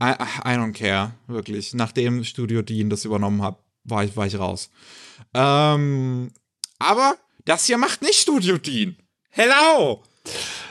I, 0.02 0.12
I 0.12 0.56
don't 0.56 0.74
care, 0.74 1.14
wirklich. 1.28 1.74
Nachdem 1.74 2.24
Studio 2.24 2.62
Dean 2.62 2.90
das 2.90 3.06
übernommen 3.06 3.42
hat, 3.42 3.60
war 3.84 4.04
ich, 4.04 4.16
war 4.16 4.28
ich 4.28 4.38
raus. 4.40 4.70
Ähm, 5.34 6.32
aber 6.80 7.18
das 7.46 7.66
hier 7.66 7.78
macht 7.78 8.02
nicht 8.02 8.20
Studio 8.20 8.58
Dean. 8.58 8.96
Hello! 9.30 10.04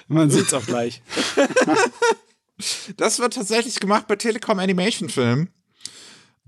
Man 0.08 0.30
sieht's 0.30 0.54
auch 0.54 0.64
gleich. 0.64 1.02
das 2.96 3.18
wird 3.18 3.34
tatsächlich 3.34 3.78
gemacht 3.78 4.06
bei 4.08 4.16
Telekom 4.16 4.58
Animation 4.58 5.08
Film. 5.08 5.48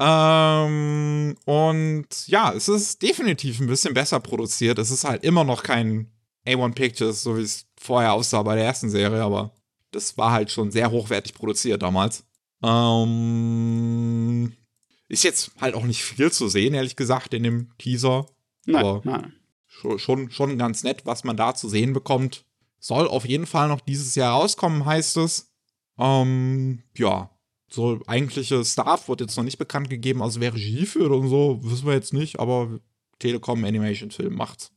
Ähm, 0.02 1.36
und 1.44 2.06
ja, 2.26 2.52
es 2.54 2.68
ist 2.68 3.02
definitiv 3.02 3.60
ein 3.60 3.66
bisschen 3.66 3.92
besser 3.92 4.18
produziert. 4.18 4.78
Es 4.78 4.90
ist 4.90 5.04
halt 5.04 5.22
immer 5.24 5.44
noch 5.44 5.62
kein 5.62 6.10
A1 6.46 6.74
Pictures, 6.74 7.22
so 7.22 7.36
wie 7.36 7.42
es 7.42 7.66
vorher 7.78 8.14
aussah 8.14 8.42
bei 8.42 8.54
der 8.54 8.64
ersten 8.64 8.88
Serie, 8.88 9.22
aber 9.22 9.52
das 9.90 10.16
war 10.16 10.32
halt 10.32 10.50
schon 10.50 10.70
sehr 10.70 10.90
hochwertig 10.90 11.34
produziert 11.34 11.82
damals. 11.82 12.24
Ähm, 12.62 14.54
ist 15.08 15.24
jetzt 15.24 15.50
halt 15.60 15.74
auch 15.74 15.84
nicht 15.84 16.02
viel 16.02 16.32
zu 16.32 16.48
sehen, 16.48 16.72
ehrlich 16.72 16.96
gesagt, 16.96 17.34
in 17.34 17.42
dem 17.42 17.76
Teaser. 17.76 18.26
Nein, 18.64 18.84
aber 18.84 19.00
nein. 19.04 19.34
Schon, 19.66 20.30
schon 20.30 20.58
ganz 20.58 20.82
nett, 20.82 21.04
was 21.04 21.24
man 21.24 21.36
da 21.36 21.54
zu 21.54 21.68
sehen 21.68 21.92
bekommt. 21.92 22.44
Soll 22.78 23.06
auf 23.06 23.26
jeden 23.26 23.46
Fall 23.46 23.68
noch 23.68 23.80
dieses 23.80 24.14
Jahr 24.14 24.32
rauskommen, 24.32 24.84
heißt 24.84 25.18
es. 25.18 25.52
Ähm, 25.98 26.82
ja, 26.96 27.30
so 27.72 28.00
eigentliche 28.06 28.64
Staff 28.64 29.08
wird 29.08 29.20
jetzt 29.20 29.36
noch 29.36 29.44
nicht 29.44 29.58
bekannt 29.58 29.90
gegeben, 29.90 30.22
also 30.22 30.40
wer 30.40 30.54
Regie 30.54 30.86
führt 30.86 31.12
und 31.12 31.28
so, 31.28 31.60
wissen 31.62 31.86
wir 31.86 31.94
jetzt 31.94 32.12
nicht, 32.12 32.40
aber 32.40 32.80
Telekom 33.18 33.64
Animation 33.64 34.10
Film 34.10 34.34
macht's. 34.34 34.72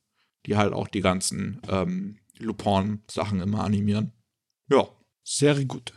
Die 0.46 0.58
halt 0.58 0.74
auch 0.74 0.90
die 0.90 1.02
ganzen 1.02 1.62
ähm, 1.70 2.20
Lupin-Sachen 2.38 3.40
immer 3.40 3.64
animieren. 3.64 4.12
Ja. 4.70 4.88
Sehr 5.24 5.64
gut. 5.64 5.94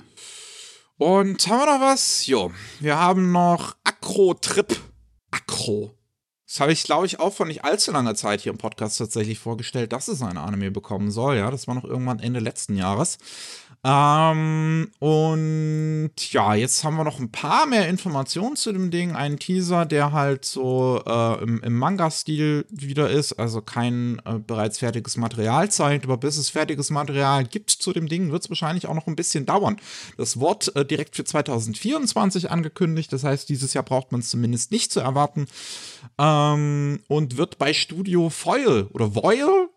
Und 0.99 1.47
haben 1.49 1.59
wir 1.59 1.67
noch 1.67 1.81
was? 1.81 2.27
Jo, 2.27 2.53
wir 2.81 2.97
haben 2.97 3.33
noch 3.33 3.77
Acro 3.83 4.35
Trip. 4.35 4.81
Acro. 5.31 5.97
Das 6.47 6.61
habe 6.61 6.73
ich, 6.73 6.85
glaube 6.85 7.07
ich, 7.07 7.19
auch 7.19 7.35
vor 7.35 7.45
nicht 7.45 7.65
allzu 7.65 7.91
langer 7.91 8.15
Zeit 8.15 8.41
hier 8.41 8.53
im 8.53 8.59
Podcast 8.59 8.99
tatsächlich 8.99 9.41
vorgestellt, 9.41 9.93
dass 9.93 10.07
es 10.07 10.23
eine 10.23 10.41
Anime 10.41 10.71
bekommen 10.71 11.11
soll. 11.11 11.37
Ja, 11.37 11.51
das 11.51 11.67
war 11.67 11.75
noch 11.75 11.85
irgendwann 11.85 12.21
Ende 12.21 12.39
letzten 12.39 12.77
Jahres. 12.77 13.19
Ähm, 13.85 14.91
und 14.99 16.11
ja, 16.33 16.55
jetzt 16.55 16.83
haben 16.83 16.97
wir 16.97 17.05
noch 17.05 17.21
ein 17.21 17.31
paar 17.31 17.67
mehr 17.67 17.89
Informationen 17.89 18.57
zu 18.57 18.73
dem 18.73 18.91
Ding. 18.91 19.15
Ein 19.15 19.39
Teaser, 19.39 19.87
der 19.87 20.13
halt 20.13 20.45
so 20.45 21.03
äh, 21.07 21.43
im, 21.43 21.63
im 21.63 21.79
Manga-Stil 21.79 22.67
wieder 22.69 23.11
ist, 23.11 23.35
also 23.35 23.61
kein 23.61 24.21
äh, 24.25 24.39
bereits 24.39 24.79
fertiges 24.79 25.17
Material 25.17 25.71
zeigt, 25.71 26.05
aber 26.05 26.17
bis 26.17 26.37
es 26.37 26.51
fertiges 26.51 26.91
Material 26.91 27.45
gibt 27.45 27.71
zu 27.71 27.93
dem 27.93 28.09
Ding, 28.09 28.33
wird 28.33 28.45
es 28.45 28.51
wahrscheinlich 28.51 28.87
auch 28.87 28.95
noch 28.95 29.07
ein 29.07 29.17
bisschen 29.17 29.47
dauern. 29.47 29.77
Das 30.17 30.41
Wort 30.41 30.75
äh, 30.75 30.85
direkt 30.85 31.17
für 31.17 31.25
2024 31.25 32.51
angekündigt, 32.51 33.13
das 33.13 33.25
heißt, 33.25 33.49
dieses 33.49 33.73
Jahr 33.75 33.85
braucht 33.85 34.11
man 34.11 34.21
es 34.21 34.31
zumindest 34.31 34.73
nicht 34.73 34.93
zu 34.93 35.01
erwarten. 35.01 35.47
Ähm, 36.19 37.01
und 37.09 37.37
wird 37.37 37.59
bei 37.59 37.73
Studio 37.73 38.31
Foil 38.31 38.89
oder 38.93 39.15
Voil, 39.15 39.69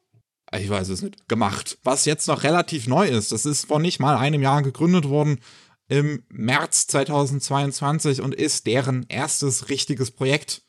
ich 0.57 0.69
weiß 0.69 0.89
es 0.89 1.01
nicht, 1.01 1.27
gemacht. 1.27 1.77
Was 1.83 2.05
jetzt 2.05 2.27
noch 2.27 2.43
relativ 2.43 2.87
neu 2.87 3.07
ist. 3.07 3.31
Das 3.31 3.45
ist 3.45 3.65
vor 3.67 3.79
nicht 3.79 3.99
mal 3.99 4.17
einem 4.17 4.41
Jahr 4.41 4.63
gegründet 4.63 5.07
worden 5.07 5.39
im 5.87 6.23
März 6.29 6.87
2022 6.87 8.21
und 8.21 8.35
ist 8.35 8.67
deren 8.67 9.05
erstes 9.09 9.69
richtiges 9.69 10.11
Projekt. 10.11 10.61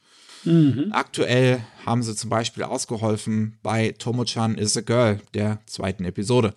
Mhm. 0.45 0.89
Aktuell 0.93 1.65
haben 1.85 2.03
sie 2.03 2.17
zum 2.17 2.31
Beispiel 2.31 2.63
ausgeholfen 2.63 3.59
bei 3.63 3.93
Tomo-chan 3.93 4.57
is 4.57 4.77
a 4.77 4.81
Girl, 4.81 5.21
der 5.35 5.61
zweiten 5.67 6.05
Episode. 6.05 6.55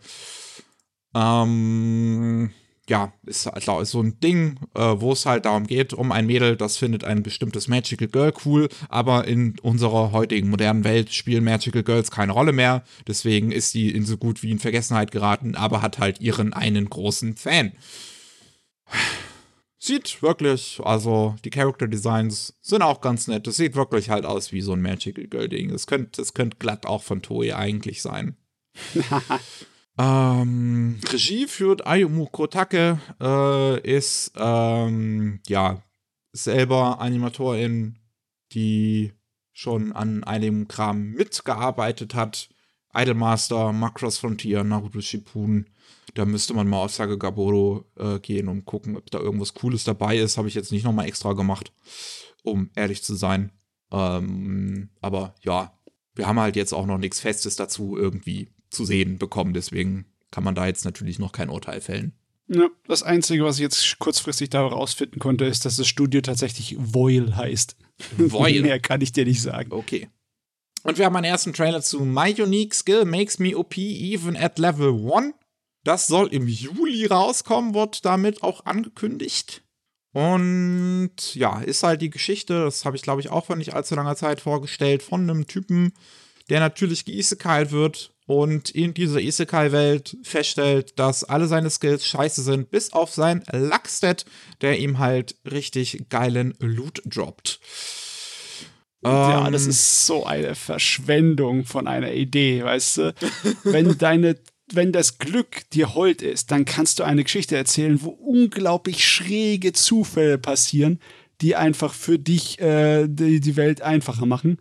Ähm, 1.14 2.52
ja, 2.90 3.14
ist, 3.26 3.48
ist 3.48 3.92
so 3.92 4.02
ein 4.02 4.20
Ding, 4.20 4.60
äh, 4.76 4.82
wo 4.82 5.14
es 5.14 5.26
halt 5.26 5.46
darum 5.46 5.68
geht, 5.68 5.94
um 5.94 6.12
ein 6.12 6.26
Mädel, 6.26 6.58
das 6.58 6.78
findet 6.78 7.04
ein 7.06 7.24
bestimmtes 7.24 7.68
Magical 7.68 8.08
Girl 8.08 8.34
cool, 8.46 8.68
aber 8.90 9.26
in 9.26 9.58
unserer 9.60 10.12
heutigen 10.12 10.50
modernen 10.50 10.84
Welt 10.84 11.14
spielen 11.14 11.46
Magical 11.46 11.84
Girls 11.84 12.12
keine 12.12 12.34
Rolle 12.34 12.52
mehr. 12.52 12.84
Deswegen 13.08 13.52
ist 13.52 13.72
sie 13.72 13.90
in 13.90 14.06
so 14.06 14.18
gut 14.18 14.44
wie 14.44 14.52
in 14.52 14.60
Vergessenheit 14.60 15.12
geraten, 15.12 15.56
aber 15.56 15.82
hat 15.82 16.00
halt 16.00 16.20
ihren 16.20 16.54
einen 16.54 16.90
großen 16.90 17.38
Fan. 17.38 17.72
Sieht 19.80 20.22
wirklich, 20.22 20.80
also 20.84 21.36
die 21.46 21.50
Character 21.50 21.88
Designs 21.88 22.58
sind 22.62 22.82
auch 22.82 23.02
ganz 23.02 23.28
nett. 23.28 23.48
Das 23.48 23.58
sieht 23.58 23.76
wirklich 23.76 24.10
halt 24.10 24.26
aus 24.26 24.52
wie 24.52 24.62
so 24.62 24.74
ein 24.74 24.82
Magical 24.82 25.28
Girl 25.28 25.50
Ding. 25.50 25.70
Das 25.70 25.88
könnte 25.88 26.22
das 26.22 26.34
könnt 26.34 26.60
glatt 26.60 26.86
auch 26.86 27.04
von 27.04 27.22
Toei 27.22 27.56
eigentlich 27.56 28.02
sein. 28.02 28.36
Ähm, 29.98 31.00
Regie 31.08 31.48
führt 31.48 31.86
Ayumu 31.86 32.26
Kotake, 32.26 33.00
äh, 33.22 33.80
ist 33.82 34.32
ähm, 34.36 35.40
ja 35.48 35.84
selber 36.32 37.00
Animatorin, 37.00 38.00
die 38.54 39.14
schon 39.52 39.92
an 39.92 40.24
einem 40.24 40.68
Kram 40.68 41.12
mitgearbeitet 41.12 42.16
hat. 42.16 42.50
Idolmaster, 42.96 43.72
Macross 43.72 44.18
Frontier, 44.18 44.64
Naruto 44.64 45.02
Shippuden. 45.02 45.70
Da 46.16 46.26
müsste 46.26 46.54
man 46.54 46.68
mal 46.68 46.84
auf 46.84 46.92
Sage 46.92 47.18
Gaboro 47.18 47.86
äh, 47.98 48.20
gehen 48.20 48.48
und 48.48 48.66
gucken, 48.66 48.98
ob 48.98 49.10
da 49.10 49.20
irgendwas 49.20 49.54
Cooles 49.54 49.84
dabei 49.84 50.18
ist. 50.18 50.38
Habe 50.38 50.48
ich 50.48 50.54
jetzt 50.54 50.72
nicht 50.72 50.84
nochmal 50.84 51.08
extra 51.08 51.34
gemacht, 51.34 51.72
um 52.44 52.70
ehrlich 52.76 53.04
zu 53.04 53.16
sein. 53.16 53.52
Ähm, 53.92 54.90
aber 55.02 55.34
ja, 55.42 55.78
wir 56.16 56.28
haben 56.28 56.40
halt 56.40 56.56
jetzt 56.56 56.74
auch 56.74 56.86
noch 56.86 57.00
nichts 57.00 57.20
Festes 57.20 57.56
dazu 57.56 57.98
irgendwie 57.98 58.50
zu 58.74 58.86
sehen 58.86 59.18
bekommen. 59.18 59.54
Deswegen 59.54 60.06
kann 60.32 60.44
man 60.44 60.56
da 60.56 60.66
jetzt 60.66 60.86
natürlich 60.86 61.20
noch 61.20 61.32
kein 61.32 61.50
Urteil 61.50 61.80
fällen. 61.82 62.14
Ja, 62.48 62.70
das 62.88 63.04
Einzige, 63.04 63.46
was 63.46 63.56
ich 63.56 63.62
jetzt 63.62 64.00
kurzfristig 64.00 64.50
da 64.50 64.66
rausfinden 64.66 65.20
konnte, 65.20 65.46
ist, 65.46 65.66
dass 65.66 65.78
das 65.78 65.88
Studio 65.88 66.22
tatsächlich 66.22 66.76
Voil 66.78 67.36
heißt. 67.36 67.78
Voil. 68.18 68.62
Mehr 68.62 68.80
kann 68.80 69.02
ich 69.02 69.12
dir 69.12 69.26
nicht 69.26 69.42
sagen. 69.42 69.72
Okay. 69.72 70.10
Und 70.84 70.98
wir 70.98 71.06
haben 71.06 71.16
einen 71.16 71.26
ersten 71.26 71.54
Trailer 71.54 71.82
zu 71.82 72.02
My 72.02 72.34
Unique 72.38 72.74
Skill 72.74 73.06
Makes 73.06 73.40
Me 73.40 73.58
OP 73.58 73.78
Even 73.78 74.36
at 74.36 74.60
Level 74.60 75.10
1. 75.14 75.34
Das 75.86 76.08
soll 76.08 76.28
im 76.28 76.48
Juli 76.48 77.06
rauskommen, 77.06 77.74
wird 77.74 78.06
damit 78.06 78.44
auch 78.44 78.66
angekündigt. 78.66 79.64
Und 80.12 81.34
ja, 81.34 81.60
ist 81.62 81.84
halt 81.84 82.02
die 82.02 82.10
Geschichte, 82.10 82.66
das 82.66 82.86
habe 82.86 82.96
ich 82.96 83.02
glaube 83.02 83.22
ich 83.22 83.30
auch 83.30 83.46
vor 83.46 83.56
nicht 83.56 83.74
allzu 83.74 83.96
langer 83.96 84.16
Zeit 84.16 84.42
vorgestellt, 84.42 85.02
von 85.02 85.22
einem 85.22 85.48
Typen, 85.48 85.94
der 86.50 86.60
natürlich 86.60 87.06
geisekalt 87.06 87.72
wird 87.72 88.13
und 88.26 88.70
in 88.70 88.94
dieser 88.94 89.20
Isekai-Welt 89.20 90.18
feststellt, 90.24 90.98
dass 90.98 91.24
alle 91.24 91.48
seine 91.48 91.70
Skills 91.70 92.06
scheiße 92.08 92.42
sind, 92.42 92.72
bis 92.72 92.94
auf 92.94 93.12
sein 93.12 93.44
Luckstat, 93.52 94.26
der 94.62 94.80
ihm 94.80 95.00
halt 95.00 95.36
richtig 95.50 96.06
geilen 96.10 96.54
Loot 96.60 97.02
droppt. 97.06 97.60
Ja, 99.04 99.50
das 99.52 99.64
ähm, 99.64 99.70
ist 99.70 100.06
so 100.06 100.26
eine 100.26 100.56
Verschwendung 100.56 101.66
von 101.66 101.88
einer 101.88 102.14
Idee, 102.14 102.64
weißt 102.64 102.98
du? 102.98 103.16
Wenn 103.64 103.98
deine 103.98 104.38
wenn 104.72 104.92
das 104.92 105.20
Glück 105.20 105.70
dir 105.72 105.94
hold 105.94 106.22
ist, 106.22 106.50
dann 106.50 106.66
kannst 106.66 106.98
du 106.98 107.04
eine 107.04 107.24
Geschichte 107.24 107.56
erzählen, 107.56 108.02
wo 108.02 108.10
unglaublich 108.10 109.06
schräge 109.06 109.74
Zufälle 109.74 110.38
passieren, 110.38 111.00
die 111.42 111.56
einfach 111.56 111.94
für 111.94 112.18
dich 112.18 112.60
äh, 112.60 113.08
die, 113.08 113.40
die 113.40 113.56
Welt 113.56 113.82
einfacher 113.82 114.26
machen 114.26 114.58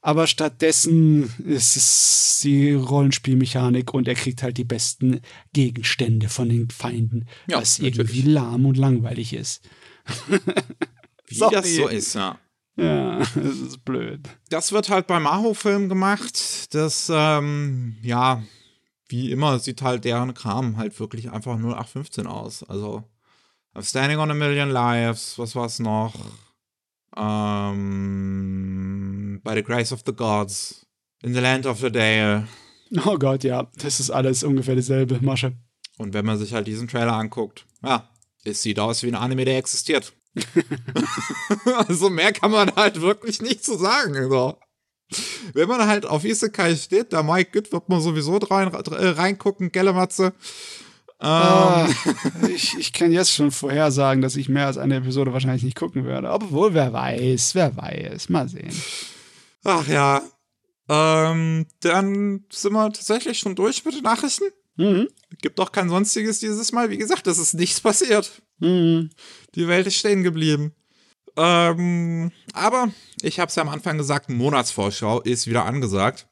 aber 0.00 0.26
stattdessen 0.26 1.32
ist 1.44 1.76
es 1.76 2.40
die 2.42 2.72
Rollenspielmechanik 2.72 3.92
und 3.92 4.08
er 4.08 4.14
kriegt 4.14 4.42
halt 4.42 4.56
die 4.56 4.64
besten 4.64 5.20
Gegenstände 5.52 6.28
von 6.28 6.48
den 6.48 6.70
Feinden, 6.70 7.26
ja, 7.46 7.60
was 7.60 7.78
natürlich. 7.78 7.98
irgendwie 7.98 8.30
lahm 8.30 8.66
und 8.66 8.76
langweilig 8.76 9.34
ist. 9.34 9.68
Wie 11.26 11.34
Sorry. 11.34 11.54
das 11.54 11.74
so 11.74 11.88
ist, 11.88 12.14
ja. 12.14 12.38
Ja, 12.76 13.18
das 13.18 13.34
ist 13.34 13.84
blöd. 13.84 14.28
Das 14.48 14.72
wird 14.72 14.88
halt 14.88 15.06
beim 15.06 15.26
Aho-Film 15.26 15.88
gemacht. 15.88 16.74
Das, 16.74 17.10
ähm, 17.12 17.96
ja, 18.02 18.42
wie 19.08 19.30
immer 19.30 19.58
sieht 19.58 19.82
halt 19.82 20.04
deren 20.04 20.32
Kram 20.34 20.76
halt 20.78 20.98
wirklich 20.98 21.30
einfach 21.30 21.56
0815 21.56 22.26
aus. 22.26 22.62
Also, 22.62 23.04
Standing 23.78 24.18
on 24.18 24.30
a 24.30 24.34
Million 24.34 24.70
Lives, 24.70 25.38
was 25.38 25.54
war's 25.54 25.78
noch? 25.78 26.14
Ähm, 27.16 29.00
by 29.42 29.54
the 29.54 29.62
Grace 29.62 29.92
of 29.92 30.02
the 30.06 30.12
Gods. 30.12 30.86
In 31.22 31.34
the 31.34 31.40
Land 31.40 31.66
of 31.66 31.80
the 31.80 31.90
Day. 31.90 32.42
Oh 33.04 33.18
Gott, 33.18 33.44
ja. 33.44 33.70
Das 33.76 34.00
ist 34.00 34.10
alles 34.10 34.42
ungefähr 34.42 34.74
dieselbe 34.74 35.20
Masche. 35.20 35.52
Und 35.98 36.14
wenn 36.14 36.24
man 36.24 36.38
sich 36.38 36.54
halt 36.54 36.66
diesen 36.66 36.88
Trailer 36.88 37.12
anguckt, 37.12 37.66
ja, 37.82 38.08
es 38.44 38.62
sieht 38.62 38.78
aus 38.78 39.02
wie 39.02 39.08
ein 39.08 39.14
Anime, 39.14 39.44
der 39.44 39.58
existiert. 39.58 40.14
also 41.88 42.08
mehr 42.08 42.32
kann 42.32 42.50
man 42.50 42.74
halt 42.74 43.00
wirklich 43.00 43.42
nicht 43.42 43.62
zu 43.64 43.76
sagen. 43.76 44.16
Also. 44.16 44.56
Wenn 45.52 45.68
man 45.68 45.86
halt 45.86 46.06
auf 46.06 46.24
Isekai 46.24 46.76
steht, 46.76 47.12
da 47.12 47.22
Mike 47.22 47.50
Good 47.52 47.72
wird 47.72 47.88
man 47.88 48.00
sowieso 48.00 48.36
rein, 48.36 48.72
äh, 48.72 49.08
reingucken, 49.08 49.72
Gellematze. 49.72 50.32
Ah, 51.22 51.86
ich, 52.48 52.78
ich 52.78 52.92
kann 52.94 53.12
jetzt 53.12 53.32
schon 53.32 53.50
vorhersagen, 53.50 54.22
dass 54.22 54.36
ich 54.36 54.48
mehr 54.48 54.66
als 54.66 54.78
eine 54.78 54.96
Episode 54.96 55.34
wahrscheinlich 55.34 55.62
nicht 55.62 55.76
gucken 55.76 56.06
werde. 56.06 56.30
Obwohl, 56.30 56.72
wer 56.72 56.92
weiß, 56.92 57.54
wer 57.54 57.76
weiß. 57.76 58.30
Mal 58.30 58.48
sehen. 58.48 58.74
Ach 59.62 59.86
ja. 59.86 60.22
Ähm, 60.88 61.66
dann 61.80 62.44
sind 62.50 62.72
wir 62.72 62.92
tatsächlich 62.92 63.38
schon 63.38 63.54
durch 63.54 63.84
mit 63.84 63.94
den 63.94 64.02
Nachrichten. 64.02 64.44
Mhm. 64.76 65.08
Gibt 65.42 65.58
doch 65.58 65.72
kein 65.72 65.90
sonstiges 65.90 66.40
dieses 66.40 66.72
Mal. 66.72 66.88
Wie 66.88 66.96
gesagt, 66.96 67.26
es 67.26 67.38
ist 67.38 67.52
nichts 67.52 67.80
passiert. 67.82 68.42
Mhm. 68.58 69.10
Die 69.54 69.68
Welt 69.68 69.86
ist 69.86 69.96
stehen 69.96 70.22
geblieben. 70.22 70.74
Ähm, 71.36 72.32
aber 72.54 72.90
ich 73.20 73.38
habe 73.40 73.50
es 73.50 73.54
ja 73.56 73.62
am 73.62 73.68
Anfang 73.68 73.98
gesagt, 73.98 74.30
Monatsvorschau 74.30 75.20
ist 75.20 75.46
wieder 75.46 75.66
angesagt. 75.66 76.28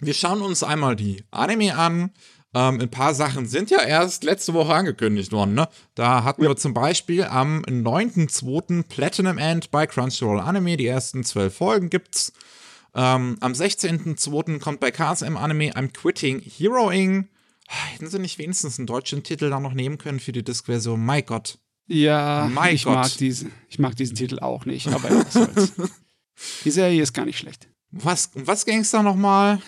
Wir 0.00 0.14
schauen 0.14 0.42
uns 0.42 0.64
einmal 0.64 0.96
die 0.96 1.24
Anime 1.30 1.76
an. 1.76 2.10
Ähm, 2.54 2.80
ein 2.80 2.90
paar 2.90 3.14
Sachen 3.14 3.46
sind 3.46 3.70
ja 3.70 3.82
erst 3.82 4.24
letzte 4.24 4.52
Woche 4.52 4.74
angekündigt 4.74 5.32
worden. 5.32 5.54
Ne? 5.54 5.68
Da 5.94 6.22
hatten 6.24 6.42
wir 6.42 6.54
zum 6.56 6.74
Beispiel 6.74 7.24
am 7.24 7.62
9.2. 7.62 8.82
Platinum 8.88 9.38
End 9.38 9.70
bei 9.70 9.86
Crunchyroll 9.86 10.40
Anime. 10.40 10.76
Die 10.76 10.86
ersten 10.86 11.24
zwölf 11.24 11.56
Folgen 11.56 11.88
gibt's. 11.88 12.32
Ähm, 12.94 13.38
am 13.40 13.52
16.2. 13.52 14.58
kommt 14.60 14.80
bei 14.80 14.90
KSM 14.90 15.36
Anime 15.36 15.72
I'm 15.72 15.88
Quitting 15.92 16.40
Heroing. 16.40 17.28
Hätten 17.66 18.10
sie 18.10 18.18
nicht 18.18 18.38
wenigstens 18.38 18.78
einen 18.78 18.86
deutschen 18.86 19.22
Titel 19.22 19.48
da 19.48 19.58
noch 19.60 19.72
nehmen 19.72 19.96
können 19.96 20.20
für 20.20 20.32
die 20.32 20.42
Disc-Version? 20.44 21.02
My 21.04 21.22
Gott. 21.22 21.58
Ja, 21.86 22.50
Mein 22.52 22.74
ich 22.74 22.84
Gott. 22.84 22.94
mag, 22.94 23.16
diese, 23.16 23.46
ich 23.68 23.78
mag 23.78 23.96
diesen 23.96 24.14
Titel 24.14 24.38
auch 24.40 24.66
nicht, 24.66 24.88
aber 24.88 25.08
was 25.10 25.32
soll's. 25.32 25.72
Die 26.64 26.70
Serie 26.70 27.02
ist 27.02 27.12
gar 27.12 27.24
nicht 27.24 27.38
schlecht. 27.38 27.68
Was, 27.90 28.30
was 28.34 28.64
ging's 28.64 28.90
da 28.90 29.02
nochmal? 29.02 29.60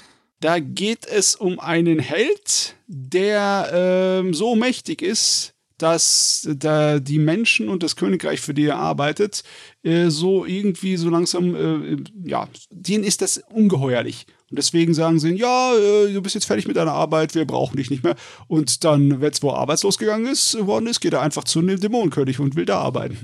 Da 0.45 0.59
geht 0.59 1.07
es 1.07 1.37
um 1.37 1.59
einen 1.59 1.99
Held, 1.99 2.77
der 2.87 3.71
ähm, 3.73 4.35
so 4.35 4.55
mächtig 4.55 5.01
ist, 5.01 5.55
dass 5.79 6.47
da 6.55 7.01
die 7.01 7.19
Menschen 7.19 7.71
und 7.71 7.83
das 7.83 7.97
Königreich, 7.97 8.43
für 8.43 8.53
die 8.53 8.67
er 8.67 8.77
arbeitet, 8.77 9.43
äh, 9.85 10.11
so 10.11 10.45
irgendwie 10.45 10.99
so 10.99 11.09
langsam, 11.09 11.55
äh, 11.55 11.97
ja, 12.29 12.47
denen 12.69 13.05
ist 13.05 13.23
das 13.23 13.39
ungeheuerlich. 13.55 14.27
Und 14.51 14.59
deswegen 14.59 14.93
sagen 14.93 15.19
sie, 15.19 15.35
ja, 15.35 15.75
äh, 15.77 16.13
du 16.13 16.21
bist 16.21 16.35
jetzt 16.35 16.45
fertig 16.45 16.69
mit 16.69 16.77
deiner 16.77 16.93
Arbeit, 16.93 17.35
wir 17.35 17.47
brauchen 17.47 17.79
dich 17.79 17.89
nicht 17.89 18.05
mehr. 18.05 18.17
Und 18.47 18.85
dann, 18.85 19.23
wenn 19.23 19.33
es 19.33 19.43
wo 19.43 19.51
arbeitslos 19.51 19.97
gegangen 19.97 20.27
ist, 20.27 20.59
worden 20.67 20.89
ist, 20.89 21.01
geht 21.01 21.15
er 21.15 21.23
einfach 21.23 21.45
zu 21.45 21.61
einem 21.61 21.81
Dämonenkönig 21.81 22.39
und 22.39 22.55
will 22.55 22.67
da 22.67 22.81
arbeiten. 22.81 23.17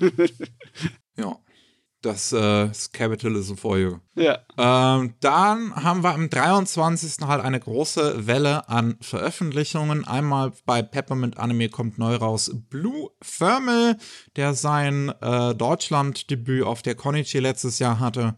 Ja. 1.16 1.38
Das 2.04 2.34
äh, 2.34 2.70
ist 2.70 2.92
Capitalism 2.92 3.54
for 3.54 3.78
you. 3.78 3.96
ja. 4.14 4.38
Ähm, 4.58 5.14
dann 5.20 5.74
haben 5.74 6.02
wir 6.02 6.12
am 6.12 6.28
23. 6.28 7.26
halt 7.26 7.42
eine 7.42 7.58
große 7.58 8.26
Welle 8.26 8.68
an 8.68 8.98
Veröffentlichungen. 9.00 10.04
Einmal 10.04 10.52
bei 10.66 10.82
Peppermint 10.82 11.38
Anime 11.38 11.70
kommt 11.70 11.96
neu 11.96 12.16
raus 12.16 12.50
Blue 12.68 13.10
Thermal, 13.22 13.96
der 14.36 14.52
sein 14.52 15.14
äh, 15.22 15.54
Deutschland-Debüt 15.54 16.64
auf 16.64 16.82
der 16.82 16.94
Konichi 16.94 17.38
letztes 17.38 17.78
Jahr 17.78 18.00
hatte. 18.00 18.36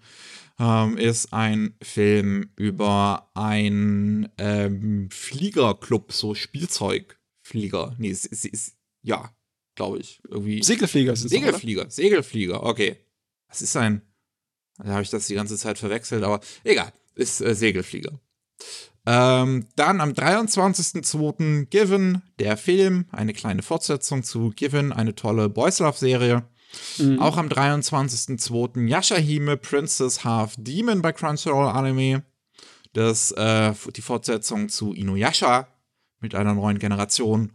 Ähm, 0.60 0.96
ist 0.96 1.32
ein 1.32 1.74
Film 1.82 2.50
über 2.54 3.32
einen 3.34 4.28
ähm, 4.38 5.08
Fliegerclub, 5.10 6.12
so 6.12 6.36
Spielzeugflieger. 6.36 7.96
Nee, 7.98 8.10
es, 8.10 8.26
es, 8.26 8.76
ja, 9.02 9.34
glaube 9.74 9.98
ich. 9.98 10.20
Irgendwie. 10.28 10.62
Segelflieger 10.62 11.16
sind 11.16 11.30
Segelflieger, 11.30 11.90
Segelflieger, 11.90 12.62
okay. 12.62 12.98
Was 13.48 13.62
ist 13.62 13.76
ein. 13.76 14.02
Da 14.78 14.92
habe 14.92 15.02
ich 15.02 15.10
das 15.10 15.26
die 15.26 15.34
ganze 15.34 15.56
Zeit 15.56 15.78
verwechselt, 15.78 16.22
aber 16.22 16.40
egal, 16.64 16.92
ist 17.14 17.40
äh, 17.40 17.54
Segelflieger. 17.54 18.20
Ähm, 19.06 19.68
dann 19.76 20.00
am 20.00 20.10
23.02. 20.10 21.66
Given, 21.66 22.22
der 22.40 22.56
Film, 22.56 23.06
eine 23.12 23.32
kleine 23.32 23.62
Fortsetzung 23.62 24.24
zu 24.24 24.50
Given, 24.50 24.92
eine 24.92 25.14
tolle 25.14 25.48
Boys 25.48 25.78
Love 25.78 25.96
Serie. 25.96 26.42
Mhm. 26.98 27.20
Auch 27.20 27.36
am 27.36 27.48
23.02. 27.48 28.88
Yashahime 28.88 29.56
Princess 29.56 30.24
Half 30.24 30.54
Demon 30.58 31.02
bei 31.02 31.12
Crunchyroll 31.12 31.68
Anime. 31.68 32.24
Das, 32.92 33.30
äh, 33.32 33.72
die 33.94 34.02
Fortsetzung 34.02 34.68
zu 34.68 34.92
Inuyasha 34.92 35.68
mit 36.20 36.34
einer 36.34 36.54
neuen 36.54 36.78
Generation. 36.78 37.52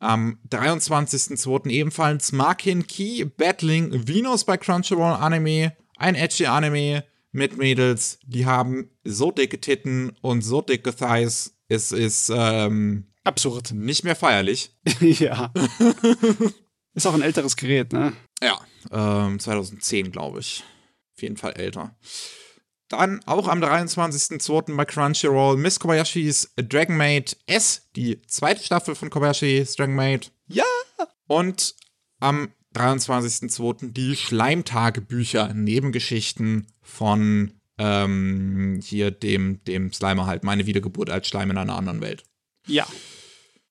Am 0.00 0.38
23.02. 0.48 1.68
ebenfalls 1.70 2.32
Markin 2.32 2.86
Key 2.86 3.24
Battling 3.24 4.06
Venus 4.06 4.44
bei 4.44 4.56
Crunchyroll 4.56 5.14
Anime. 5.14 5.76
Ein 5.96 6.14
edgy 6.14 6.46
Anime 6.46 7.04
mit 7.32 7.56
Mädels, 7.56 8.18
die 8.24 8.46
haben 8.46 8.90
so 9.04 9.30
dicke 9.30 9.60
Titten 9.60 10.16
und 10.20 10.42
so 10.42 10.62
dicke 10.62 10.94
Thighs. 10.94 11.56
Es 11.68 11.92
ist 11.92 12.30
ähm, 12.34 13.08
Absurd. 13.24 13.72
nicht 13.72 14.04
mehr 14.04 14.16
feierlich. 14.16 14.72
ja. 15.00 15.52
ist 16.94 17.06
auch 17.06 17.14
ein 17.14 17.22
älteres 17.22 17.56
Gerät, 17.56 17.92
ne? 17.92 18.12
Ja, 18.42 18.60
ähm, 18.92 19.38
2010, 19.38 20.12
glaube 20.12 20.40
ich. 20.40 20.64
Auf 21.16 21.22
jeden 21.22 21.36
Fall 21.36 21.52
älter. 21.52 21.96
Dann 22.88 23.20
auch 23.26 23.48
am 23.48 23.62
23.02. 23.62 24.74
bei 24.74 24.84
Crunchyroll 24.84 25.58
Miss 25.58 25.78
Kobayashis 25.78 26.52
Dragon 26.56 26.96
Maid 26.96 27.36
S, 27.46 27.88
die 27.94 28.20
zweite 28.22 28.62
Staffel 28.62 28.94
von 28.94 29.10
Kobayashi's 29.10 29.76
Dragon 29.76 29.94
Maid. 29.94 30.32
Ja. 30.48 30.64
Und 31.26 31.74
am 32.20 32.48
23.02. 32.74 33.92
die 33.92 34.16
Schleimtagebücher, 34.16 35.52
Nebengeschichten 35.52 36.66
von 36.80 37.52
ähm, 37.78 38.80
hier 38.82 39.10
dem, 39.10 39.62
dem 39.64 39.92
Slimer 39.92 40.26
halt, 40.26 40.44
meine 40.44 40.66
Wiedergeburt 40.66 41.10
als 41.10 41.28
Schleim 41.28 41.50
in 41.50 41.58
einer 41.58 41.76
anderen 41.76 42.00
Welt. 42.00 42.24
Ja. 42.66 42.86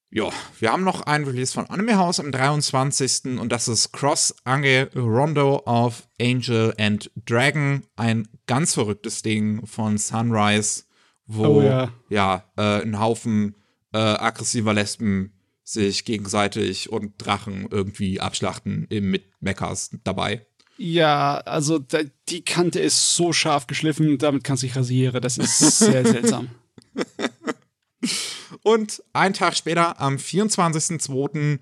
Ja, 0.10 0.30
wir 0.60 0.72
haben 0.72 0.86
noch 0.86 1.01
ein 1.01 1.26
Release 1.26 1.53
von 1.53 1.66
Anime 1.70 1.97
House 1.97 2.22
am 2.22 2.32
23. 2.32 3.39
und 3.39 3.51
das 3.51 3.68
ist 3.68 3.91
Cross 3.91 4.36
Ange 4.45 4.89
Rondo 4.95 5.64
of 5.66 6.08
Angel 6.20 6.74
and 6.78 7.12
Dragon. 7.26 7.84
Ein 7.97 8.28
ganz 8.45 8.74
verrücktes 8.74 9.22
Ding 9.22 9.66
von 9.66 9.97
Sunrise, 9.97 10.84
wo 11.26 11.58
Oh 11.58 11.62
ja. 11.62 11.91
ja, 12.10 12.45
äh, 12.55 12.82
ein 12.82 12.99
Haufen 12.99 13.55
äh, 13.93 13.97
aggressiver 13.97 14.74
Lesben 14.74 15.34
sich 15.66 16.05
gegenseitig 16.05 16.89
und 16.89 17.14
Drachen 17.18 17.68
irgendwie 17.70 18.22
abschlachten 18.22 18.88
mit 18.89 19.26
Mechas 19.41 19.89
dabei. 20.05 20.47
Ja, 20.78 21.39
also 21.39 21.80
da, 21.80 21.99
die 22.30 22.45
Kante 22.45 22.80
ist 22.80 23.18
so 23.18 23.34
scharf 23.34 23.68
geschliffen, 23.68 24.18
damit 24.18 24.45
kannst 24.45 24.64
du 24.64 24.68
dich 24.68 24.78
rasieren. 24.78 25.22
Das 25.22 25.38
ist 25.38 25.80
sehr 25.80 26.05
seltsam. 26.05 26.47
Und 28.63 29.03
einen 29.13 29.33
Tag 29.33 29.55
später, 29.55 29.99
am 29.99 30.15
24.02. 30.15 31.59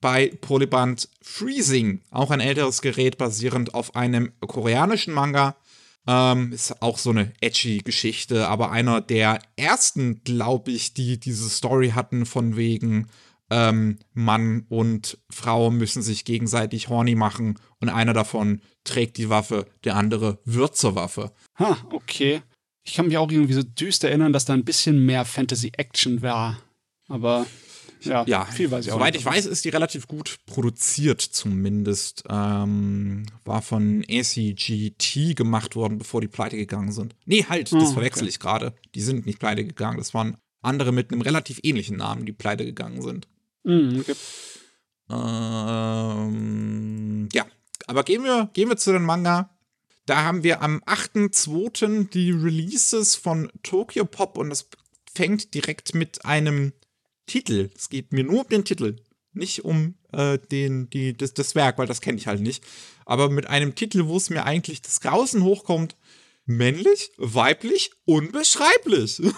bei 0.00 0.32
Polyband 0.40 1.08
Freezing, 1.22 2.02
auch 2.10 2.30
ein 2.30 2.40
älteres 2.40 2.82
Gerät 2.82 3.18
basierend 3.18 3.74
auf 3.74 3.96
einem 3.96 4.32
koreanischen 4.40 5.14
Manga. 5.14 5.56
Ähm, 6.06 6.52
ist 6.52 6.80
auch 6.80 6.96
so 6.96 7.10
eine 7.10 7.32
edgy 7.40 7.78
Geschichte, 7.78 8.48
aber 8.48 8.70
einer 8.70 9.00
der 9.00 9.40
ersten, 9.56 10.22
glaube 10.24 10.70
ich, 10.70 10.94
die 10.94 11.20
diese 11.20 11.50
Story 11.50 11.90
hatten 11.90 12.24
von 12.24 12.56
wegen 12.56 13.08
ähm, 13.50 13.98
Mann 14.14 14.64
und 14.68 15.18
Frau 15.30 15.70
müssen 15.70 16.02
sich 16.02 16.24
gegenseitig 16.24 16.88
horny 16.88 17.14
machen 17.14 17.58
und 17.80 17.88
einer 17.88 18.12
davon 18.12 18.60
trägt 18.84 19.16
die 19.16 19.30
Waffe, 19.30 19.66
der 19.84 19.96
andere 19.96 20.38
wird 20.44 20.76
zur 20.76 20.94
Waffe. 20.94 21.32
Ha, 21.58 21.76
okay. 21.92 22.42
Ich 22.88 22.94
kann 22.94 23.06
mich 23.06 23.18
auch 23.18 23.30
irgendwie 23.30 23.52
so 23.54 23.62
düster 23.62 24.08
erinnern, 24.08 24.32
dass 24.32 24.44
da 24.46 24.54
ein 24.54 24.64
bisschen 24.64 25.04
mehr 25.04 25.24
Fantasy-Action 25.24 26.22
war. 26.22 26.58
Aber 27.08 27.46
ja, 28.00 28.24
Ja, 28.26 28.44
viel 28.44 28.70
weiß 28.70 28.86
ich 28.86 28.92
auch 28.92 28.96
soweit 28.96 29.14
nicht. 29.14 29.20
ich 29.20 29.26
weiß, 29.26 29.46
ist 29.46 29.64
die 29.64 29.68
relativ 29.70 30.06
gut 30.06 30.38
produziert 30.46 31.20
zumindest. 31.20 32.24
Ähm, 32.30 33.26
war 33.44 33.60
von 33.62 34.04
ACGT 34.08 35.34
gemacht 35.36 35.76
worden, 35.76 35.98
bevor 35.98 36.20
die 36.20 36.28
pleite 36.28 36.56
gegangen 36.56 36.92
sind. 36.92 37.14
Nee, 37.26 37.44
halt, 37.48 37.72
das 37.72 37.90
Ah, 37.90 37.92
verwechsel 37.92 38.22
okay. 38.24 38.30
ich 38.30 38.40
gerade. 38.40 38.74
Die 38.94 39.00
sind 39.02 39.26
nicht 39.26 39.38
pleite 39.38 39.64
gegangen. 39.64 39.98
Das 39.98 40.14
waren 40.14 40.36
andere 40.62 40.92
mit 40.92 41.12
einem 41.12 41.20
relativ 41.22 41.60
ähnlichen 41.62 41.96
Namen, 41.98 42.24
die 42.26 42.32
pleite 42.32 42.64
gegangen 42.64 43.02
sind. 43.02 43.28
Mhm, 43.64 44.00
okay. 44.00 44.14
Ähm, 45.10 47.28
ja, 47.32 47.46
aber 47.86 48.02
gehen 48.04 48.22
wir, 48.24 48.50
gehen 48.52 48.68
wir 48.68 48.76
zu 48.76 48.92
den 48.92 49.02
Manga. 49.02 49.50
Da 50.08 50.24
haben 50.24 50.42
wir 50.42 50.62
am 50.62 50.82
8.2. 50.84 52.08
die 52.08 52.30
Releases 52.30 53.14
von 53.14 53.52
Tokyo 53.62 54.06
Pop 54.06 54.38
und 54.38 54.48
das 54.48 54.66
fängt 55.14 55.52
direkt 55.52 55.94
mit 55.94 56.24
einem 56.24 56.72
Titel. 57.26 57.68
Es 57.76 57.90
geht 57.90 58.14
mir 58.14 58.24
nur 58.24 58.40
um 58.40 58.48
den 58.48 58.64
Titel, 58.64 58.96
nicht 59.34 59.66
um 59.66 59.96
äh, 60.14 60.38
den, 60.38 60.88
die, 60.88 61.14
das, 61.14 61.34
das 61.34 61.54
Werk, 61.54 61.76
weil 61.76 61.86
das 61.86 62.00
kenne 62.00 62.16
ich 62.16 62.26
halt 62.26 62.40
nicht. 62.40 62.64
Aber 63.04 63.28
mit 63.28 63.48
einem 63.48 63.74
Titel, 63.74 64.06
wo 64.06 64.16
es 64.16 64.30
mir 64.30 64.44
eigentlich 64.44 64.80
das 64.80 65.02
Grausen 65.02 65.42
hochkommt. 65.42 65.94
Männlich, 66.46 67.10
weiblich, 67.18 67.90
unbeschreiblich. 68.06 69.20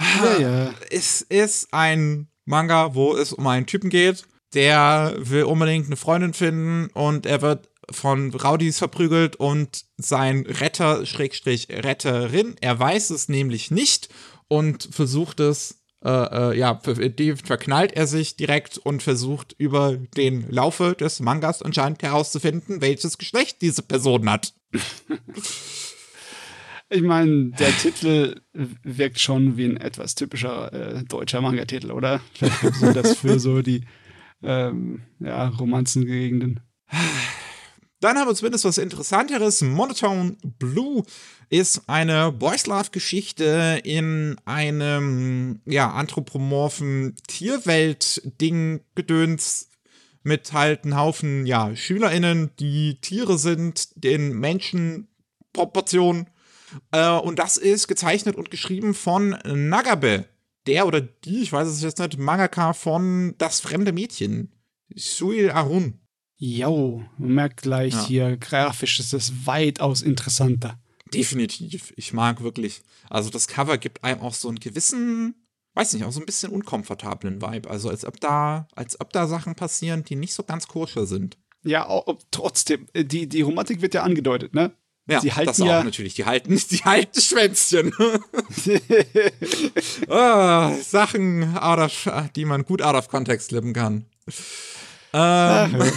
Ja, 0.00 0.38
ja. 0.38 0.74
es 0.90 1.22
ist 1.22 1.74
ein 1.74 2.28
Manga, 2.44 2.94
wo 2.94 3.16
es 3.16 3.32
um 3.32 3.44
einen 3.48 3.66
Typen 3.66 3.90
geht, 3.90 4.28
der 4.54 5.16
will 5.18 5.42
unbedingt 5.42 5.86
eine 5.86 5.96
Freundin 5.96 6.34
finden 6.34 6.88
und 6.94 7.26
er 7.26 7.42
wird 7.42 7.68
von 7.90 8.34
Rowdies 8.34 8.78
verprügelt 8.78 9.36
und 9.36 9.84
sein 9.96 10.46
Retter, 10.46 11.06
Schrägstrich 11.06 11.68
Retterin, 11.70 12.56
er 12.60 12.78
weiß 12.78 13.10
es 13.10 13.28
nämlich 13.28 13.70
nicht 13.70 14.08
und 14.48 14.88
versucht 14.90 15.40
es, 15.40 15.82
äh, 16.04 16.10
äh, 16.52 16.58
ja, 16.58 16.74
die 16.74 17.34
verknallt 17.36 17.92
er 17.92 18.06
sich 18.06 18.36
direkt 18.36 18.78
und 18.78 19.02
versucht 19.02 19.54
über 19.58 19.96
den 19.96 20.48
Laufe 20.50 20.94
des 20.98 21.20
Mangas 21.20 21.62
anscheinend 21.62 22.02
herauszufinden, 22.02 22.80
welches 22.80 23.18
Geschlecht 23.18 23.62
diese 23.62 23.82
Person 23.82 24.30
hat. 24.30 24.54
Ich 26.90 27.02
meine, 27.02 27.50
der 27.50 27.76
Titel 27.76 28.40
wirkt 28.54 29.20
schon 29.20 29.58
wie 29.58 29.66
ein 29.66 29.76
etwas 29.76 30.14
typischer 30.14 30.72
äh, 30.72 31.04
deutscher 31.04 31.42
Manga-Titel, 31.42 31.90
oder? 31.90 32.22
so 32.80 32.92
das 32.92 33.18
für 33.18 33.38
so 33.38 33.60
die 33.60 33.84
ähm, 34.42 35.02
ja, 35.20 35.48
Romanzengegenden. 35.48 36.60
Dann 38.00 38.16
haben 38.16 38.28
wir 38.28 38.34
zumindest 38.34 38.64
was 38.64 38.78
Interessanteres. 38.78 39.60
Monotone 39.60 40.36
Blue 40.58 41.02
ist 41.50 41.82
eine 41.88 42.30
Boys 42.30 42.66
Love 42.66 42.90
Geschichte 42.92 43.80
in 43.82 44.36
einem 44.44 45.60
ja 45.64 45.90
anthropomorphen 45.90 47.16
Tierwelt-Ding 47.26 48.80
gedöns 48.94 49.70
mit 50.22 50.52
halt 50.52 50.84
einem 50.84 50.96
Haufen 50.96 51.46
ja 51.46 51.74
SchülerInnen, 51.74 52.50
die 52.60 53.00
Tiere 53.00 53.38
sind, 53.38 53.88
den 53.96 54.38
Menschen 54.38 55.08
Proportionen. 55.52 56.28
Äh, 56.92 57.10
und 57.10 57.38
das 57.38 57.56
ist 57.56 57.88
gezeichnet 57.88 58.36
und 58.36 58.50
geschrieben 58.50 58.94
von 58.94 59.30
Nagabe. 59.44 60.26
Der 60.66 60.86
oder 60.86 61.00
die, 61.00 61.42
ich 61.42 61.52
weiß 61.52 61.66
es 61.66 61.82
jetzt 61.82 61.98
nicht, 61.98 62.18
Mangaka 62.18 62.74
von 62.74 63.34
Das 63.38 63.60
fremde 63.60 63.92
Mädchen. 63.92 64.52
Suil 64.94 65.50
Arun. 65.50 65.98
Jo, 66.38 67.04
man 67.18 67.34
merkt 67.34 67.62
gleich 67.62 67.92
ja. 67.92 68.06
hier, 68.06 68.36
grafisch 68.36 69.00
ist 69.00 69.12
das 69.12 69.46
weitaus 69.46 70.02
interessanter. 70.02 70.78
Definitiv. 71.12 71.92
Ich 71.96 72.12
mag 72.12 72.42
wirklich. 72.42 72.82
Also 73.10 73.28
das 73.28 73.48
Cover 73.48 73.76
gibt 73.76 74.04
einem 74.04 74.20
auch 74.20 74.34
so 74.34 74.48
einen 74.48 74.60
gewissen, 74.60 75.34
weiß 75.74 75.94
nicht, 75.94 76.04
auch 76.04 76.12
so 76.12 76.20
ein 76.20 76.26
bisschen 76.26 76.52
unkomfortablen 76.52 77.42
Vibe. 77.42 77.68
Also 77.68 77.88
als 77.88 78.04
ob 78.04 78.20
da, 78.20 78.68
als 78.76 79.00
ob 79.00 79.12
da 79.12 79.26
Sachen 79.26 79.56
passieren, 79.56 80.04
die 80.04 80.14
nicht 80.14 80.34
so 80.34 80.44
ganz 80.44 80.68
koscher 80.68 81.06
sind. 81.06 81.38
Ja, 81.64 81.86
auch, 81.86 82.18
trotzdem, 82.30 82.86
äh, 82.92 83.04
die, 83.04 83.28
die 83.28 83.42
Romantik 83.42 83.82
wird 83.82 83.94
ja 83.94 84.04
angedeutet, 84.04 84.54
ne? 84.54 84.72
Ja, 85.10 85.20
Sie 85.22 85.32
halten 85.32 85.46
das 85.46 85.60
auch 85.62 85.66
ja, 85.66 85.82
natürlich. 85.82 86.14
Die 86.14 86.26
halten, 86.26 86.60
die 86.70 86.84
halten 86.84 87.20
Schwänzchen. 87.20 87.92
oh, 90.06 90.76
Sachen, 90.82 91.56
out 91.56 91.78
of, 91.78 92.30
die 92.36 92.44
man 92.44 92.62
gut 92.64 92.82
out 92.82 92.94
of 92.94 93.08
context 93.08 93.50
lippen 93.50 93.72
kann. 93.72 94.04
Ähm, 95.18 95.82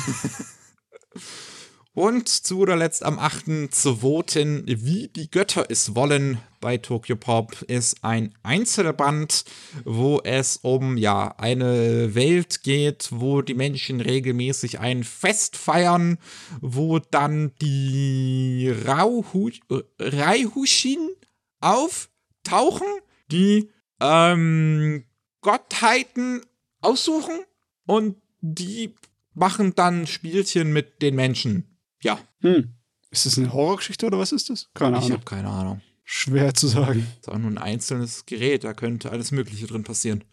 und 1.94 2.28
zu 2.28 2.58
guter 2.58 2.76
Letzt 2.76 3.04
am 3.04 3.20
8.2. 3.20 4.64
Wie 4.66 5.10
die 5.10 5.30
Götter 5.30 5.66
es 5.70 5.96
wollen 5.96 6.40
bei 6.60 6.78
Tokyo 6.78 7.16
Pop 7.16 7.62
ist 7.64 8.04
ein 8.04 8.34
Einzelband, 8.42 9.46
wo 9.84 10.22
es 10.24 10.58
um 10.58 10.98
ja 10.98 11.36
eine 11.38 12.16
Welt 12.16 12.64
geht, 12.64 13.10
wo 13.12 13.42
die 13.42 13.54
Menschen 13.54 14.02
regelmäßig 14.02 14.80
ein 14.80 15.04
Fest 15.04 15.56
feiern, 15.56 16.18
wo 16.60 16.98
dann 16.98 17.52
die 17.62 18.74
Rauhu 18.88 19.52
Raihushin 20.00 21.10
auftauchen, 21.60 22.88
die 23.32 23.70
ähm, 24.00 25.04
Gottheiten 25.42 26.42
aussuchen 26.82 27.40
und 27.86 28.18
die 28.42 28.96
machen 29.34 29.74
dann 29.76 30.08
Spielchen 30.08 30.74
mit 30.74 31.02
den 31.02 31.16
Menschen. 31.16 31.78
Ja. 32.02 32.20
Hm. 32.42 32.74
Ist 33.12 33.26
das 33.26 33.38
eine 33.38 33.52
Horrorgeschichte 33.52 34.06
oder 34.06 34.20
was 34.20 34.32
ist 34.32 34.50
das? 34.50 34.70
Keine 34.74 34.98
Ahnung. 34.98 35.10
Ich 35.10 35.14
habe 35.14 35.26
keine 35.26 35.50
Ahnung. 35.50 35.82
Schwer 36.04 36.54
zu 36.54 36.68
sagen. 36.68 37.08
Das 37.18 37.28
ist 37.28 37.34
auch 37.34 37.38
nur 37.38 37.52
ein 37.52 37.58
einzelnes 37.58 38.26
Gerät, 38.26 38.64
da 38.64 38.74
könnte 38.74 39.12
alles 39.12 39.32
Mögliche 39.32 39.68
drin 39.68 39.84
passieren. 39.84 40.24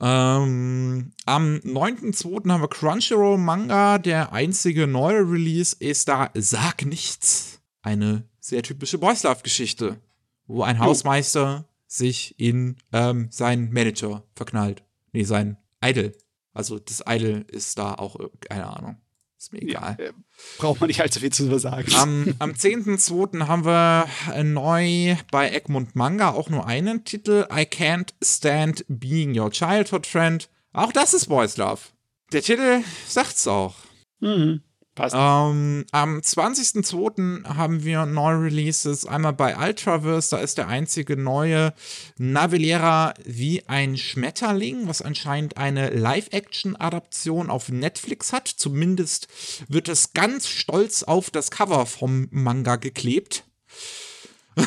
Ähm, 0.00 1.12
am 1.24 1.56
9.2. 1.56 2.50
haben 2.50 2.62
wir 2.62 2.68
Crunchyroll 2.68 3.36
Manga. 3.36 3.98
Der 3.98 4.32
einzige 4.32 4.86
neue 4.86 5.20
Release 5.20 5.74
ist 5.78 6.08
da 6.08 6.30
Sag 6.34 6.84
Nichts. 6.84 7.60
Eine 7.82 8.28
sehr 8.38 8.62
typische 8.62 8.98
Boys 8.98 9.24
Love 9.24 9.42
Geschichte, 9.42 10.00
wo 10.46 10.62
ein 10.62 10.78
Hausmeister 10.78 11.68
sich 11.86 12.38
in 12.38 12.76
ähm, 12.92 13.28
seinen 13.30 13.72
Manager 13.72 14.22
verknallt. 14.34 14.84
Nee, 15.12 15.24
sein 15.24 15.56
Idol 15.82 16.12
also 16.52 16.78
das 16.78 17.02
Idol 17.06 17.44
ist 17.48 17.78
da 17.78 17.94
auch, 17.94 18.18
äh, 18.18 18.28
keine 18.40 18.66
Ahnung. 18.66 19.00
Ist 19.38 19.52
mir 19.52 19.62
egal. 19.62 19.96
Ja, 19.98 20.06
äh, 20.06 20.12
braucht 20.58 20.80
man 20.80 20.88
nicht 20.88 21.00
allzu 21.00 21.20
viel 21.20 21.32
zu 21.32 21.58
sagen. 21.58 21.94
Am, 21.94 22.34
am 22.40 22.52
10.2. 22.52 23.46
haben 23.46 23.64
wir 23.64 24.08
neu 24.42 25.16
bei 25.30 25.50
Egmont 25.50 25.94
Manga 25.94 26.30
auch 26.30 26.50
nur 26.50 26.66
einen 26.66 27.04
Titel: 27.04 27.46
I 27.52 27.60
Can't 27.60 28.14
Stand 28.22 28.84
Being 28.88 29.38
Your 29.38 29.52
Childhood 29.52 30.08
Friend. 30.08 30.48
Auch 30.72 30.92
das 30.92 31.14
ist 31.14 31.26
Boys 31.26 31.56
Love. 31.56 31.80
Der 32.32 32.42
Titel 32.42 32.82
sagt's 33.06 33.46
auch. 33.46 33.76
Mhm. 34.18 34.62
Passt. 34.98 35.14
Ähm, 35.16 35.86
am 35.92 36.18
20.02. 36.18 37.54
haben 37.54 37.84
wir 37.84 38.04
neue 38.04 38.42
Releases. 38.42 39.06
Einmal 39.06 39.32
bei 39.32 39.56
Ultraverse, 39.56 40.30
da 40.30 40.42
ist 40.42 40.58
der 40.58 40.66
einzige 40.66 41.16
neue 41.16 41.72
Navillera 42.16 43.14
wie 43.24 43.62
ein 43.68 43.96
Schmetterling, 43.96 44.88
was 44.88 45.00
anscheinend 45.00 45.56
eine 45.56 45.90
Live-Action-Adaption 45.90 47.48
auf 47.48 47.68
Netflix 47.68 48.32
hat. 48.32 48.48
Zumindest 48.48 49.28
wird 49.68 49.88
es 49.88 50.14
ganz 50.14 50.48
stolz 50.48 51.04
auf 51.04 51.30
das 51.30 51.52
Cover 51.52 51.86
vom 51.86 52.26
Manga 52.32 52.74
geklebt. 52.74 53.44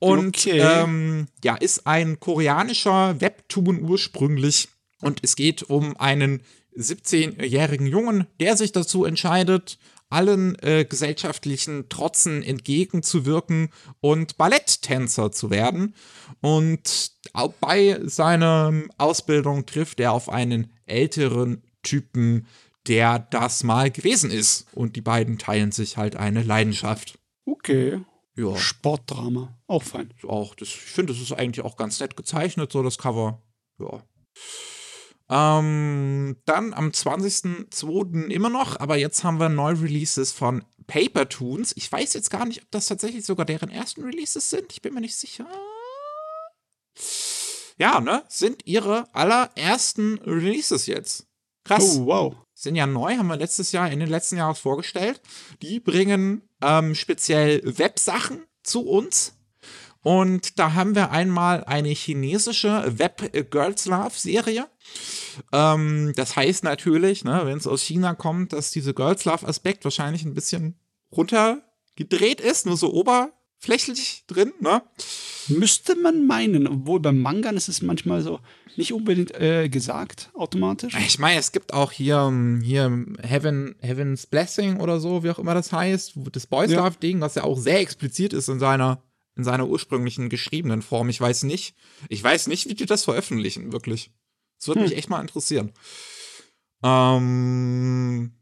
Und 0.00 0.36
okay. 0.36 0.60
ähm, 0.60 1.28
ja, 1.42 1.56
ist 1.56 1.86
ein 1.86 2.20
koreanischer 2.20 3.22
Webtoon 3.22 3.80
ursprünglich. 3.88 4.68
Und 5.00 5.20
es 5.22 5.34
geht 5.34 5.62
um 5.62 5.96
einen 5.96 6.42
17-jährigen 6.76 7.86
Jungen, 7.86 8.26
der 8.40 8.56
sich 8.56 8.72
dazu 8.72 9.04
entscheidet, 9.04 9.78
allen 10.08 10.56
äh, 10.62 10.84
gesellschaftlichen 10.84 11.88
Trotzen 11.88 12.42
entgegenzuwirken 12.42 13.70
und 14.00 14.36
Balletttänzer 14.36 15.32
zu 15.32 15.50
werden. 15.50 15.94
Und 16.40 17.12
auch 17.32 17.52
bei 17.54 18.00
seiner 18.04 18.72
Ausbildung 18.98 19.66
trifft 19.66 20.00
er 20.00 20.12
auf 20.12 20.28
einen 20.28 20.72
älteren 20.86 21.62
Typen, 21.82 22.46
der 22.86 23.18
das 23.18 23.64
mal 23.64 23.90
gewesen 23.90 24.30
ist. 24.30 24.66
Und 24.74 24.96
die 24.96 25.00
beiden 25.00 25.38
teilen 25.38 25.72
sich 25.72 25.96
halt 25.96 26.14
eine 26.14 26.42
Leidenschaft. 26.42 27.18
Okay. 27.44 28.00
Ja. 28.36 28.56
Sportdrama. 28.56 29.58
Auch 29.66 29.82
fein. 29.82 30.12
Auch, 30.22 30.54
das, 30.54 30.68
ich 30.68 30.76
finde, 30.76 31.12
das 31.12 31.22
ist 31.22 31.32
eigentlich 31.32 31.64
auch 31.64 31.76
ganz 31.76 31.98
nett 32.00 32.16
gezeichnet, 32.16 32.70
so 32.70 32.82
das 32.82 32.98
Cover. 32.98 33.42
Ja. 33.78 34.02
Ähm, 35.28 36.36
dann 36.44 36.72
am 36.72 36.90
20.02. 36.90 38.28
immer 38.28 38.48
noch, 38.48 38.78
aber 38.78 38.96
jetzt 38.96 39.24
haben 39.24 39.40
wir 39.40 39.48
Neu-Releases 39.48 40.32
von 40.32 40.64
Paper 40.86 41.28
Toons. 41.28 41.72
Ich 41.76 41.90
weiß 41.90 42.14
jetzt 42.14 42.30
gar 42.30 42.44
nicht, 42.46 42.62
ob 42.62 42.70
das 42.70 42.86
tatsächlich 42.86 43.24
sogar 43.24 43.44
deren 43.44 43.70
ersten 43.70 44.04
Releases 44.04 44.50
sind. 44.50 44.72
Ich 44.72 44.82
bin 44.82 44.94
mir 44.94 45.00
nicht 45.00 45.16
sicher. 45.16 45.46
Ja, 47.78 48.00
ne? 48.00 48.24
Sind 48.28 48.66
ihre 48.66 49.12
allerersten 49.14 50.18
Releases 50.18 50.86
jetzt. 50.86 51.26
Krass. 51.64 51.96
Oh, 51.98 52.06
wow. 52.06 52.34
Sind 52.54 52.76
ja 52.76 52.86
neu, 52.86 53.16
haben 53.16 53.26
wir 53.26 53.36
letztes 53.36 53.72
Jahr, 53.72 53.90
in 53.90 54.00
den 54.00 54.08
letzten 54.08 54.36
Jahren 54.36 54.54
vorgestellt. 54.54 55.20
Die 55.60 55.80
bringen 55.80 56.48
ähm, 56.62 56.94
speziell 56.94 57.60
Websachen 57.64 58.46
zu 58.62 58.86
uns. 58.86 59.35
Und 60.06 60.60
da 60.60 60.74
haben 60.74 60.94
wir 60.94 61.10
einmal 61.10 61.64
eine 61.64 61.88
chinesische 61.88 62.96
Web-Girls 62.96 63.86
Love-Serie. 63.86 64.68
Ähm, 65.52 66.12
das 66.14 66.36
heißt 66.36 66.62
natürlich, 66.62 67.24
ne, 67.24 67.40
wenn 67.42 67.58
es 67.58 67.66
aus 67.66 67.82
China 67.82 68.14
kommt, 68.14 68.52
dass 68.52 68.70
diese 68.70 68.94
Girls 68.94 69.24
Love-Aspekt 69.24 69.82
wahrscheinlich 69.82 70.24
ein 70.24 70.34
bisschen 70.34 70.78
runtergedreht 71.10 72.40
ist, 72.40 72.66
nur 72.66 72.76
so 72.76 72.94
oberflächlich 72.94 74.22
drin. 74.28 74.52
Ne? 74.60 74.80
Müsste 75.48 75.96
man 75.96 76.24
meinen, 76.24 76.68
obwohl 76.68 77.00
beim 77.00 77.20
Mangan 77.20 77.56
ist 77.56 77.66
es 77.66 77.82
manchmal 77.82 78.22
so 78.22 78.38
nicht 78.76 78.92
unbedingt 78.92 79.34
äh, 79.34 79.68
gesagt, 79.68 80.30
automatisch. 80.34 80.94
Ich 81.04 81.18
meine, 81.18 81.40
es 81.40 81.50
gibt 81.50 81.74
auch 81.74 81.90
hier, 81.90 82.32
hier 82.62 83.06
Heaven, 83.22 83.74
Heaven's 83.80 84.26
Blessing 84.26 84.78
oder 84.78 85.00
so, 85.00 85.24
wie 85.24 85.30
auch 85.30 85.40
immer 85.40 85.54
das 85.54 85.72
heißt, 85.72 86.12
das 86.30 86.46
Boys 86.46 86.70
Love-Ding, 86.70 87.20
was 87.20 87.34
ja 87.34 87.42
auch 87.42 87.58
sehr 87.58 87.80
explizit 87.80 88.32
ist 88.32 88.48
in 88.48 88.60
seiner 88.60 89.02
in 89.36 89.44
seiner 89.44 89.68
ursprünglichen 89.68 90.28
geschriebenen 90.28 90.82
Form. 90.82 91.08
Ich 91.08 91.20
weiß 91.20 91.44
nicht, 91.44 91.76
ich 92.08 92.22
weiß 92.22 92.46
nicht, 92.46 92.68
wie 92.68 92.74
die 92.74 92.86
das 92.86 93.04
veröffentlichen, 93.04 93.72
wirklich. 93.72 94.10
Das 94.58 94.68
würde 94.68 94.80
hm. 94.80 94.88
mich 94.88 94.98
echt 94.98 95.10
mal 95.10 95.20
interessieren. 95.20 95.72
Ähm, 96.82 98.32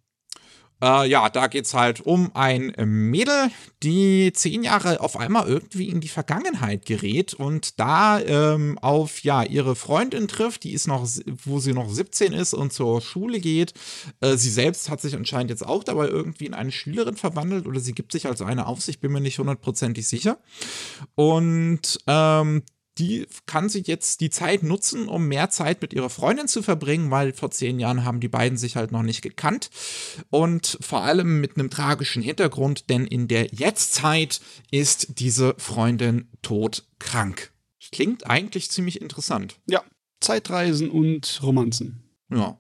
äh, 0.85 1.09
ja, 1.09 1.31
da 1.31 1.47
geht 1.47 1.65
es 1.65 1.73
halt 1.73 2.03
um 2.03 2.31
ein 2.35 2.75
Mädel, 2.85 3.51
die 3.83 4.33
zehn 4.35 4.63
Jahre 4.63 5.01
auf 5.01 5.17
einmal 5.17 5.49
irgendwie 5.49 5.89
in 5.89 6.03
die 6.03 6.09
Vergangenheit 6.09 6.85
gerät 6.85 7.33
und 7.33 7.81
da 7.81 8.21
ähm, 8.21 8.79
auf 8.83 9.23
ja 9.23 9.43
ihre 9.43 9.77
Freundin 9.77 10.29
trifft, 10.29 10.65
die 10.65 10.73
ist 10.73 10.87
noch, 10.87 11.09
wo 11.45 11.59
sie 11.59 11.73
noch 11.73 11.89
17 11.89 12.35
ist 12.35 12.53
und 12.53 12.75
zur 12.75 13.01
Schule 13.01 13.41
geht. 13.41 13.73
Äh, 14.21 14.37
sie 14.37 14.51
selbst 14.51 14.91
hat 14.91 15.01
sich 15.01 15.17
anscheinend 15.17 15.49
jetzt 15.49 15.67
auch 15.67 15.85
dabei 15.85 16.09
irgendwie 16.09 16.47
in 16.47 16.55
eine 16.55 16.71
Schülerin 16.71 17.17
verwandelt 17.17 17.67
oder 17.67 17.81
sie 17.81 17.95
gibt 17.95 18.13
sich 18.13 18.27
als 18.27 18.43
eine 18.43 18.67
auf 18.67 18.83
sich, 18.83 19.01
bin 19.01 19.13
mir 19.13 19.23
nicht 19.23 19.39
hundertprozentig 19.39 20.07
sicher. 20.07 20.39
Und 21.15 21.99
ähm, 22.07 22.63
die 22.99 23.27
kann 23.47 23.69
sich 23.69 23.87
jetzt 23.87 24.21
die 24.21 24.31
Zeit 24.31 24.63
nutzen, 24.63 25.09
um 25.09 25.27
mehr 25.27 25.51
Zeit 25.51 25.83
mit 25.83 25.93
ihrer 25.93 26.11
Freundin 26.11 26.47
zu 26.47 26.63
verbringen, 26.63 27.11
weil 27.11 27.33
vor 27.33 27.51
zehn 27.51 27.81
Jahren 27.81 28.05
haben 28.05 28.21
die 28.21 28.29
beiden 28.29 28.57
sich 28.57 28.77
halt 28.77 28.93
noch 28.93 29.03
nicht 29.03 29.23
gekannt. 29.23 29.71
Und 30.31 30.79
vor 30.81 31.03
allem 31.03 31.41
mit 31.41 31.57
einem 31.57 31.71
tragischen 31.71 32.23
Hintergrund, 32.23 32.91
denn 32.91 33.07
in 33.07 33.27
der 33.29 33.47
Jetztzeit 33.47 34.41
ist 34.71 35.19
diese 35.19 35.55
Freundin 35.59 36.29
todkrank. 36.43 37.53
Klingt 37.93 38.27
eigentlich 38.29 38.71
ziemlich 38.71 39.01
interessant. 39.01 39.57
Ja, 39.67 39.83
Zeitreisen 40.21 40.91
und 40.91 41.41
Romanzen. 41.43 42.03
Ja. 42.31 42.59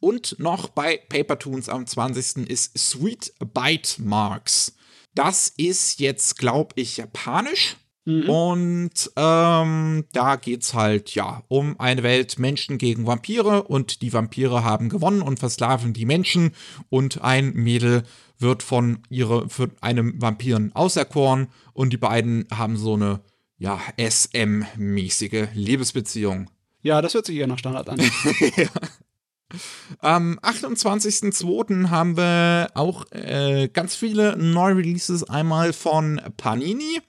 Und 0.00 0.38
noch 0.38 0.68
bei 0.68 0.98
Paper 1.08 1.38
Toons 1.38 1.68
am 1.68 1.86
20. 1.86 2.48
ist 2.48 2.76
Sweet 2.76 3.32
Bite 3.54 4.02
Marks. 4.02 4.74
Das 5.14 5.48
ist 5.48 6.00
jetzt, 6.00 6.36
glaube 6.36 6.74
ich, 6.76 6.98
japanisch. 6.98 7.76
Mhm. 8.06 8.30
Und 8.30 9.10
ähm, 9.16 10.04
da 10.12 10.40
es 10.46 10.74
halt 10.74 11.14
ja 11.14 11.42
um 11.48 11.78
eine 11.80 12.04
Welt 12.04 12.38
Menschen 12.38 12.78
gegen 12.78 13.04
Vampire 13.04 13.64
und 13.64 14.00
die 14.00 14.12
Vampire 14.12 14.62
haben 14.62 14.88
gewonnen 14.88 15.22
und 15.22 15.40
versklaven 15.40 15.92
die 15.92 16.06
Menschen 16.06 16.52
und 16.88 17.22
ein 17.22 17.52
Mädel 17.52 18.04
wird 18.38 18.62
von 18.62 19.00
ihre 19.10 19.48
für 19.48 19.70
einem 19.80 20.22
Vampiren 20.22 20.74
auserkoren 20.74 21.48
und 21.72 21.92
die 21.92 21.96
beiden 21.96 22.46
haben 22.54 22.76
so 22.76 22.94
eine 22.94 23.20
ja 23.58 23.80
SM-mäßige 23.96 25.48
Liebesbeziehung. 25.54 26.48
Ja, 26.82 27.02
das 27.02 27.14
hört 27.14 27.26
sich 27.26 27.36
eher 27.36 27.48
nach 27.48 27.58
Standard 27.58 27.88
an. 27.88 27.98
ja. 28.56 28.68
Am 29.98 30.38
28.02. 30.40 31.88
haben 31.88 32.16
wir 32.16 32.70
auch 32.74 33.10
äh, 33.12 33.68
ganz 33.72 33.96
viele 33.96 34.36
Neu-Releases. 34.36 35.24
Einmal 35.24 35.72
von 35.72 36.20
Panini. 36.36 37.00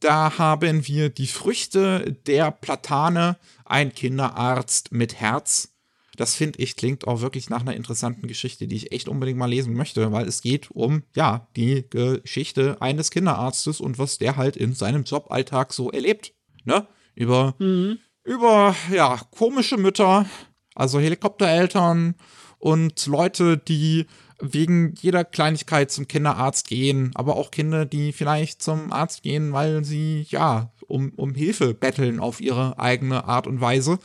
Da 0.00 0.38
haben 0.38 0.86
wir 0.86 1.08
die 1.08 1.26
Früchte 1.26 2.16
der 2.26 2.50
Platane, 2.50 3.36
ein 3.64 3.94
Kinderarzt 3.94 4.92
mit 4.92 5.14
Herz. 5.14 5.72
Das 6.16 6.34
finde 6.34 6.58
ich 6.60 6.76
klingt 6.76 7.06
auch 7.06 7.20
wirklich 7.20 7.48
nach 7.48 7.62
einer 7.62 7.74
interessanten 7.74 8.26
Geschichte, 8.26 8.66
die 8.66 8.76
ich 8.76 8.92
echt 8.92 9.08
unbedingt 9.08 9.38
mal 9.38 9.46
lesen 9.46 9.74
möchte, 9.74 10.12
weil 10.12 10.28
es 10.28 10.42
geht 10.42 10.70
um, 10.70 11.04
ja, 11.16 11.48
die 11.56 11.88
Geschichte 11.88 12.76
eines 12.80 13.10
Kinderarztes 13.10 13.80
und 13.80 13.98
was 13.98 14.18
der 14.18 14.36
halt 14.36 14.56
in 14.56 14.74
seinem 14.74 15.04
Joballtag 15.04 15.72
so 15.72 15.90
erlebt. 15.90 16.34
Ne? 16.64 16.86
Über, 17.14 17.54
mhm. 17.58 17.98
über, 18.24 18.76
ja, 18.92 19.20
komische 19.30 19.78
Mütter, 19.78 20.26
also 20.74 21.00
Helikoptereltern 21.00 22.14
und 22.58 23.06
Leute, 23.06 23.56
die 23.56 24.06
wegen 24.42 24.94
jeder 25.00 25.24
Kleinigkeit 25.24 25.90
zum 25.90 26.08
Kinderarzt 26.08 26.66
gehen, 26.66 27.12
aber 27.14 27.36
auch 27.36 27.50
Kinder, 27.50 27.86
die 27.86 28.12
vielleicht 28.12 28.60
zum 28.60 28.92
Arzt 28.92 29.22
gehen, 29.22 29.52
weil 29.52 29.84
sie 29.84 30.26
ja 30.28 30.72
um, 30.88 31.10
um 31.16 31.34
Hilfe 31.34 31.74
betteln 31.74 32.18
auf 32.18 32.40
ihre 32.40 32.78
eigene 32.78 33.24
Art 33.24 33.46
und 33.46 33.60
Weise. 33.60 33.98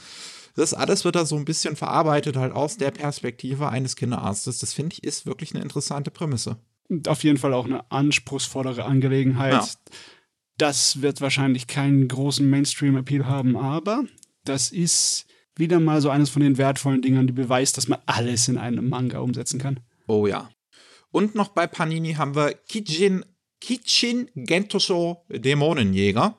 Das 0.55 0.73
alles 0.73 1.05
wird 1.05 1.15
da 1.15 1.25
so 1.25 1.35
ein 1.35 1.45
bisschen 1.45 1.75
verarbeitet, 1.75 2.35
halt 2.35 2.53
aus 2.53 2.77
der 2.77 2.91
Perspektive 2.91 3.69
eines 3.69 3.95
Kinderarztes. 3.95 4.59
Das 4.59 4.73
finde 4.73 4.93
ich 4.93 5.03
ist 5.03 5.25
wirklich 5.25 5.53
eine 5.53 5.63
interessante 5.63 6.11
Prämisse. 6.11 6.57
Und 6.87 7.07
auf 7.07 7.23
jeden 7.23 7.37
Fall 7.37 7.53
auch 7.53 7.65
eine 7.65 7.91
anspruchsvollere 7.91 8.85
Angelegenheit. 8.85 9.53
Ja. 9.53 9.67
Das 10.57 11.01
wird 11.01 11.21
wahrscheinlich 11.21 11.67
keinen 11.67 12.07
großen 12.07 12.47
Mainstream-Appeal 12.49 13.27
haben, 13.27 13.55
aber 13.55 14.03
das 14.45 14.71
ist 14.71 15.25
wieder 15.55 15.79
mal 15.79 16.01
so 16.01 16.09
eines 16.09 16.29
von 16.29 16.41
den 16.41 16.57
wertvollen 16.57 17.01
Dingern, 17.01 17.27
die 17.27 17.33
beweist, 17.33 17.77
dass 17.77 17.87
man 17.87 17.99
alles 18.05 18.47
in 18.47 18.57
einem 18.57 18.89
Manga 18.89 19.19
umsetzen 19.19 19.59
kann. 19.59 19.79
Oh 20.07 20.25
ja. 20.25 20.49
Und 21.11 21.35
noch 21.35 21.49
bei 21.49 21.67
Panini 21.67 22.13
haben 22.13 22.35
wir 22.35 22.53
Kijin, 22.53 23.25
Kichin 23.59 24.29
Gentosho 24.35 25.25
Dämonenjäger. 25.29 26.37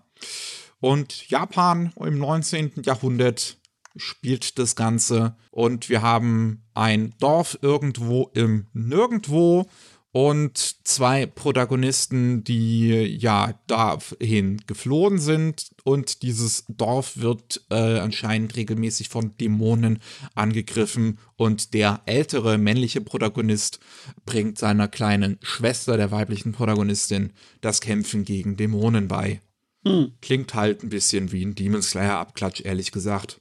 Und 0.81 1.29
Japan 1.29 1.93
im 1.97 2.19
19. 2.19 2.83
Jahrhundert 2.85 3.59
spielt 3.97 4.59
das 4.59 4.77
Ganze. 4.77 5.37
Und 5.51 5.89
wir 5.89 6.03
haben 6.03 6.64
ein 6.75 7.14
Dorf 7.19 7.59
irgendwo 7.62 8.31
im 8.35 8.69
Nirgendwo 8.73 9.66
und 10.13 10.59
zwei 10.87 11.27
Protagonisten, 11.27 12.43
die 12.43 12.89
ja 13.19 13.61
dahin 13.67 14.59
geflohen 14.67 15.19
sind 15.19 15.71
und 15.85 16.23
dieses 16.23 16.65
Dorf 16.69 17.19
wird 17.19 17.63
äh, 17.71 17.99
anscheinend 17.99 18.57
regelmäßig 18.57 19.11
von 19.11 19.37
Dämonen 19.37 20.01
angegriffen 20.35 21.19
und 21.37 21.75
der 21.75 22.03
ältere 22.07 22.57
männliche 22.59 23.01
Protagonist 23.01 23.81
bringt 24.25 24.59
seiner 24.59 24.89
kleinen 24.89 25.39
Schwester, 25.43 25.97
der 25.97 26.11
weiblichen 26.11 26.53
Protagonistin, 26.53 27.33
das 27.61 27.81
Kämpfen 27.81 28.25
gegen 28.25 28.57
Dämonen 28.57 29.09
bei. 29.09 29.41
Hm. 29.85 30.13
Klingt 30.21 30.55
halt 30.55 30.83
ein 30.83 30.89
bisschen 30.89 31.33
wie 31.33 31.45
ein 31.45 31.55
Demon 31.55 31.83
Slayer 31.83 32.19
Abklatsch, 32.19 32.63
ehrlich 32.65 32.93
gesagt. 32.93 33.41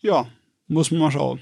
Ja, 0.00 0.28
muss 0.66 0.90
man 0.90 1.00
mal 1.00 1.10
schauen. 1.10 1.40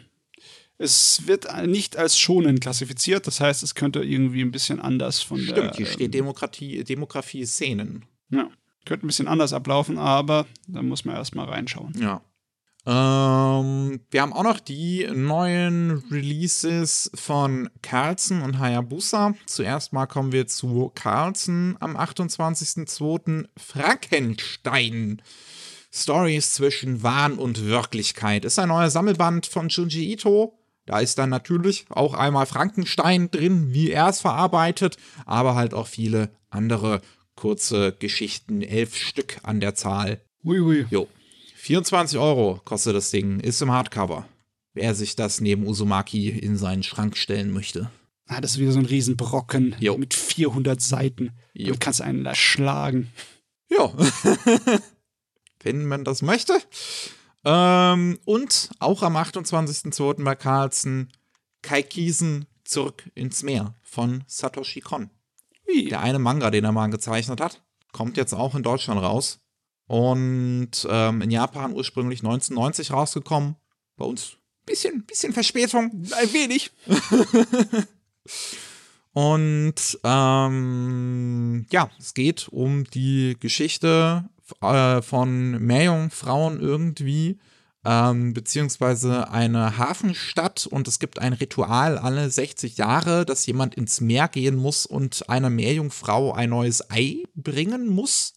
Es 0.82 1.26
wird 1.26 1.46
nicht 1.66 1.98
als 1.98 2.18
schonen 2.18 2.58
klassifiziert, 2.58 3.26
das 3.26 3.38
heißt, 3.38 3.62
es 3.62 3.74
könnte 3.74 4.02
irgendwie 4.02 4.40
ein 4.40 4.50
bisschen 4.50 4.80
anders 4.80 5.20
von 5.20 5.38
Stimmt, 5.38 5.56
der. 5.58 5.62
Stimmt, 5.64 5.76
hier 5.76 5.86
steht 5.86 6.06
ähm, 6.06 6.12
Demokratie, 6.12 6.82
Demografie 6.84 7.44
Szenen. 7.44 8.06
Ja, 8.30 8.48
könnte 8.86 9.04
ein 9.04 9.08
bisschen 9.08 9.28
anders 9.28 9.52
ablaufen, 9.52 9.98
aber 9.98 10.46
da 10.68 10.80
muss 10.80 11.04
man 11.04 11.16
erstmal 11.16 11.50
reinschauen. 11.50 11.92
Ja. 12.00 12.22
Ähm, 12.86 14.00
wir 14.10 14.22
haben 14.22 14.32
auch 14.32 14.42
noch 14.42 14.58
die 14.58 15.06
neuen 15.12 16.02
Releases 16.10 17.10
von 17.14 17.68
Carlson 17.82 18.40
und 18.40 18.58
Hayabusa. 18.58 19.34
Zuerst 19.44 19.92
mal 19.92 20.06
kommen 20.06 20.32
wir 20.32 20.46
zu 20.46 20.90
Carlson 20.94 21.76
am 21.80 21.94
28.02. 21.94 23.48
Frankenstein. 23.58 25.20
Stories 25.92 26.52
zwischen 26.52 27.02
Wahn 27.02 27.34
und 27.34 27.66
Wirklichkeit. 27.66 28.46
Ist 28.46 28.58
ein 28.58 28.68
neuer 28.68 28.88
Sammelband 28.88 29.44
von 29.44 29.68
Junji 29.68 30.10
Ito. 30.12 30.56
Da 30.90 30.98
ist 30.98 31.18
dann 31.18 31.30
natürlich 31.30 31.84
auch 31.88 32.14
einmal 32.14 32.46
Frankenstein 32.46 33.30
drin, 33.30 33.72
wie 33.72 33.92
er 33.92 34.08
es 34.08 34.20
verarbeitet, 34.20 34.96
aber 35.24 35.54
halt 35.54 35.72
auch 35.72 35.86
viele 35.86 36.30
andere 36.48 37.00
kurze 37.36 37.94
Geschichten, 37.96 38.60
elf 38.60 38.96
Stück 38.96 39.38
an 39.44 39.60
der 39.60 39.76
Zahl. 39.76 40.20
Ui, 40.42 40.58
ui. 40.58 40.86
Jo. 40.90 41.06
24 41.54 42.18
Euro 42.18 42.60
kostet 42.64 42.96
das 42.96 43.12
Ding, 43.12 43.38
ist 43.38 43.62
im 43.62 43.70
Hardcover. 43.70 44.26
Wer 44.74 44.96
sich 44.96 45.14
das 45.14 45.40
neben 45.40 45.64
Uzumaki 45.64 46.28
in 46.28 46.56
seinen 46.56 46.82
Schrank 46.82 47.16
stellen 47.16 47.52
möchte. 47.52 47.88
Ah, 48.26 48.40
das 48.40 48.54
ist 48.54 48.58
wieder 48.58 48.72
so 48.72 48.80
ein 48.80 48.86
Riesenbrocken 48.86 49.76
jo. 49.78 49.96
mit 49.96 50.12
400 50.12 50.80
Seiten. 50.80 51.30
Jo. 51.54 51.74
Du 51.74 51.78
kannst 51.78 52.02
einen 52.02 52.26
erschlagen. 52.26 53.12
Ja. 53.68 53.92
Wenn 55.62 55.86
man 55.86 56.02
das 56.02 56.22
möchte. 56.22 56.58
Ähm, 57.44 58.18
und 58.24 58.70
auch 58.78 59.02
am 59.02 59.16
28.02. 59.16 60.24
bei 60.24 60.34
Carlsen 60.34 61.12
Kai 61.62 61.82
Kiesen 61.82 62.46
zurück 62.64 63.10
ins 63.14 63.42
Meer 63.42 63.74
von 63.82 64.24
Satoshi 64.26 64.80
Kon. 64.80 65.10
Wie? 65.66 65.88
Der 65.88 66.00
eine 66.00 66.18
Manga, 66.18 66.50
den 66.50 66.64
er 66.64 66.72
mal 66.72 66.88
gezeichnet 66.88 67.40
hat, 67.40 67.62
kommt 67.92 68.16
jetzt 68.16 68.34
auch 68.34 68.54
in 68.54 68.62
Deutschland 68.62 69.00
raus. 69.00 69.40
Und 69.86 70.86
ähm, 70.88 71.20
in 71.20 71.30
Japan 71.30 71.72
ursprünglich 71.72 72.20
1990 72.20 72.92
rausgekommen. 72.92 73.56
Bei 73.96 74.04
uns 74.04 74.34
ein 74.34 74.66
bisschen, 74.66 75.04
bisschen 75.04 75.32
Verspätung. 75.32 75.90
Ein 76.12 76.32
wenig. 76.32 76.70
Und 79.12 79.98
ähm, 80.04 81.66
ja, 81.70 81.90
es 81.98 82.14
geht 82.14 82.48
um 82.48 82.84
die 82.84 83.36
Geschichte 83.40 84.28
äh, 84.60 85.02
von 85.02 85.52
Meerjungfrauen 85.64 86.60
irgendwie, 86.60 87.38
ähm, 87.84 88.34
beziehungsweise 88.34 89.30
eine 89.30 89.78
Hafenstadt 89.78 90.66
und 90.66 90.86
es 90.86 90.98
gibt 90.98 91.18
ein 91.18 91.32
Ritual 91.32 91.98
alle 91.98 92.30
60 92.30 92.76
Jahre, 92.76 93.24
dass 93.24 93.46
jemand 93.46 93.74
ins 93.74 94.00
Meer 94.00 94.28
gehen 94.28 94.56
muss 94.56 94.86
und 94.86 95.28
einer 95.28 95.50
Meerjungfrau 95.50 96.32
ein 96.32 96.50
neues 96.50 96.90
Ei 96.90 97.24
bringen 97.34 97.88
muss. 97.88 98.34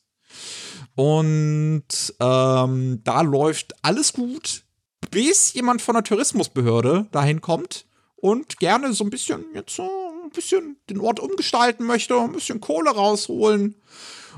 Und 0.95 1.83
ähm, 2.19 3.01
da 3.03 3.21
läuft 3.21 3.73
alles 3.83 4.13
gut, 4.13 4.63
bis 5.11 5.53
jemand 5.53 5.81
von 5.81 5.95
der 5.95 6.03
Tourismusbehörde 6.03 7.07
dahin 7.11 7.41
kommt 7.41 7.85
und 8.15 8.59
gerne 8.59 8.93
so 8.93 9.03
ein 9.03 9.09
bisschen 9.09 9.43
jetzt 9.53 9.75
so 9.75 9.89
ein 10.23 10.29
bisschen 10.29 10.77
den 10.89 10.99
Ort 10.99 11.19
umgestalten 11.19 11.85
möchte, 11.85 12.17
ein 12.17 12.31
bisschen 12.31 12.61
Kohle 12.61 12.91
rausholen. 12.91 13.75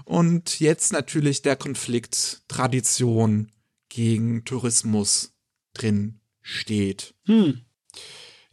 Und 0.04 0.60
jetzt 0.60 0.91
natürlich 0.93 1.41
der 1.41 1.56
Konflikt 1.56 2.43
Tradition 2.48 3.52
gegen 3.89 4.43
Tourismus 4.46 5.34
drin 5.74 6.20
steht. 6.41 7.14
Hm. 7.26 7.62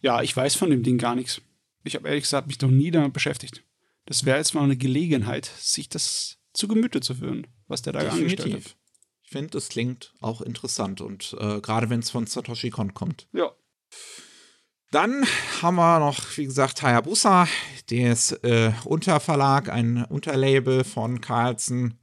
Ja, 0.01 0.23
ich 0.23 0.37
weiß 0.37 0.55
von 0.55 0.71
dem 0.71 0.83
Ding 0.83 0.99
gar 0.99 1.15
nichts. 1.15 1.41
Ich 1.85 1.95
habe 1.95 2.09
ehrlich 2.09 2.25
gesagt 2.25 2.47
mich 2.47 2.61
noch 2.61 2.71
nie 2.71 2.91
damit 2.91 3.13
beschäftigt. 3.13 3.65
Das 4.07 4.25
wäre 4.25 4.39
jetzt 4.39 4.55
mal 4.55 4.65
eine 4.65 4.77
Gelegenheit, 4.77 5.51
sich 5.59 5.89
das 5.89 6.39
zu 6.53 6.69
Gemüte 6.69 7.01
zu 7.01 7.15
führen, 7.15 7.47
was 7.69 7.83
der 7.83 7.93
da 7.93 8.01
Definitiv. 8.01 8.41
angestellt 8.41 8.65
hat. 8.65 8.77
Ich 9.23 9.31
finde, 9.31 9.51
das 9.51 9.69
klingt 9.69 10.13
auch 10.21 10.43
interessant 10.43 11.01
und 11.01 11.35
äh, 11.39 11.61
gerade 11.61 11.89
wenn 11.89 12.01
es 12.01 12.11
von 12.11 12.27
Satoshi 12.27 12.71
Kon 12.71 12.95
kommt. 12.95 13.29
Ja. 13.33 13.53
Dann 14.93 15.25
haben 15.63 15.77
wir 15.77 16.01
noch, 16.01 16.37
wie 16.37 16.45
gesagt, 16.45 16.83
Hayabusa, 16.83 17.49
der 17.89 18.13
ist 18.13 18.33
äh, 18.45 18.73
Unterverlag, 18.85 19.71
ein 19.71 20.05
Unterlabel 20.05 20.85
von 20.85 21.23
Carlsen. 21.23 21.99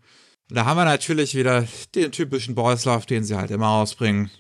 Da 0.50 0.66
haben 0.66 0.78
wir 0.78 0.86
natürlich 0.86 1.36
wieder 1.36 1.68
den 1.94 2.12
typischen 2.12 2.56
Boys 2.56 2.86
Love, 2.86 3.06
den 3.06 3.24
sie 3.24 3.38
halt 3.38 3.52
immer 3.52 3.70
ausbringen. 3.70 4.32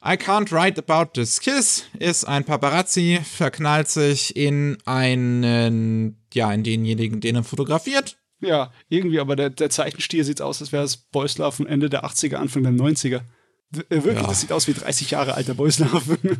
I 0.00 0.10
Can't 0.12 0.52
Write 0.52 0.80
About 0.86 1.10
This 1.14 1.40
Kiss 1.40 1.86
ist 1.98 2.24
ein 2.24 2.44
Paparazzi, 2.44 3.18
verknallt 3.24 3.88
sich 3.88 4.36
in 4.36 4.78
einen, 4.84 6.22
ja, 6.32 6.52
in 6.52 6.62
denjenigen, 6.62 7.20
den 7.20 7.34
er 7.34 7.42
fotografiert. 7.42 8.16
Ja, 8.40 8.70
irgendwie, 8.88 9.18
aber 9.18 9.34
der, 9.34 9.50
der 9.50 9.70
Zeichenstil 9.70 10.22
sieht 10.22 10.40
aus, 10.40 10.60
als 10.60 10.70
wäre 10.70 10.84
es 10.84 10.96
Boys 10.96 11.36
Love 11.38 11.56
von 11.56 11.66
Ende 11.66 11.90
der 11.90 12.04
80er, 12.04 12.36
Anfang 12.36 12.62
der 12.62 12.70
90er. 12.70 13.22
W 13.70 13.80
äh, 13.88 14.04
wirklich, 14.04 14.22
ja. 14.22 14.26
das 14.28 14.40
sieht 14.40 14.52
aus 14.52 14.68
wie 14.68 14.74
30 14.74 15.10
Jahre 15.10 15.34
alter 15.34 15.54
Boys 15.54 15.80
Love. 15.80 16.16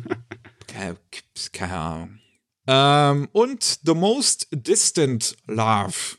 keine, 0.73 1.77
Ahnung. 1.77 2.19
Ähm, 2.67 3.29
und 3.31 3.79
The 3.83 3.93
Most 3.93 4.47
Distant 4.51 5.37
Love 5.47 6.17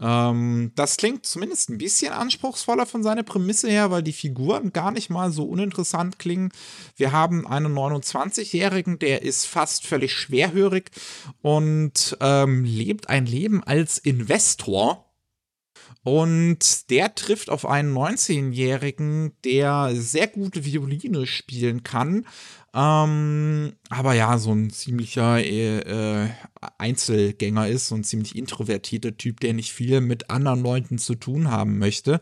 ähm, 0.00 0.72
das 0.76 0.96
klingt 0.96 1.26
zumindest 1.26 1.68
ein 1.68 1.78
bisschen 1.78 2.12
anspruchsvoller 2.12 2.86
von 2.86 3.02
seiner 3.02 3.22
Prämisse 3.22 3.68
her, 3.68 3.90
weil 3.90 4.02
die 4.02 4.12
Figuren 4.12 4.72
gar 4.72 4.90
nicht 4.90 5.10
mal 5.10 5.30
so 5.30 5.44
uninteressant 5.44 6.18
klingen. 6.18 6.50
Wir 6.96 7.12
haben 7.12 7.46
einen 7.46 7.76
29-Jährigen, 7.76 8.98
der 8.98 9.22
ist 9.22 9.46
fast 9.46 9.86
völlig 9.86 10.12
schwerhörig 10.14 10.90
und 11.42 12.16
ähm, 12.20 12.64
lebt 12.64 13.08
ein 13.08 13.26
Leben 13.26 13.62
als 13.62 13.98
Investor. 13.98 15.09
Und 16.02 16.90
der 16.90 17.14
trifft 17.14 17.50
auf 17.50 17.66
einen 17.66 17.94
19-Jährigen, 17.94 19.32
der 19.44 19.90
sehr 19.94 20.28
gute 20.28 20.64
Violine 20.64 21.26
spielen 21.26 21.82
kann, 21.82 22.24
ähm, 22.72 23.72
aber 23.88 24.14
ja, 24.14 24.38
so 24.38 24.52
ein 24.52 24.70
ziemlicher 24.70 25.44
äh, 25.44 26.28
Einzelgänger 26.78 27.66
ist, 27.66 27.88
so 27.88 27.96
ein 27.96 28.04
ziemlich 28.04 28.36
introvertierter 28.36 29.16
Typ, 29.16 29.40
der 29.40 29.54
nicht 29.54 29.72
viel 29.72 30.00
mit 30.00 30.30
anderen 30.30 30.62
Leuten 30.62 30.98
zu 30.98 31.16
tun 31.16 31.50
haben 31.50 31.78
möchte. 31.78 32.20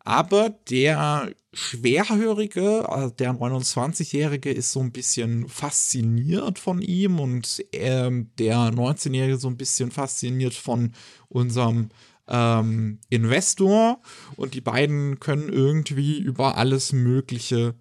Aber 0.00 0.50
der 0.70 1.32
Schwerhörige, 1.52 2.88
also 2.88 3.14
der 3.14 3.32
29-Jährige, 3.32 4.50
ist 4.50 4.72
so 4.72 4.80
ein 4.80 4.90
bisschen 4.90 5.48
fasziniert 5.48 6.58
von 6.58 6.82
ihm 6.82 7.20
und 7.20 7.64
äh, 7.72 8.10
der 8.38 8.56
19-Jährige 8.56 9.38
so 9.38 9.48
ein 9.48 9.56
bisschen 9.56 9.92
fasziniert 9.92 10.54
von 10.54 10.94
unserem 11.28 11.90
ähm, 12.28 13.00
Investor 13.08 14.00
und 14.36 14.54
die 14.54 14.60
beiden 14.60 15.20
können 15.20 15.48
irgendwie 15.48 16.18
über 16.18 16.56
alles 16.56 16.92
Mögliche 16.92 17.74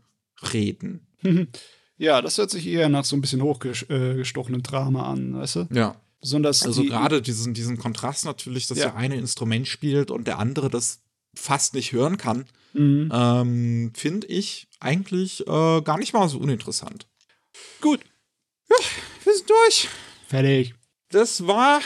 reden. 0.54 1.08
Ja, 1.98 2.22
das 2.22 2.38
hört 2.38 2.52
sich 2.52 2.68
eher 2.68 2.90
nach 2.90 3.06
so 3.06 3.16
ein 3.16 3.22
bisschen 3.22 3.42
hochgestochenen 3.42 4.64
Drama 4.64 5.10
an, 5.10 5.34
weißt 5.36 5.56
du? 5.56 5.68
Ja. 5.72 5.96
Besonders 6.20 6.66
also 6.66 6.84
gerade 6.84 7.22
diesen, 7.22 7.54
diesen 7.54 7.78
Kontrast 7.78 8.26
natürlich, 8.26 8.68
dass 8.68 8.80
ja. 8.80 8.88
der 8.88 8.96
eine 8.96 9.16
Instrument 9.16 9.68
spielt 9.68 10.12
und 10.12 10.28
der 10.28 10.40
andere 10.40 10.70
das 10.70 11.04
fast 11.36 11.74
nicht 11.74 11.94
hören 11.94 12.18
kann, 12.18 12.46
mhm. 12.74 13.12
ähm, 13.14 13.92
finde 13.96 14.28
ich 14.28 14.68
eigentlich 14.80 15.42
äh, 15.48 15.82
gar 15.82 15.98
nicht 15.98 16.14
mal 16.14 16.28
so 16.28 16.40
uninteressant. 16.40 17.08
Gut. 17.80 18.02
Ja, 18.70 18.76
wir 19.24 19.34
sind 19.34 19.50
durch. 19.50 19.90
Fertig. 20.28 20.76
Das 21.10 21.46
war 21.48 21.80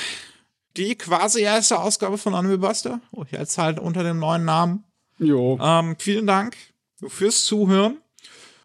die 0.77 0.95
quasi 0.95 1.41
erste 1.41 1.79
Ausgabe 1.79 2.17
von 2.17 2.35
Anime 2.35 2.57
Buster. 2.57 3.01
Oh, 3.11 3.25
jetzt 3.29 3.57
halt 3.57 3.79
unter 3.79 4.03
dem 4.03 4.19
neuen 4.19 4.45
Namen. 4.45 4.83
Jo. 5.17 5.57
Ähm, 5.61 5.95
vielen 5.97 6.27
Dank 6.27 6.55
fürs 7.07 7.45
Zuhören. 7.45 7.97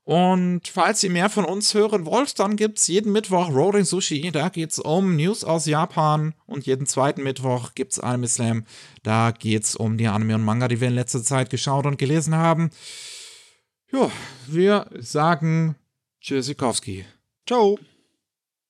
Und 0.05 0.68
falls 0.68 1.02
ihr 1.02 1.11
mehr 1.11 1.30
von 1.30 1.46
uns 1.46 1.72
hören 1.72 2.05
wollt, 2.05 2.38
dann 2.38 2.57
gibt 2.57 2.78
es 2.78 2.88
jeden 2.88 3.11
Mittwoch 3.11 3.48
Rolling 3.48 3.84
Sushi. 3.84 4.30
Da 4.32 4.50
geht 4.50 4.72
es 4.72 4.78
um 4.78 5.16
News 5.16 5.44
aus 5.44 5.64
Japan. 5.64 6.34
Und 6.46 6.66
jeden 6.66 6.86
zweiten 6.86 7.22
Mittwoch 7.22 7.74
gibt 7.74 7.92
es 7.92 8.00
Anime 8.00 8.28
Slam. 8.28 8.66
Da 9.02 9.30
geht 9.30 9.64
es 9.64 9.76
um 9.76 9.96
die 9.96 10.07
Anime 10.07 10.34
und 10.34 10.44
Manga, 10.44 10.68
die 10.68 10.80
wir 10.80 10.88
in 10.88 10.94
letzter 10.94 11.22
Zeit 11.22 11.48
geschaut 11.48 11.86
und 11.86 11.96
gelesen 11.96 12.34
haben. 12.34 12.70
Ja, 13.90 14.11
wir 14.46 14.90
sagen 14.98 15.76
Tschüssikowski. 16.20 17.07
Ciao. 17.46 17.78